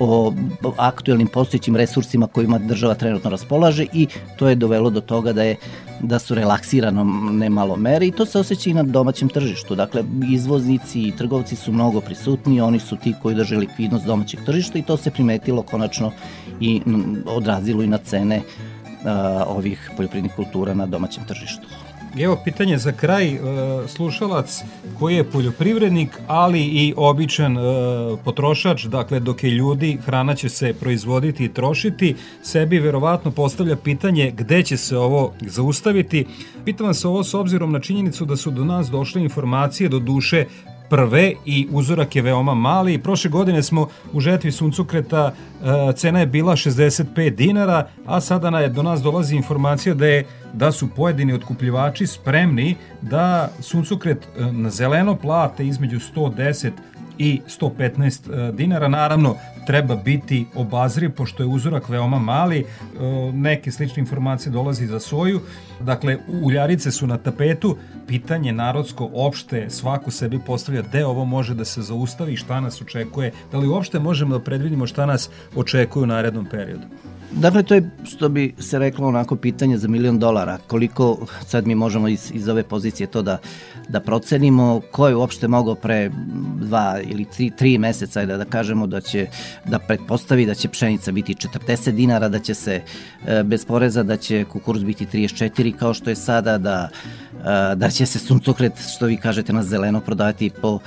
o 0.00 0.32
aktuelnim 0.76 1.28
postojećim 1.28 1.76
resursima 1.76 2.26
kojima 2.26 2.58
država 2.58 2.94
trenutno 2.94 3.30
raspolaže 3.30 3.86
i 3.92 4.06
to 4.36 4.48
je 4.48 4.54
dovelo 4.54 4.90
do 4.90 5.00
toga 5.00 5.32
da 5.32 5.42
je 5.42 5.56
da 6.02 6.18
su 6.18 6.34
relaksirano 6.34 7.04
ne 7.32 7.50
malo 7.50 7.76
mere 7.76 8.06
i 8.06 8.10
to 8.10 8.26
se 8.26 8.38
osjeća 8.38 8.70
i 8.70 8.74
na 8.74 8.82
domaćem 8.82 9.28
tržištu. 9.28 9.74
Dakle, 9.74 10.04
izvoznici 10.30 11.00
i 11.02 11.12
trgovci 11.16 11.56
su 11.56 11.72
mnogo 11.72 12.00
prisutni, 12.00 12.60
oni 12.60 12.80
su 12.80 12.96
ti 12.96 13.14
koji 13.22 13.34
drže 13.34 13.56
likvidnost 13.56 14.04
domaćeg 14.04 14.40
tržišta 14.46 14.78
i 14.78 14.82
to 14.82 14.96
se 14.96 15.10
primetilo 15.10 15.62
konačno 15.62 16.12
i 16.60 16.80
odrazilo 17.26 17.82
i 17.82 17.86
na 17.86 17.98
cene 17.98 18.42
ovih 19.46 19.90
poljoprivrednih 19.96 20.32
kultura 20.36 20.74
na 20.74 20.86
domaćem 20.86 21.24
tržištu. 21.24 21.66
Evo 22.18 22.38
pitanje 22.44 22.78
za 22.78 22.92
kraj, 22.92 23.28
e, 23.28 23.38
slušalac 23.88 24.62
koji 24.98 25.16
je 25.16 25.30
poljoprivrednik, 25.30 26.18
ali 26.26 26.60
i 26.60 26.94
običan 26.96 27.56
e, 27.58 27.60
potrošač, 28.24 28.84
dakle 28.84 29.20
dok 29.20 29.44
je 29.44 29.50
ljudi, 29.50 29.98
hrana 30.04 30.34
će 30.34 30.48
se 30.48 30.74
proizvoditi 30.80 31.44
i 31.44 31.52
trošiti, 31.52 32.16
sebi 32.42 32.78
verovatno 32.78 33.30
postavlja 33.30 33.76
pitanje 33.76 34.30
gde 34.36 34.62
će 34.62 34.76
se 34.76 34.96
ovo 34.96 35.32
zaustaviti. 35.40 36.26
Pitam 36.64 36.94
se 36.94 37.08
ovo 37.08 37.24
s 37.24 37.34
obzirom 37.34 37.72
na 37.72 37.80
činjenicu 37.80 38.24
da 38.24 38.36
su 38.36 38.50
do 38.50 38.64
nas 38.64 38.90
došle 38.90 39.22
informacije 39.22 39.88
do 39.88 39.98
duše 39.98 40.44
prve 40.90 41.32
i 41.44 41.68
uzorak 41.70 42.16
je 42.16 42.22
veoma 42.22 42.54
mali. 42.54 42.98
Prošle 42.98 43.30
godine 43.30 43.62
smo 43.62 43.88
u 44.12 44.20
žetvi 44.20 44.52
suncokreta 44.52 45.32
e, 45.32 45.92
cena 45.92 46.20
je 46.20 46.26
bila 46.26 46.56
65 46.56 47.30
dinara, 47.30 47.88
a 48.06 48.20
sada 48.20 48.50
na, 48.50 48.68
do 48.68 48.82
nas 48.82 49.02
dolazi 49.02 49.36
informacija 49.36 49.94
da 49.94 50.06
je 50.06 50.24
da 50.52 50.72
su 50.72 50.88
pojedini 50.96 51.32
otkupljivači 51.32 52.06
spremni 52.06 52.76
da 53.02 53.48
suncokret 53.60 54.18
e, 54.18 54.52
na 54.52 54.70
zeleno 54.70 55.16
plate 55.16 55.66
između 55.66 55.98
110 55.98 56.70
i 57.18 57.40
115 57.60 58.48
e, 58.48 58.52
dinara. 58.52 58.88
Naravno, 58.88 59.36
treba 59.70 59.96
biti 59.96 60.46
obazriv, 60.54 61.10
pošto 61.10 61.42
je 61.42 61.46
uzorak 61.46 61.88
veoma 61.88 62.18
mali. 62.18 62.58
E, 62.58 62.64
neke 63.32 63.70
slične 63.70 64.00
informacije 64.00 64.52
dolazi 64.52 64.86
za 64.86 65.00
soju. 65.00 65.40
Dakle, 65.80 66.18
uljarice 66.42 66.90
su 66.90 67.06
na 67.06 67.18
tapetu. 67.18 67.76
Pitanje 68.06 68.52
narodsko 68.52 69.10
opšte 69.14 69.70
svako 69.70 70.10
sebi 70.10 70.40
postavlja 70.46 70.82
gde 70.82 71.04
ovo 71.06 71.24
može 71.24 71.54
da 71.54 71.64
se 71.64 71.82
zaustavi, 71.82 72.36
šta 72.36 72.60
nas 72.60 72.82
očekuje. 72.82 73.32
Da 73.52 73.58
li 73.58 73.68
uopšte 73.68 73.98
možemo 73.98 74.38
da 74.38 74.44
predvidimo 74.44 74.86
šta 74.86 75.06
nas 75.06 75.30
očekuje 75.56 76.02
u 76.02 76.06
narednom 76.06 76.46
periodu? 76.50 76.86
Dakle, 77.32 77.62
to 77.62 77.74
je, 77.74 77.90
što 78.04 78.28
bi 78.28 78.54
se 78.58 78.78
reklo, 78.78 79.08
onako 79.08 79.36
pitanje 79.36 79.78
za 79.78 79.88
milion 79.88 80.18
dolara. 80.18 80.58
Koliko 80.66 81.26
sad 81.46 81.66
mi 81.66 81.74
možemo 81.74 82.08
iz, 82.08 82.30
iz 82.34 82.48
ove 82.48 82.62
pozicije 82.62 83.06
to 83.06 83.22
da, 83.22 83.38
da 83.88 84.00
procenimo, 84.00 84.80
ko 84.90 85.08
je 85.08 85.16
uopšte 85.16 85.48
mogao 85.48 85.74
pre 85.74 86.10
dva 86.60 86.98
ili 87.02 87.24
tri, 87.24 87.50
tri 87.50 87.78
meseca 87.78 88.26
da, 88.26 88.36
da 88.36 88.44
kažemo 88.44 88.86
da 88.86 89.00
će, 89.00 89.26
da 89.64 89.78
pretpostavi 89.78 90.46
da 90.46 90.54
će 90.54 90.68
pšenica 90.68 91.12
biti 91.12 91.34
40 91.34 91.90
dinara, 91.90 92.28
da 92.28 92.38
će 92.38 92.54
se 92.54 92.82
e, 93.26 93.42
bez 93.42 93.64
poreza, 93.64 94.02
da 94.02 94.16
će 94.16 94.44
kukuruz 94.44 94.84
biti 94.84 95.06
34 95.06 95.76
kao 95.76 95.94
što 95.94 96.10
je 96.10 96.16
sada, 96.16 96.58
da 96.58 96.88
da 97.76 97.90
će 97.90 98.06
se 98.06 98.18
suncokret, 98.18 98.72
što 98.94 99.06
vi 99.06 99.16
kažete, 99.16 99.52
na 99.52 99.62
zeleno 99.62 100.00
prodavati 100.00 100.50
po 100.62 100.78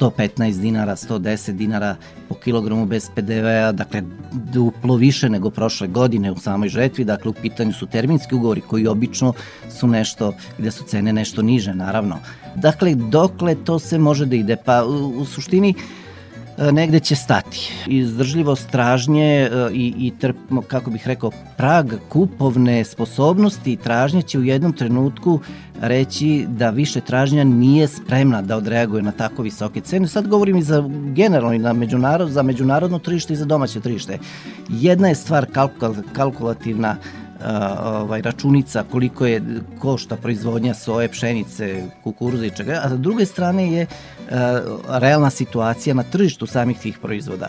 115 0.00 0.60
dinara, 0.60 0.96
110 0.96 1.52
dinara 1.52 1.96
po 2.28 2.34
kilogramu 2.34 2.86
bez 2.86 3.10
PDV-a, 3.14 3.72
dakle 3.72 4.02
duplo 4.32 4.96
više 4.96 5.28
nego 5.28 5.50
prošle 5.50 5.88
godine 5.88 6.32
u 6.32 6.36
samoj 6.36 6.68
žetvi, 6.68 7.04
dakle 7.04 7.30
u 7.30 7.34
pitanju 7.34 7.72
su 7.72 7.86
terminski 7.86 8.34
ugovori 8.34 8.60
koji 8.60 8.86
obično 8.86 9.32
su 9.78 9.86
nešto, 9.86 10.34
gde 10.58 10.70
su 10.70 10.84
cene 10.84 11.12
nešto 11.12 11.42
niže, 11.42 11.74
naravno. 11.74 12.18
Dakle, 12.56 12.94
dokle 12.94 13.54
to 13.64 13.78
se 13.78 13.98
može 13.98 14.26
da 14.26 14.36
ide? 14.36 14.56
Pa 14.56 14.84
u, 14.84 15.08
u 15.20 15.24
suštini 15.24 15.74
E, 15.74 16.01
negde 16.72 17.00
će 17.00 17.16
stati. 17.16 17.72
Izdržljivost 17.86 18.70
tražnje 18.70 19.24
e, 19.24 19.48
i, 19.72 19.94
i 19.98 20.12
trp, 20.18 20.36
kako 20.68 20.90
bih 20.90 21.08
rekao, 21.08 21.30
prag 21.56 21.92
kupovne 22.08 22.84
sposobnosti 22.84 23.72
i 23.72 23.76
tražnje 23.76 24.22
će 24.22 24.38
u 24.38 24.42
jednom 24.42 24.72
trenutku 24.72 25.40
reći 25.80 26.46
da 26.48 26.70
više 26.70 27.00
tražnja 27.00 27.44
nije 27.44 27.88
spremna 27.88 28.42
da 28.42 28.56
odreaguje 28.56 29.02
na 29.02 29.12
tako 29.12 29.42
visoke 29.42 29.80
cene. 29.80 30.08
Sad 30.08 30.28
govorim 30.28 30.56
i 30.56 30.62
za 30.62 30.88
generalno 31.14 31.52
i 31.52 31.58
na 31.58 31.72
međunarod, 31.72 32.30
za 32.30 32.42
međunarodno 32.42 32.98
tržište 32.98 33.32
i 33.32 33.36
za 33.36 33.44
domaće 33.44 33.80
tržište. 33.80 34.18
Jedna 34.68 35.08
je 35.08 35.14
stvar 35.14 35.46
kalkul, 35.52 35.94
kalkulativna 36.12 36.96
ovaj, 37.84 38.22
računica 38.22 38.84
koliko 38.90 39.26
je 39.26 39.42
košta 39.78 40.16
proizvodnja 40.16 40.74
soje, 40.74 41.08
pšenice, 41.08 41.84
kukuruza 42.04 42.46
i 42.46 42.50
čega, 42.50 42.80
a 42.84 42.88
sa 42.88 42.96
druge 42.96 43.26
strane 43.26 43.72
je 43.72 43.86
realna 44.88 45.30
situacija 45.30 45.94
na 45.94 46.02
tržištu 46.02 46.46
samih 46.46 46.78
tih 46.78 46.98
proizvoda. 46.98 47.48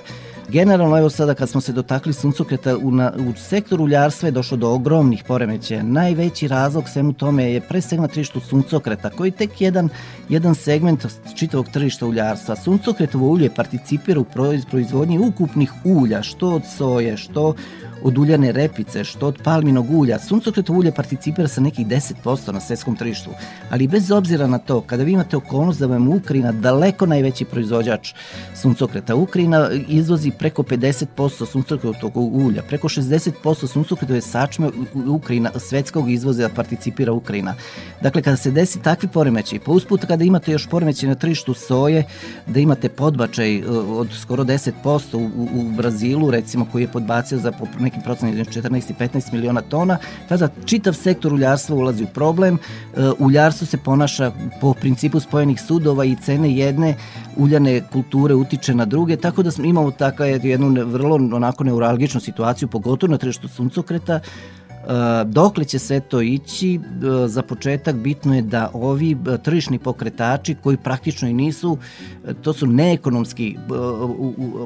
Generalno, 0.50 0.98
evo 0.98 1.10
sada 1.10 1.34
kad 1.34 1.50
smo 1.50 1.62
se 1.62 1.74
dotakli 1.74 2.14
suncokreta, 2.14 2.78
u, 2.78 2.92
na, 2.92 3.14
u 3.18 3.34
sektoru 3.38 3.84
uljarstva 3.84 4.28
je 4.28 4.32
došlo 4.32 4.58
do 4.58 4.70
ogromnih 4.70 5.24
poremećaja. 5.24 5.84
Najveći 5.84 6.48
razlog 6.48 6.90
svemu 6.90 7.14
tome 7.14 7.52
je 7.52 7.62
pre 7.62 7.82
svega 7.82 8.08
tržištu 8.08 8.40
suncokreta, 8.40 9.10
koji 9.10 9.28
je 9.28 9.32
tek 9.32 9.62
jedan, 9.62 9.90
jedan 10.30 10.56
segment 10.56 11.06
čitavog 11.36 11.68
tržišta 11.74 12.06
uljarstva. 12.06 12.56
Suncokretovo 12.56 13.28
ulje 13.28 13.50
participira 13.50 14.20
u 14.20 14.26
proizvodnji 14.70 15.20
ukupnih 15.20 15.72
ulja, 15.84 16.24
što 16.24 16.50
od 16.50 16.62
soje, 16.78 17.18
što 17.18 17.56
od 18.04 18.18
uljane 18.18 18.52
repice, 18.52 19.04
što 19.04 19.28
od 19.28 19.40
palminog 19.44 19.92
ulja. 19.92 20.20
Suncokretovo 20.20 20.80
ulje 20.80 20.92
participira 20.92 21.48
sa 21.48 21.62
nekih 21.62 21.88
10% 21.88 22.52
na 22.52 22.60
svetskom 22.60 22.96
tržištu, 22.96 23.30
ali 23.70 23.88
bez 23.88 24.12
obzira 24.12 24.48
na 24.48 24.58
to, 24.58 24.82
kada 24.82 25.04
vi 25.04 25.12
imate 25.12 25.38
okolnost 25.38 25.80
da 25.80 25.88
vam 25.88 26.08
Ukrajina 26.08 26.52
daleko 26.52 27.06
najveći 27.06 27.46
proizvođač 27.46 28.14
suncokreta, 28.62 29.16
Ukrajina 29.16 29.70
izvozi 29.88 30.32
preko 30.40 30.64
50% 30.64 31.46
suncokretovog 31.46 32.36
ulja, 32.36 32.62
preko 32.62 32.88
60% 32.90 33.68
suncokretove 33.68 34.22
sačme 34.22 34.70
Ukrajina, 35.08 35.52
svetskog 35.60 36.12
izvoza 36.12 36.50
participira 36.50 37.14
Ukrajina. 37.14 37.56
Dakle, 38.02 38.22
kada 38.22 38.38
se 38.38 38.52
desi 38.52 38.82
takvi 38.82 39.10
poremeći, 39.10 39.60
pa 39.60 39.72
usput 39.72 40.06
kada 40.06 40.24
imate 40.24 40.52
još 40.52 40.68
poremeći 40.68 41.08
na 41.08 41.16
tržištu 41.16 41.54
soje, 41.54 42.04
da 42.48 42.60
imate 42.60 42.90
podbačaj 42.90 43.60
uh, 43.60 44.00
od 44.00 44.08
skoro 44.22 44.44
10% 44.44 45.16
u, 45.16 45.48
u, 45.60 45.72
Brazilu, 45.78 46.32
recimo, 46.32 46.68
koji 46.72 46.82
je 46.82 46.88
podbacio 46.88 47.38
za 47.38 47.52
nekim 47.80 48.02
procenom 48.02 48.36
14 48.36 48.92
i 48.92 48.94
15 48.94 49.34
miliona 49.34 49.62
tona, 49.62 49.98
tada 50.30 50.50
čitav 50.66 50.94
sektor 50.94 51.34
uljarstva 51.34 51.76
ulazi 51.76 52.04
u 52.04 52.08
problem, 52.08 52.54
uh, 52.54 53.04
uljarstvo 53.20 53.68
se 53.68 53.78
ponaša 53.78 54.32
po 54.62 54.74
principu 54.74 55.20
spojenih 55.20 55.62
sudova 55.62 56.06
i 56.06 56.16
cene 56.16 56.56
jedne 56.56 56.96
uljane 57.38 57.82
kulture 57.92 58.34
utiče 58.34 58.76
na 58.76 58.86
druge, 58.86 59.16
tako 59.16 59.44
da 59.44 59.52
smo 59.52 59.66
imamo 59.66 59.92
takva 60.24 60.50
jednu 60.50 60.86
vrlo 60.86 61.16
onako 61.16 61.64
neuralgičnu 61.64 62.20
situaciju, 62.22 62.68
pogotovo 62.68 63.12
na 63.12 63.18
tržištu 63.18 63.48
suncokreta, 63.48 64.20
dokle 65.26 65.66
će 65.66 65.80
sve 65.80 66.00
to 66.00 66.22
ići, 66.22 66.76
e, 66.76 67.28
za 67.28 67.42
početak 67.42 67.96
bitno 67.96 68.36
je 68.36 68.42
da 68.42 68.70
ovi 68.74 69.12
e, 69.12 69.38
tržišni 69.38 69.80
pokretači 69.80 70.56
koji 70.64 70.78
praktično 70.78 71.28
i 71.28 71.34
nisu, 71.34 71.78
to 72.42 72.54
su 72.54 72.68
neekonomski 72.68 73.58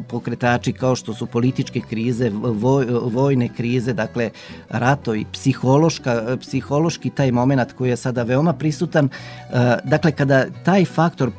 pokretači 0.10 0.74
kao 0.74 0.96
što 0.96 1.14
su 1.14 1.26
političke 1.26 1.82
krize, 1.90 2.30
voj, 2.34 2.86
vojne 3.04 3.50
krize, 3.50 3.94
dakle 3.94 4.30
ratovi, 4.70 5.26
psihološka, 5.34 6.38
psihološki 6.42 7.10
taj 7.10 7.32
moment 7.32 7.74
koji 7.74 7.90
je 7.90 7.98
sada 7.98 8.24
veoma 8.24 8.54
prisutan, 8.54 9.10
dakle 9.84 10.12
kada 10.12 10.46
taj 10.66 10.86
faktor 10.86 11.32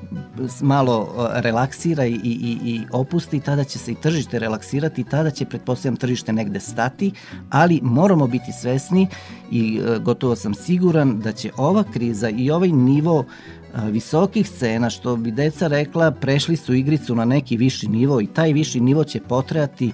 malo 0.61 1.15
relaksira 1.35 2.07
i, 2.07 2.13
i, 2.13 2.59
i 2.65 2.81
opusti, 2.93 3.41
tada 3.41 3.65
će 3.65 3.79
se 3.79 3.93
i 3.93 3.95
tržište 3.95 4.39
relaksirati, 4.39 5.05
tada 5.05 5.31
će, 5.31 5.45
pretpostavljam, 5.45 5.97
tržište 5.97 6.33
negde 6.33 6.61
stati, 6.61 7.13
ali 7.51 7.81
moramo 7.83 8.27
biti 8.27 8.53
sve 8.53 8.68
svesni 8.69 9.07
i 9.51 9.81
e, 9.81 9.99
gotovo 9.99 10.37
sam 10.37 10.55
siguran 10.55 11.21
da 11.21 11.33
će 11.33 11.51
ova 11.57 11.85
kriza 11.93 12.29
i 12.29 12.51
ovaj 12.51 12.69
nivo 12.69 13.25
e, 13.25 13.91
visokih 13.91 14.49
cena, 14.49 14.91
što 14.91 15.17
bi 15.17 15.31
deca 15.31 15.67
rekla, 15.67 16.11
prešli 16.11 16.57
su 16.57 16.75
igricu 16.75 17.15
na 17.15 17.25
neki 17.25 17.57
viši 17.57 17.89
nivo 17.89 18.21
i 18.21 18.27
taj 18.27 18.53
viši 18.53 18.81
nivo 18.81 19.05
će 19.05 19.21
potrajati 19.21 19.93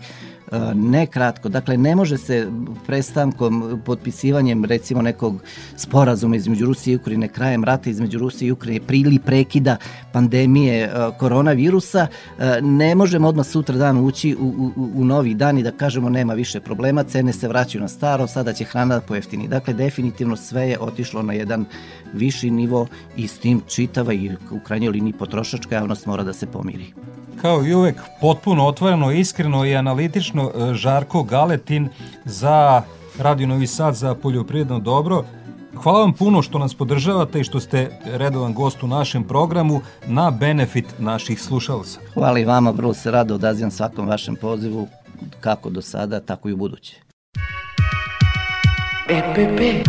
ne 0.75 1.07
kratko. 1.07 1.49
Dakle, 1.49 1.77
ne 1.77 1.97
može 1.97 2.19
se 2.19 2.49
prestankom, 2.87 3.83
potpisivanjem 3.85 4.65
recimo 4.65 5.03
nekog 5.03 5.43
sporazuma 5.77 6.37
između 6.37 6.67
Rusije 6.67 6.93
i 6.93 6.97
Ukrajine, 6.97 7.29
krajem 7.29 7.65
rata 7.65 7.91
između 7.91 8.19
Rusije 8.19 8.49
i 8.49 8.53
Ukrajine, 8.53 8.87
prili 8.87 9.19
prekida 9.19 9.77
pandemije 10.13 10.93
koronavirusa, 11.19 12.07
ne 12.63 12.95
možemo 12.95 13.29
odmah 13.29 13.47
sutra 13.47 13.77
dan 13.77 13.99
ući 13.99 14.37
u, 14.41 14.73
u, 14.77 14.91
u 14.95 15.05
novi 15.05 15.35
dan 15.35 15.59
i 15.59 15.63
da 15.63 15.71
kažemo 15.71 16.09
nema 16.09 16.35
više 16.35 16.61
problema, 16.61 17.05
cene 17.05 17.33
se 17.33 17.49
vraćaju 17.49 17.83
na 17.83 17.89
staro, 17.89 18.27
sada 18.27 18.53
će 18.53 18.65
hrana 18.65 19.01
pojeftini. 19.01 19.49
Dakle, 19.49 19.75
definitivno 19.75 20.37
sve 20.37 20.69
je 20.69 20.79
otišlo 20.81 21.23
na 21.23 21.33
jedan 21.33 21.65
viši 22.15 22.51
nivo 22.51 22.87
i 23.17 23.29
s 23.29 23.39
tim 23.39 23.63
čitava 23.69 24.13
i 24.13 24.31
u 24.51 24.61
krajnjoj 24.61 24.91
liniji 24.91 25.13
potrošačka 25.13 25.75
javnost 25.75 26.07
mora 26.07 26.23
da 26.23 26.33
se 26.33 26.47
pomiri. 26.47 26.93
Kao 27.43 27.65
i 27.65 27.75
uvek, 27.75 27.97
potpuno 28.21 28.67
otvoreno, 28.67 29.13
iskreno 29.13 29.65
i 29.65 29.77
analitično 29.77 30.51
e, 30.55 30.75
Žarko 30.75 31.23
Galetin 31.23 31.89
za 32.25 32.83
Radio 33.19 33.47
Novi 33.47 33.67
Sad 33.67 33.95
za 33.95 34.15
poljoprivredno 34.15 34.79
dobro. 34.79 35.25
Hvala 35.83 36.01
vam 36.01 36.13
puno 36.13 36.43
što 36.43 36.59
nas 36.59 36.75
podržavate 36.75 37.41
i 37.41 37.45
što 37.45 37.61
ste 37.61 37.91
redovan 38.05 38.55
gost 38.55 38.83
u 38.83 38.87
našem 38.87 39.25
programu 39.25 39.81
na 40.07 40.31
benefit 40.31 40.95
naših 40.99 41.43
slušalca. 41.43 42.01
Hvala 42.15 42.39
i 42.39 42.45
vama, 42.45 42.71
vrlo 42.71 42.95
se 42.95 43.11
rado 43.11 43.35
odazivam 43.35 43.71
svakom 43.71 44.09
vašem 44.09 44.37
pozivu, 44.37 44.89
kako 45.41 45.71
do 45.71 45.83
sada, 45.83 46.21
tako 46.21 46.49
i 46.49 46.53
u 46.53 46.57
buduće. 46.57 46.97
EPP 49.09 49.89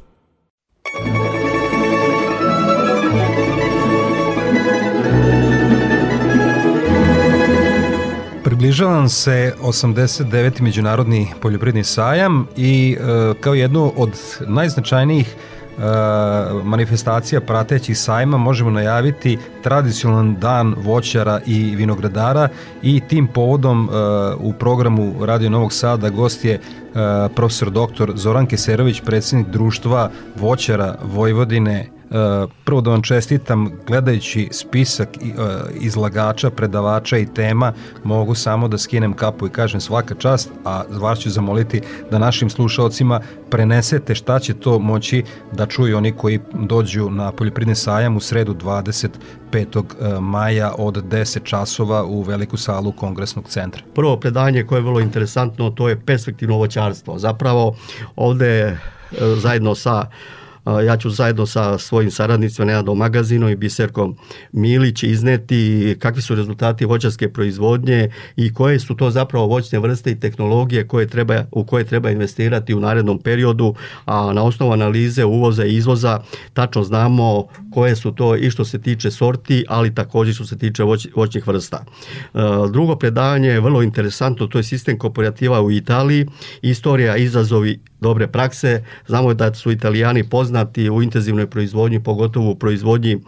Približavam 8.61 9.09
se 9.09 9.53
89. 9.61 10.61
Međunarodni 10.61 11.27
poljoprivredni 11.41 11.83
sajam 11.83 12.47
i 12.57 12.97
e, 12.99 13.33
kao 13.39 13.53
jednu 13.53 13.93
od 13.97 14.09
najznačajnijih 14.47 15.35
e, 15.35 15.81
manifestacija 16.63 17.41
pratećih 17.41 17.97
sajma 17.97 18.37
možemo 18.37 18.69
najaviti 18.69 19.37
tradicionalan 19.63 20.35
dan 20.39 20.75
voćara 20.77 21.39
i 21.45 21.75
vinogradara 21.75 22.49
i 22.81 23.01
tim 23.09 23.27
povodom 23.27 23.89
e, 23.89 23.95
u 24.39 24.53
programu 24.53 25.25
Radio 25.25 25.49
Novog 25.49 25.73
Sada 25.73 26.09
gost 26.09 26.45
je 26.45 26.59
profesor 27.35 27.69
dr. 27.69 28.11
Zoran 28.15 28.45
Keserović, 28.45 29.01
predsjednik 29.01 29.47
društva 29.47 30.11
voćara 30.39 30.95
Vojvodine 31.03 32.00
prvo 32.63 32.81
da 32.81 32.89
vam 32.89 33.01
čestitam 33.01 33.71
gledajući 33.87 34.49
spisak 34.51 35.09
e, 35.17 35.19
izlagača, 35.79 36.49
predavača 36.49 37.17
i 37.17 37.25
tema 37.25 37.73
mogu 38.03 38.35
samo 38.35 38.67
da 38.67 38.77
skinem 38.77 39.13
kapu 39.13 39.47
i 39.47 39.49
kažem 39.49 39.81
svaka 39.81 40.15
čast, 40.15 40.49
a 40.65 40.83
vas 40.89 41.19
ću 41.19 41.29
zamoliti 41.29 41.81
da 42.11 42.19
našim 42.19 42.49
slušalcima 42.49 43.21
prenesete 43.49 44.15
šta 44.15 44.39
će 44.39 44.53
to 44.53 44.79
moći 44.79 45.23
da 45.51 45.65
čuju 45.65 45.97
oni 45.97 46.11
koji 46.11 46.39
dođu 46.53 47.09
na 47.09 47.31
poljoprivredni 47.31 47.75
sajam 47.75 48.17
u 48.17 48.19
sredu 48.19 48.53
25. 48.53 49.09
E, 49.53 50.19
maja 50.19 50.73
od 50.77 51.03
10 51.03 51.43
časova 51.43 52.03
u 52.03 52.21
veliku 52.21 52.57
salu 52.57 52.91
kongresnog 52.91 53.47
centra. 53.47 53.83
Prvo 53.95 54.17
predanje 54.17 54.63
koje 54.63 54.79
je 54.79 54.83
vrlo 54.83 54.99
interesantno 54.99 55.69
to 55.69 55.89
je 55.89 55.99
perspektivno 56.05 56.57
voćarstvo. 56.57 57.19
Zapravo 57.19 57.75
ovde 58.15 58.47
e, 58.47 58.77
zajedno 59.35 59.75
sa 59.75 60.05
ja 60.65 60.97
ću 60.97 61.09
zajedno 61.09 61.45
sa 61.45 61.77
svojim 61.77 62.11
saradnicima 62.11 62.65
Nenadom 62.65 62.97
Magazinom 62.97 63.49
i 63.49 63.55
Biserkom 63.55 64.15
Milić 64.51 65.03
izneti 65.03 65.95
kakvi 65.99 66.21
su 66.21 66.35
rezultati 66.35 66.85
voćarske 66.85 67.29
proizvodnje 67.29 68.09
i 68.35 68.53
koje 68.53 68.79
su 68.79 68.95
to 68.95 69.11
zapravo 69.11 69.45
voćne 69.45 69.79
vrste 69.79 70.11
i 70.11 70.19
tehnologije 70.19 70.87
koje 70.87 71.07
treba, 71.07 71.43
u 71.51 71.63
koje 71.63 71.83
treba 71.83 72.11
investirati 72.11 72.73
u 72.73 72.79
narednom 72.79 73.19
periodu, 73.19 73.75
a 74.05 74.33
na 74.33 74.43
osnovu 74.43 74.71
analize 74.71 75.25
uvoza 75.25 75.65
i 75.65 75.75
izvoza 75.75 76.19
tačno 76.53 76.83
znamo 76.83 77.47
koje 77.73 77.95
su 77.95 78.11
to 78.11 78.35
i 78.35 78.51
što 78.51 78.65
se 78.65 78.81
tiče 78.81 79.11
sorti, 79.11 79.65
ali 79.67 79.95
takođe 79.95 80.33
što 80.33 80.45
se 80.45 80.57
tiče 80.57 80.83
voć, 80.83 81.07
voćnih 81.15 81.47
vrsta. 81.47 81.85
Drugo 82.71 82.95
predavanje 82.95 83.49
je 83.49 83.59
vrlo 83.59 83.81
interesantno, 83.81 84.47
to 84.47 84.57
je 84.57 84.63
sistem 84.63 84.97
kooperativa 84.97 85.61
u 85.61 85.71
Italiji, 85.71 86.27
istorija, 86.61 87.17
izazovi 87.17 87.79
dobre 88.01 88.27
prakse. 88.27 88.83
Znamo 89.07 89.33
da 89.33 89.53
su 89.53 89.71
italijani 89.71 90.23
poznati 90.23 90.50
u 90.91 91.01
intenzivnoj 91.01 91.47
proizvodnji, 91.47 91.99
pogotovo 91.99 92.51
u 92.51 92.55
proizvodnji 92.55 93.11
e, 93.11 93.19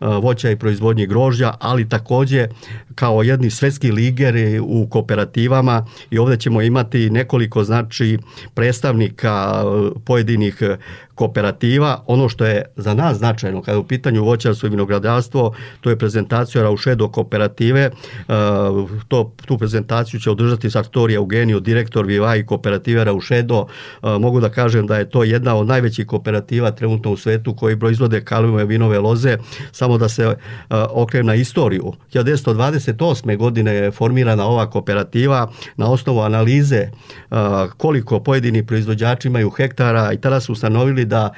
voća 0.00 0.50
i 0.50 0.56
proizvodnji 0.56 1.06
grožđa, 1.06 1.54
ali 1.60 1.88
takođe 1.88 2.48
kao 2.94 3.22
jedni 3.22 3.50
svetski 3.50 3.92
ligeri 3.92 4.60
u 4.60 4.86
kooperativama 4.90 5.86
i 6.10 6.18
ovde 6.18 6.36
ćemo 6.36 6.62
imati 6.62 7.10
nekoliko 7.10 7.64
znači 7.64 8.18
predstavnika 8.54 9.62
e, 9.64 10.00
pojedinih 10.04 10.62
kooperativa. 11.20 12.02
Ono 12.06 12.28
što 12.28 12.46
je 12.46 12.64
za 12.76 12.94
nas 12.94 13.18
značajno 13.18 13.60
kada 13.62 13.72
je 13.72 13.78
u 13.78 13.84
pitanju 13.84 14.24
voćarstvo 14.24 14.66
i 14.66 14.70
vinogradarstvo, 14.70 15.52
to 15.80 15.90
je 15.90 15.98
prezentacija 15.98 16.62
Raušedo 16.62 17.08
kooperative. 17.08 17.80
E, 17.80 17.90
to, 19.08 19.32
tu 19.46 19.58
prezentaciju 19.58 20.20
će 20.20 20.30
održati 20.30 20.70
Sartori 20.70 21.14
Eugenio, 21.14 21.60
direktor 21.60 22.06
Vivaj 22.06 22.46
kooperative 22.46 23.04
Raušedo. 23.04 23.66
E, 23.66 24.18
mogu 24.18 24.40
da 24.40 24.48
kažem 24.48 24.86
da 24.86 24.96
je 24.96 25.10
to 25.10 25.24
jedna 25.24 25.56
od 25.56 25.66
najvećih 25.66 26.06
kooperativa 26.06 26.70
trenutno 26.70 27.12
u 27.12 27.16
svetu 27.16 27.54
koji 27.54 27.78
proizvode 27.78 28.24
kalumove 28.24 28.64
vinove 28.64 28.98
loze. 28.98 29.36
Samo 29.72 29.98
da 29.98 30.08
se 30.08 30.22
e, 30.24 30.36
okrenem 30.90 31.26
na 31.26 31.34
istoriju. 31.34 31.92
1928. 32.14 33.36
godine 33.36 33.74
je 33.74 33.90
formirana 33.90 34.46
ova 34.46 34.70
kooperativa 34.70 35.50
na 35.76 35.90
osnovu 35.90 36.20
analize 36.20 36.88
koliko 37.76 38.20
pojedini 38.20 38.66
proizvođači 38.66 39.28
imaju 39.28 39.50
hektara 39.50 40.12
i 40.12 40.18
tada 40.18 40.40
su 40.40 40.52
ustanovili 40.52 41.09
da 41.10 41.30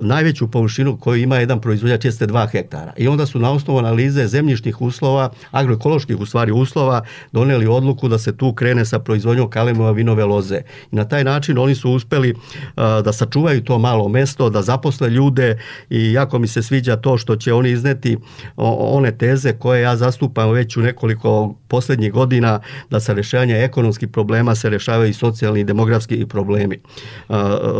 najveću 0.00 0.50
površinu 0.50 0.96
koju 0.96 1.22
ima 1.22 1.36
jedan 1.36 1.60
proizvođač 1.60 2.04
jeste 2.04 2.26
2 2.26 2.48
hektara. 2.50 2.92
I 2.96 3.08
onda 3.08 3.26
su 3.26 3.38
na 3.38 3.50
osnovu 3.50 3.78
analize 3.78 4.26
zemljišnih 4.26 4.82
uslova, 4.82 5.30
agroekoloških 5.50 6.20
u 6.20 6.26
stvari 6.26 6.52
uslova, 6.52 7.02
doneli 7.32 7.66
odluku 7.66 8.08
da 8.08 8.18
se 8.18 8.36
tu 8.36 8.52
krene 8.54 8.84
sa 8.84 8.98
proizvodnjom 8.98 9.50
kalemova 9.50 9.90
vinove 9.90 10.24
loze. 10.24 10.60
I 10.92 10.96
na 10.96 11.04
taj 11.04 11.24
način 11.24 11.58
oni 11.58 11.74
su 11.74 11.90
uspeli 11.90 12.34
da 12.76 13.12
sačuvaju 13.12 13.64
to 13.64 13.78
malo 13.78 14.08
mesto, 14.08 14.50
da 14.50 14.62
zaposle 14.62 15.10
ljude 15.10 15.58
i 15.90 16.12
jako 16.12 16.38
mi 16.38 16.46
se 16.46 16.62
sviđa 16.62 16.96
to 16.96 17.18
što 17.18 17.36
će 17.36 17.52
oni 17.52 17.70
izneti 17.70 18.16
one 18.56 19.12
teze 19.18 19.52
koje 19.52 19.82
ja 19.82 19.96
zastupam 19.96 20.50
već 20.50 20.76
u 20.76 20.80
nekoliko 20.80 21.54
poslednjih 21.68 22.12
godina 22.12 22.60
da 22.90 23.00
sa 23.00 23.12
rešavanja 23.12 23.56
ekonomskih 23.56 24.08
problema 24.08 24.54
se 24.54 24.70
rešavaju 24.70 25.10
i 25.10 25.12
socijalni 25.12 25.60
i 25.60 25.64
demografski 25.64 26.26
problemi. 26.26 26.78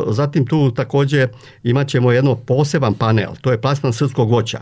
Zatim 0.09 0.47
tu 0.47 0.71
tako 0.71 0.95
takođe 0.97 1.28
imat 1.62 1.88
ćemo 1.88 2.12
jedno 2.12 2.34
poseban 2.34 2.94
panel, 2.94 3.30
to 3.40 3.53
je 3.53 3.61
plasman 3.61 3.92
srpskog 3.92 4.30
voća. 4.30 4.61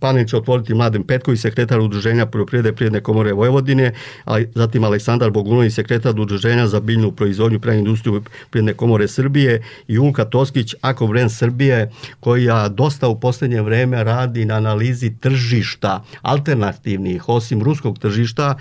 Panel 0.00 0.24
će 0.24 0.36
otvoriti 0.36 0.74
Mladen 0.74 1.02
Petković, 1.02 1.40
sekretar 1.40 1.80
Udruženja 1.80 2.26
poljoprivrede 2.26 2.72
prijedne 2.72 3.00
komore 3.00 3.32
Vojvodine, 3.32 3.92
a 4.24 4.38
zatim 4.54 4.84
Aleksandar 4.84 5.30
Bogunović, 5.30 5.74
sekretar 5.74 6.20
Udruženja 6.20 6.66
za 6.66 6.80
biljnu 6.80 7.12
proizvodnju 7.12 7.60
pre 7.60 7.76
industriju 7.78 8.22
prijedne 8.50 8.74
komore 8.74 9.08
Srbije 9.08 9.62
i 9.88 9.98
Unka 9.98 10.24
Toskić, 10.24 10.74
Ako 10.80 11.06
Brand 11.06 11.32
Srbije, 11.32 11.90
koja 12.20 12.68
dosta 12.68 13.08
u 13.08 13.20
poslednje 13.20 13.62
vreme 13.62 14.04
radi 14.04 14.44
na 14.44 14.54
analizi 14.54 15.12
tržišta 15.20 16.02
alternativnih, 16.22 17.28
osim 17.28 17.62
ruskog 17.62 17.98
tržišta, 17.98 18.54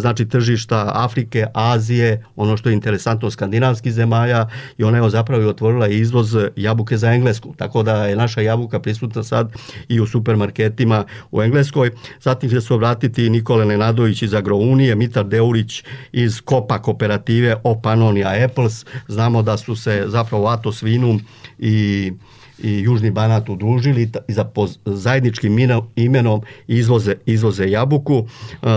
znači 0.00 0.28
tržišta 0.28 0.90
Afrike, 0.94 1.46
Azije, 1.54 2.24
ono 2.36 2.56
što 2.56 2.68
je 2.68 2.74
interesantno 2.74 3.30
skandinavskih 3.30 3.92
zemalja 3.92 4.48
i 4.78 4.84
ona 4.84 4.98
je 4.98 5.10
zapravo 5.10 5.48
otvorila 5.48 5.88
izvoz 5.88 6.36
jabuke 6.56 6.96
za 6.96 7.12
Englesku, 7.12 7.54
tako 7.56 7.82
da 7.82 8.06
je 8.06 8.16
naša 8.16 8.40
jabuka 8.40 8.80
prisutna 8.80 9.22
sad 9.22 9.52
i 9.88 10.00
u 10.00 10.06
supermarketu 10.06 10.71
fakultetima 10.72 11.04
u 11.30 11.42
Engleskoj. 11.42 11.90
Zatim 12.20 12.50
će 12.50 12.60
se 12.60 12.74
obratiti 12.74 13.30
Nikola 13.30 13.64
Nenadović 13.64 14.22
iz 14.22 14.34
Agrounije, 14.34 14.94
Mitar 14.94 15.24
Deulić 15.24 15.84
iz 16.12 16.40
Kopa 16.40 16.82
kooperative 16.82 17.56
Opanonia 17.64 18.44
Apples. 18.44 18.84
Znamo 19.08 19.42
da 19.42 19.56
su 19.56 19.76
se 19.76 20.04
zapravo 20.06 20.48
Atos 20.48 20.82
Vinum 20.82 21.20
i 21.58 22.12
i 22.58 22.80
Južni 22.80 23.10
Banat 23.10 23.48
udružili 23.48 24.10
i 24.28 24.32
za 24.32 24.44
zajedničkim 24.84 25.58
imenom 25.96 26.42
izvoze, 26.66 27.14
izvoze 27.26 27.70
jabuku. 27.70 28.26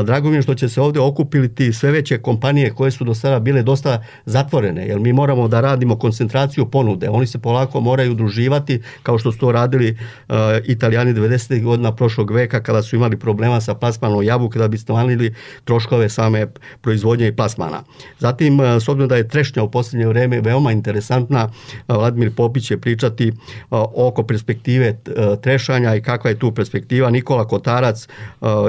Drago 0.05 0.29
mi 0.29 0.35
je 0.35 0.41
što 0.41 0.55
će 0.55 0.69
se 0.69 0.81
ovde 0.81 0.99
okupiti 0.99 1.73
sve 1.73 1.91
veće 1.91 2.17
kompanije 2.17 2.73
koje 2.73 2.91
su 2.91 3.03
do 3.03 3.15
sada 3.15 3.39
bile 3.39 3.63
dosta 3.63 4.03
zatvorene, 4.25 4.87
jer 4.87 4.99
mi 4.99 5.13
moramo 5.13 5.47
da 5.47 5.61
radimo 5.61 5.95
koncentraciju 5.95 6.65
ponude. 6.65 7.09
Oni 7.09 7.27
se 7.27 7.39
polako 7.39 7.79
moraju 7.79 8.11
udruživati, 8.11 8.81
kao 9.03 9.17
što 9.17 9.31
su 9.31 9.37
to 9.37 9.51
radili 9.51 9.97
italijani 10.65 11.13
90. 11.13 11.63
godina 11.63 11.95
prošlog 11.95 12.31
veka, 12.31 12.63
kada 12.63 12.81
su 12.81 12.95
imali 12.95 13.19
problema 13.19 13.61
sa 13.61 13.73
plasmanom 13.73 14.23
jabuke, 14.23 14.59
da 14.59 14.67
bi 14.67 14.77
smanjili 14.77 15.33
troškove 15.63 16.09
same 16.09 16.47
proizvodnje 16.81 17.27
i 17.27 17.35
plasmana. 17.35 17.83
Zatim, 18.19 18.59
s 18.61 18.87
obzirom 18.87 19.09
da 19.09 19.15
je 19.15 19.27
trešnja 19.27 19.63
u 19.63 19.71
posljednje 19.71 20.07
vreme 20.07 20.41
veoma 20.41 20.71
interesantna, 20.71 21.49
Vladimir 21.87 22.31
Popić 22.35 22.67
će 22.67 22.77
pričati 22.77 23.31
oko 23.69 24.23
perspektive 24.23 24.95
trešanja 25.41 25.95
i 25.95 26.01
kakva 26.01 26.29
je 26.29 26.39
tu 26.39 26.51
perspektiva. 26.51 27.09
Nikola 27.09 27.47
Kotarac 27.47 28.07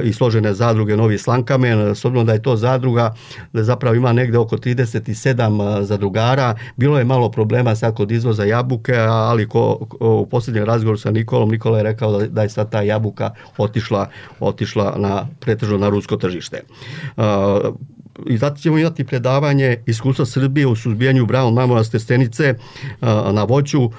i 0.03 0.13
složene 0.13 0.55
zadruge 0.55 0.97
Novi 0.97 1.19
Slankamen, 1.19 1.95
s 1.95 2.05
obzirom 2.05 2.27
da 2.27 2.33
je 2.33 2.43
to 2.43 2.57
zadruga, 2.57 3.15
da 3.53 3.65
zapravo 3.65 3.95
ima 3.95 4.13
negde 4.13 4.39
oko 4.39 4.57
37 4.57 5.83
zadrugara, 5.83 6.55
bilo 6.77 6.99
je 6.99 7.05
malo 7.05 7.31
problema 7.31 7.75
sad 7.75 7.95
kod 7.95 8.11
izvoza 8.11 8.45
jabuke, 8.45 8.97
ali 8.99 9.49
ko, 9.49 9.79
u 10.01 10.27
posljednjem 10.27 10.65
razgovoru 10.65 10.99
sa 10.99 11.11
Nikolom, 11.11 11.51
Nikola 11.51 11.79
je 11.79 11.85
rekao 11.85 12.19
da, 12.19 12.27
da 12.27 12.43
je 12.43 12.49
sad 12.49 12.71
ta 12.71 12.83
jabuka 12.83 13.31
otišla, 13.59 14.09
otišla 14.41 14.95
na, 14.97 15.27
pretežno 15.41 15.79
na 15.79 15.89
rusko 15.89 16.17
tržište 16.17 16.63
i 18.27 18.37
zato 18.37 18.61
ćemo 18.61 18.79
imati 18.79 19.05
predavanje 19.05 19.77
iskustva 19.87 20.27
Srbije 20.27 20.67
u 20.67 20.77
suzbijanju 20.77 21.27
brown 21.27 21.55
mamoraste 21.55 21.99
stenice 21.99 22.55
na 23.33 23.45
voću. 23.45 23.91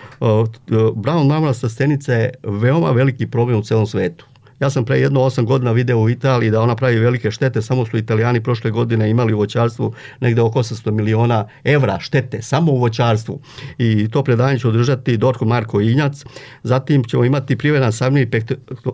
Brown 0.96 1.28
mamoraste 1.28 1.70
stenica 1.70 2.14
je 2.14 2.34
veoma 2.44 2.92
veliki 2.92 3.28
problem 3.28 3.60
u 3.60 3.64
celom 3.64 3.88
svetu. 3.88 4.26
Ja 4.60 4.70
sam 4.70 4.86
pre 4.86 5.00
jedno 5.00 5.22
osam 5.22 5.46
godina 5.46 5.72
video 5.72 6.00
u 6.00 6.10
Italiji 6.10 6.52
da 6.52 6.62
ona 6.62 6.76
pravi 6.76 7.00
velike 7.00 7.32
štete, 7.32 7.62
samo 7.62 7.86
su 7.86 7.98
italijani 7.98 8.44
prošle 8.44 8.72
godine 8.72 9.10
imali 9.10 9.34
u 9.34 9.38
voćarstvu 9.38 9.94
negde 10.20 10.42
oko 10.42 10.60
800 10.60 10.92
miliona 10.92 11.48
evra 11.64 12.00
štete, 12.00 12.42
samo 12.42 12.72
u 12.72 12.80
voćarstvu. 12.80 13.40
I 13.78 14.08
to 14.12 14.24
predanje 14.24 14.60
će 14.60 14.68
održati 14.68 15.18
Dorko 15.18 15.46
Marko 15.46 15.82
Injac. 15.82 16.24
Zatim 16.64 17.04
ćemo 17.04 17.26
imati 17.26 17.56
privredan 17.56 17.94
savni 17.94 18.28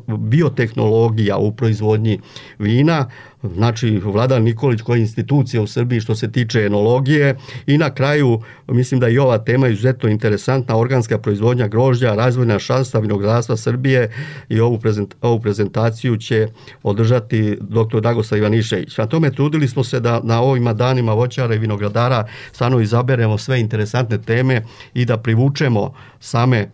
biotehnologija 0.07 1.37
u 1.37 1.51
proizvodnji 1.51 2.19
vina, 2.59 3.09
znači 3.43 3.97
Vladan 4.03 4.43
Nikolić 4.43 4.81
koja 4.81 4.95
je 4.95 5.01
institucija 5.01 5.61
u 5.61 5.67
Srbiji 5.67 5.99
što 5.99 6.15
se 6.15 6.31
tiče 6.31 6.65
enologije 6.65 7.35
i 7.67 7.77
na 7.77 7.89
kraju 7.89 8.41
mislim 8.67 8.99
da 8.99 9.09
i 9.09 9.17
ova 9.17 9.37
tema 9.37 9.67
je 9.67 9.73
izuzetno 9.73 10.09
interesantna 10.09 10.77
organska 10.77 11.17
proizvodnja 11.17 11.67
grožđa, 11.67 12.15
razvojna 12.15 12.59
šansa 12.59 12.99
vinogradstva 12.99 13.57
Srbije 13.57 14.11
i 14.49 14.59
ovu, 14.59 14.79
prezent, 14.79 15.15
ovu 15.21 15.39
prezentaciju 15.41 16.17
će 16.17 16.47
održati 16.83 17.57
dr. 17.61 18.01
Dagosa 18.01 18.37
Ivanišević. 18.37 18.97
Na 18.97 19.05
tome 19.05 19.31
trudili 19.31 19.67
smo 19.67 19.83
se 19.83 19.99
da 19.99 20.21
na 20.23 20.41
ovima 20.41 20.73
danima 20.73 21.13
voćara 21.13 21.55
i 21.55 21.59
vinogradara 21.59 22.27
stvarno 22.51 22.79
izaberemo 22.79 23.37
sve 23.37 23.59
interesantne 23.59 24.21
teme 24.21 24.61
i 24.93 25.05
da 25.05 25.17
privučemo 25.17 25.93
same 26.19 26.69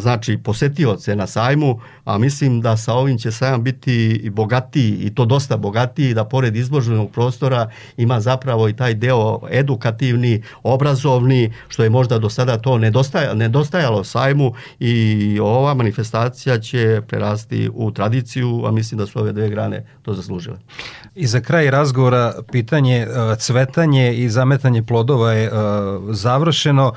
znači 0.00 0.38
posetioce 0.44 1.16
na 1.16 1.26
sajmu, 1.26 1.80
a 2.04 2.18
mislim 2.18 2.60
da 2.60 2.76
sa 2.76 2.94
ovim 2.94 3.18
će 3.18 3.32
sajam 3.32 3.62
biti 3.64 4.30
bogatiji 4.32 4.98
i 5.00 5.14
to 5.14 5.24
dosta 5.24 5.56
bogatiji, 5.56 5.97
da 6.14 6.24
pored 6.24 6.56
izloženog 6.56 7.10
prostora 7.10 7.70
ima 7.96 8.20
zapravo 8.20 8.68
i 8.68 8.76
taj 8.76 8.94
deo 8.94 9.40
edukativni, 9.50 10.42
obrazovni, 10.62 11.52
što 11.68 11.82
je 11.82 11.90
možda 11.90 12.18
do 12.18 12.30
sada 12.30 12.58
to 12.58 12.78
nedostaja, 12.78 13.34
nedostajalo 13.34 14.04
sajmu 14.04 14.52
i 14.80 15.38
ova 15.42 15.74
manifestacija 15.74 16.58
će 16.58 17.02
prerasti 17.08 17.70
u 17.74 17.90
tradiciju, 17.90 18.62
a 18.66 18.70
mislim 18.70 18.98
da 18.98 19.06
su 19.06 19.18
ove 19.18 19.32
dve 19.32 19.48
grane 19.48 19.86
to 20.02 20.14
zaslužile. 20.14 20.56
I 21.14 21.26
za 21.26 21.40
kraj 21.40 21.70
razgovora 21.70 22.32
pitanje 22.52 23.06
cvetanje 23.38 24.14
i 24.14 24.28
zametanje 24.28 24.82
plodova 24.82 25.32
je 25.32 25.50
završeno. 26.10 26.92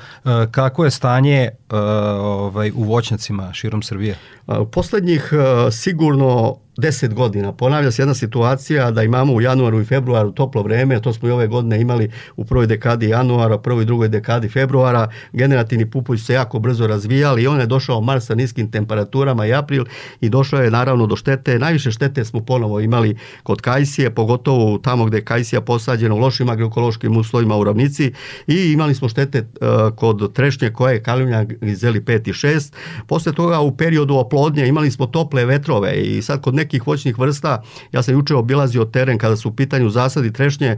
Kako 0.50 0.84
je 0.84 0.90
stanje 0.90 1.50
ovaj, 1.68 2.70
u 2.74 2.82
voćnjacima 2.82 3.52
širom 3.52 3.82
Srbije? 3.82 4.18
U 4.46 4.66
poslednjih 4.66 5.30
sigurno 5.70 6.56
10 6.76 7.14
godina. 7.14 7.52
Ponavlja 7.52 7.90
se 7.90 8.02
jedna 8.02 8.14
situacija 8.14 8.90
da 8.90 9.02
imamo 9.02 9.32
u 9.32 9.40
januaru 9.40 9.80
i 9.80 9.84
februaru 9.84 10.32
toplo 10.32 10.62
vreme, 10.62 11.02
to 11.02 11.12
smo 11.12 11.28
i 11.28 11.30
ove 11.30 11.46
godine 11.46 11.80
imali 11.80 12.10
u 12.36 12.44
prvoj 12.44 12.66
dekadi 12.66 13.08
januara, 13.08 13.58
prvoj 13.58 13.82
i 13.82 13.86
drugoj 13.86 14.08
dekadi 14.08 14.48
februara. 14.48 15.08
Generativni 15.32 15.90
pupovi 15.90 16.18
se 16.18 16.32
jako 16.32 16.58
brzo 16.58 16.86
razvijali 16.86 17.42
i 17.42 17.46
on 17.46 17.60
je 17.60 17.66
došao 17.66 18.00
mars 18.00 18.26
sa 18.26 18.34
niskim 18.34 18.70
temperaturama 18.70 19.46
i 19.46 19.52
april 19.52 19.84
i 20.20 20.28
došlo 20.28 20.60
je 20.60 20.70
naravno 20.70 21.06
do 21.06 21.16
štete. 21.16 21.58
Najviše 21.58 21.90
štete 21.90 22.24
smo 22.24 22.40
ponovo 22.40 22.80
imali 22.80 23.16
kod 23.42 23.60
kajsije, 23.60 24.14
pogotovo 24.14 24.78
tamo 24.78 25.04
gde 25.04 25.16
je 25.16 25.24
kajsija 25.24 25.60
posađena 25.60 26.14
u 26.14 26.18
lošim 26.18 26.48
agroekološkim 26.48 27.16
uslovima 27.16 27.56
u 27.56 27.64
ravnici 27.64 28.12
i 28.46 28.72
imali 28.72 28.94
smo 28.94 29.08
štete 29.08 29.40
uh, 29.40 29.96
kod 29.96 30.32
trešnje 30.32 30.70
koje 30.70 30.94
je 30.94 31.02
kalimnja 31.02 31.44
grizeli 31.44 32.00
5 32.00 32.28
i 32.28 32.32
6. 32.32 32.72
Posle 33.06 33.32
toga 33.32 33.60
u 33.60 33.76
periodu 33.76 34.14
oplodnje 34.14 34.68
imali 34.68 34.90
smo 34.90 35.06
tople 35.06 35.44
vetrove 35.44 36.02
i 36.02 36.22
sad 36.22 36.40
kod 36.40 36.54
nekih 36.62 36.86
voćnih 36.86 37.18
vrsta, 37.18 37.62
ja 37.92 38.02
sam 38.02 38.14
juče 38.14 38.34
obilazio 38.34 38.84
teren 38.84 39.18
kada 39.18 39.36
su 39.36 39.48
u 39.48 39.52
pitanju 39.52 39.90
zasadi 39.90 40.32
trešnje, 40.32 40.76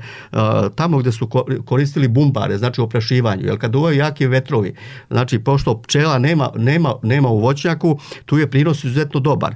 tamo 0.74 0.98
gde 0.98 1.12
su 1.12 1.28
koristili 1.64 2.08
bumbare, 2.08 2.58
znači 2.58 2.80
oprašivanju, 2.80 3.44
jer 3.44 3.58
kad 3.60 3.74
uvaju 3.74 3.96
jaki 3.96 4.26
vetrovi, 4.26 4.74
znači 5.10 5.38
pošto 5.38 5.80
pčela 5.82 6.18
nema, 6.18 6.50
nema, 6.56 6.94
nema 7.02 7.28
u 7.28 7.38
voćnjaku, 7.38 7.98
tu 8.26 8.38
je 8.38 8.50
prinos 8.50 8.84
izuzetno 8.84 9.20
dobar. 9.20 9.54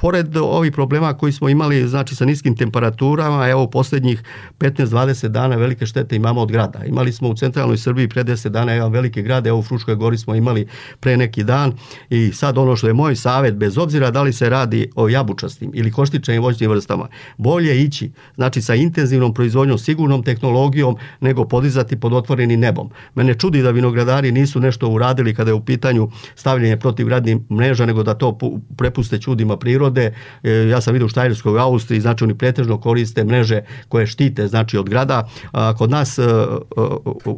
Pored 0.00 0.36
ovih 0.36 0.72
problema 0.72 1.14
koji 1.14 1.32
smo 1.32 1.48
imali, 1.48 1.88
znači 1.88 2.14
sa 2.14 2.24
niskim 2.24 2.56
temperaturama, 2.56 3.48
evo 3.48 3.62
u 3.62 3.70
poslednjih 3.70 4.22
15-20 4.58 5.28
dana 5.28 5.56
velike 5.56 5.86
štete 5.86 6.16
imamo 6.16 6.40
od 6.40 6.52
grada. 6.52 6.84
Imali 6.84 7.12
smo 7.12 7.28
u 7.28 7.34
centralnoj 7.34 7.78
Srbiji 7.78 8.08
pre 8.08 8.24
10 8.24 8.48
dana 8.48 8.72
jedan 8.72 8.92
veliki 8.92 9.22
grad, 9.22 9.46
evo 9.46 9.58
u 9.58 9.62
Fruškoj 9.62 9.94
gori 9.94 10.18
smo 10.18 10.34
imali 10.34 10.66
pre 11.00 11.16
neki 11.16 11.44
dan 11.44 11.72
i 12.10 12.32
sad 12.32 12.58
ono 12.58 12.76
što 12.76 12.86
je 12.86 12.92
moj 12.92 13.16
savet, 13.16 13.54
bez 13.54 13.78
obzira 13.78 14.10
da 14.10 14.22
li 14.22 14.32
se 14.32 14.50
radi 14.50 14.90
o 14.94 15.08
jabučastim 15.36 15.70
ili 15.74 15.90
koštičnim 15.90 16.42
voćnim 16.42 16.70
vrstama, 16.70 17.08
bolje 17.36 17.82
ići, 17.82 18.10
znači 18.34 18.62
sa 18.62 18.74
intenzivnom 18.74 19.34
proizvodnjom, 19.34 19.78
sigurnom 19.78 20.22
tehnologijom, 20.22 20.96
nego 21.20 21.44
podizati 21.44 21.96
pod 21.96 22.12
otvorenim 22.12 22.60
nebom. 22.60 22.90
Mene 23.14 23.34
čudi 23.34 23.62
da 23.62 23.70
vinogradari 23.70 24.32
nisu 24.32 24.60
nešto 24.60 24.88
uradili 24.88 25.34
kada 25.34 25.50
je 25.50 25.54
u 25.54 25.60
pitanju 25.60 26.10
stavljanje 26.34 26.76
protivgradnih 26.76 27.36
mreža, 27.50 27.86
nego 27.86 28.02
da 28.02 28.14
to 28.14 28.38
prepuste 28.76 29.18
čudima 29.18 29.56
prirode. 29.56 30.14
E, 30.42 30.50
ja 30.50 30.80
sam 30.80 30.92
vidio 30.92 31.06
u 31.06 31.08
Štajerskoj 31.08 31.52
u 31.52 31.58
Austriji, 31.58 32.00
znači 32.00 32.24
oni 32.24 32.34
pretežno 32.34 32.78
koriste 32.80 33.24
mreže 33.24 33.60
koje 33.88 34.06
štite 34.06 34.48
znači 34.48 34.78
od 34.78 34.88
grada. 34.88 35.28
Kod 35.78 35.90
nas 35.90 36.18
e, 36.18 36.22
e, 36.22 36.26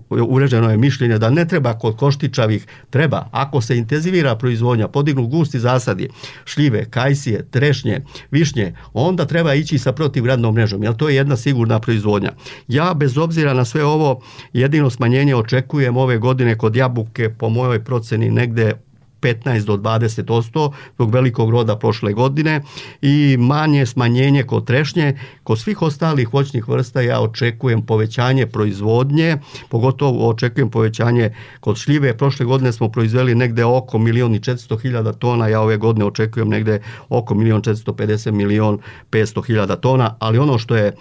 uređeno 0.08 0.70
je 0.70 0.76
mišljenje 0.76 1.18
da 1.18 1.30
ne 1.30 1.48
treba 1.48 1.78
kod 1.78 1.96
koštičavih, 1.96 2.66
treba 2.90 3.28
ako 3.32 3.60
se 3.60 3.78
intenzivira 3.78 4.36
proizvodnja, 4.36 4.88
podignu 4.88 5.26
gusti 5.26 5.58
zasadi, 5.58 6.08
šljive, 6.44 6.84
kajsije, 6.90 7.44
trešnje, 7.50 7.87
višnje, 8.30 8.72
onda 8.92 9.24
treba 9.24 9.54
ići 9.54 9.78
sa 9.78 9.92
protivgradnom 9.92 10.54
mrežom, 10.54 10.82
jer 10.82 10.96
to 10.96 11.08
je 11.08 11.16
jedna 11.16 11.36
sigurna 11.36 11.80
proizvodnja. 11.80 12.32
Ja 12.68 12.94
bez 12.94 13.18
obzira 13.18 13.54
na 13.54 13.64
sve 13.64 13.84
ovo 13.84 14.20
jedino 14.52 14.90
smanjenje 14.90 15.36
očekujem 15.36 15.96
ove 15.96 16.18
godine 16.18 16.58
kod 16.58 16.76
jabuke 16.76 17.30
po 17.38 17.48
mojoj 17.48 17.84
proceni 17.84 18.30
negde 18.30 18.74
15 19.20 19.64
do 19.64 19.76
20% 19.76 20.72
zbog 20.94 21.10
velikog 21.14 21.50
roda 21.50 21.76
prošle 21.76 22.12
godine 22.12 22.62
i 23.02 23.36
manje 23.38 23.86
smanjenje 23.86 24.42
kod 24.42 24.66
trešnje. 24.66 25.18
Kod 25.48 25.58
svih 25.58 25.82
ostalih 25.82 26.34
voćnih 26.34 26.68
vrsta 26.68 27.00
ja 27.00 27.20
očekujem 27.20 27.82
povećanje 27.82 28.46
proizvodnje, 28.46 29.36
pogotovo 29.68 30.28
očekujem 30.28 30.70
povećanje 30.70 31.30
kod 31.60 31.76
šljive. 31.76 32.16
Prošle 32.16 32.46
godine 32.46 32.72
smo 32.72 32.88
proizveli 32.88 33.34
negde 33.34 33.64
oko 33.64 33.98
milion 33.98 34.34
i 34.34 34.40
400 34.40 34.80
hiljada 34.80 35.12
tona, 35.12 35.48
ja 35.48 35.60
ove 35.60 35.76
godine 35.76 36.04
očekujem 36.04 36.48
negde 36.48 36.82
oko 37.08 37.34
milion 37.34 37.62
450 37.62 38.30
milion 38.30 38.78
500 39.10 39.46
hiljada 39.46 39.76
tona, 39.76 40.14
ali 40.18 40.38
ono 40.38 40.58
što 40.58 40.76
je, 40.76 40.92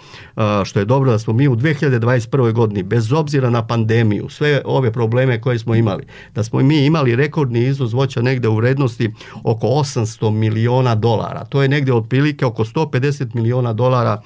što 0.64 0.78
je 0.78 0.84
dobro 0.84 1.10
da 1.10 1.18
smo 1.18 1.32
mi 1.32 1.48
u 1.48 1.56
2021. 1.56 2.52
godini, 2.52 2.82
bez 2.82 3.12
obzira 3.12 3.50
na 3.50 3.66
pandemiju, 3.66 4.28
sve 4.28 4.62
ove 4.64 4.92
probleme 4.92 5.40
koje 5.40 5.58
smo 5.58 5.74
imali, 5.74 6.06
da 6.34 6.44
smo 6.44 6.60
mi 6.60 6.84
imali 6.84 7.16
rekordni 7.16 7.66
izvoz 7.66 7.92
voća 7.92 8.22
negde 8.22 8.48
u 8.48 8.56
vrednosti 8.56 9.14
oko 9.44 9.66
800 9.66 10.30
miliona 10.30 10.94
dolara. 10.94 11.44
To 11.44 11.62
je 11.62 11.68
negde 11.68 11.92
otprilike 11.92 12.46
oko 12.46 12.64
150 12.64 13.34
miliona 13.34 13.72
dolara, 13.72 14.22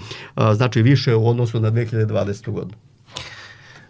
znači 0.55 0.83
više 0.83 1.15
u 1.15 1.29
odnosu 1.29 1.61
na 1.61 1.71
2020. 1.71 2.51
godinu. 2.51 2.77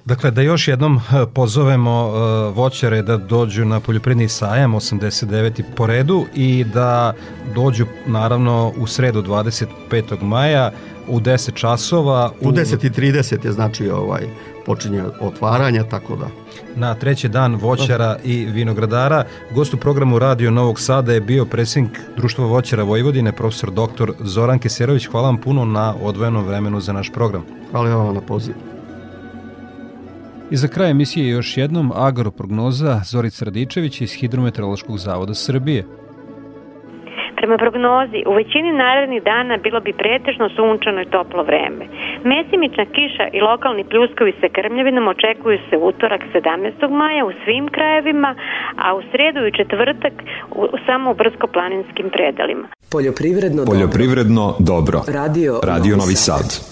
Dakle, 0.05 0.31
da 0.31 0.43
još 0.43 0.69
jednom 0.69 0.97
e, 0.97 1.01
pozovemo 1.35 2.07
uh, 2.07 2.57
voćare 2.57 3.03
da 3.03 3.17
dođu 3.17 3.65
na 3.65 3.81
poljoprivredni 3.81 4.29
sajam 4.29 4.73
89. 4.73 5.63
po 5.77 5.87
redu 5.87 6.27
i 6.35 6.65
da 6.65 7.13
dođu 7.55 7.87
naravno 8.07 8.73
u 8.79 8.87
sredu 8.87 9.23
25. 9.23 10.23
maja 10.23 10.71
u 11.09 11.21
10 11.21 11.55
časova. 11.55 12.33
U, 12.41 12.49
u 12.49 12.53
10.30 12.53 13.45
je 13.45 13.53
znači 13.53 13.91
ovaj 13.91 14.29
počinje 14.67 15.03
otvaranje, 15.21 15.83
tako 15.91 16.17
da. 16.17 16.42
Na 16.77 16.95
treći 16.95 17.29
dan 17.29 17.55
voćara 17.55 18.17
i 18.25 18.45
vinogradara, 18.45 19.25
gost 19.55 19.75
u 19.75 19.77
programu 19.77 20.19
Radio 20.19 20.51
Novog 20.51 20.81
Sada 20.81 21.13
je 21.13 21.21
bio 21.21 21.45
predsjednik 21.45 22.01
Društva 22.17 22.47
voćara 22.47 22.83
Vojvodine, 22.83 23.33
profesor 23.33 23.71
dr. 23.71 24.13
Zoran 24.21 24.59
Keserović. 24.59 25.07
Hvala 25.07 25.27
vam 25.27 25.39
puno 25.39 25.65
na 25.65 25.95
odvojenom 26.03 26.45
vremenu 26.45 26.81
za 26.81 26.93
naš 26.93 27.11
program. 27.13 27.43
Hvala 27.71 27.95
vam 27.95 28.15
na 28.15 28.21
pozivu. 28.21 28.57
I 30.51 30.57
za 30.57 30.69
kraj 30.69 30.91
emisije 30.91 31.29
još 31.29 31.57
jednom 31.57 31.93
agroprognoza 31.95 33.01
Zorica 33.05 33.45
Radičević 33.45 34.01
iz 34.01 34.13
Hidrometeorološkog 34.13 34.99
zavoda 34.99 35.35
Srbije. 35.35 35.87
Prema 37.43 37.59
prognozi, 37.59 38.21
u 38.31 38.33
većini 38.41 38.73
narednih 38.73 39.23
dana 39.23 39.57
bilo 39.57 39.81
bi 39.81 39.93
pretežno 39.93 40.47
sunčano 40.57 41.01
i 41.03 41.11
toplo 41.17 41.43
vreme. 41.43 41.85
Mesimična 42.33 42.85
kiša 42.97 43.27
i 43.33 43.41
lokalni 43.41 43.85
pljuskovi 43.85 44.33
sa 44.41 44.49
krmljavinom 44.57 45.09
očekuju 45.09 45.59
se 45.71 45.77
utorak 45.77 46.23
17. 46.35 46.91
maja 47.01 47.25
u 47.25 47.33
svim 47.45 47.69
krajevima, 47.69 48.35
a 48.85 48.95
u 48.99 49.01
sredu 49.11 49.41
i 49.47 49.57
četvrtak 49.59 50.15
u, 50.61 50.63
samo 50.87 51.11
u 51.11 51.15
brdsko-planinskim 51.15 52.09
predelima. 52.17 52.67
Poljoprivredno, 52.93 53.65
Poljoprivredno 53.65 54.45
dobro. 54.59 54.99
dobro. 54.99 55.21
Radio, 55.21 55.61
Radio 55.63 55.97
Novi 55.97 56.17
Sad. 56.27 56.47
Sad. 56.51 56.72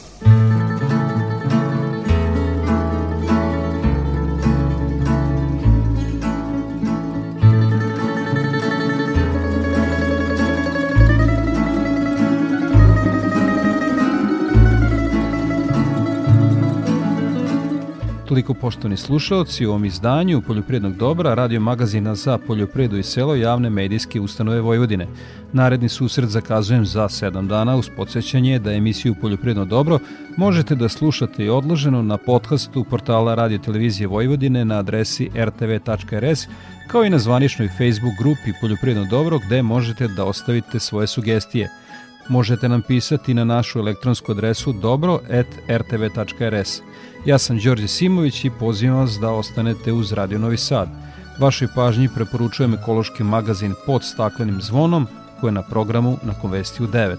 Toliko 18.30 18.54
poštovani 18.54 18.96
slušalci 18.96 19.66
u 19.66 19.70
ovom 19.70 19.84
izdanju 19.84 20.42
Poljoprivrednog 20.42 20.96
dobra, 20.96 21.34
radio 21.34 21.60
magazina 21.60 22.14
za 22.14 22.38
poljoprivredu 22.38 22.98
i 22.98 23.02
selo 23.02 23.34
javne 23.34 23.70
medijske 23.70 24.20
ustanove 24.20 24.60
Vojvodine. 24.60 25.06
Naredni 25.52 25.88
susret 25.88 26.28
zakazujem 26.28 26.86
za 26.86 27.08
7 27.08 27.46
dana 27.46 27.76
uz 27.76 27.88
podsjećanje 27.96 28.58
da 28.58 28.72
emisiju 28.72 29.14
Poljoprivredno 29.20 29.64
dobro 29.64 29.98
možete 30.36 30.74
da 30.74 30.88
slušate 30.88 31.44
i 31.44 31.48
odloženo 31.48 32.02
na 32.02 32.16
podcastu 32.16 32.84
portala 32.84 33.34
Radio 33.34 33.58
Televizije 33.58 34.06
Vojvodine 34.06 34.64
na 34.64 34.78
adresi 34.78 35.30
rtv.rs 35.34 36.46
kao 36.86 37.04
i 37.04 37.10
na 37.10 37.18
zvaničnoj 37.18 37.68
Facebook 37.68 38.14
grupi 38.18 38.58
Poljoprivredno 38.60 39.10
dobro 39.10 39.38
gde 39.46 39.62
možete 39.62 40.08
da 40.08 40.24
ostavite 40.24 40.78
svoje 40.78 41.06
sugestije. 41.06 41.70
Možete 42.30 42.68
nam 42.68 42.82
pisati 42.82 43.34
na 43.34 43.44
našu 43.44 43.78
elektronsku 43.78 44.32
adresu 44.32 44.72
dobro.rtv.rs. 44.72 45.20
Ja 47.26 47.38
sam 47.38 47.58
Đorđe 47.58 47.88
Simović 47.88 48.44
i 48.44 48.50
pozivam 48.50 48.98
vas 48.98 49.18
da 49.20 49.30
ostanete 49.30 49.92
uz 49.92 50.12
Radio 50.12 50.38
Novi 50.38 50.56
Sad. 50.56 50.88
Vašoj 51.40 51.68
pažnji 51.74 52.08
preporučujem 52.14 52.74
ekološki 52.74 53.22
magazin 53.22 53.74
pod 53.86 54.04
staklenim 54.04 54.60
zvonom 54.60 55.06
koji 55.40 55.48
je 55.48 55.52
na 55.52 55.62
programu 55.62 56.18
na 56.22 56.34
Konvestiju 56.34 56.86
9. 56.86 57.16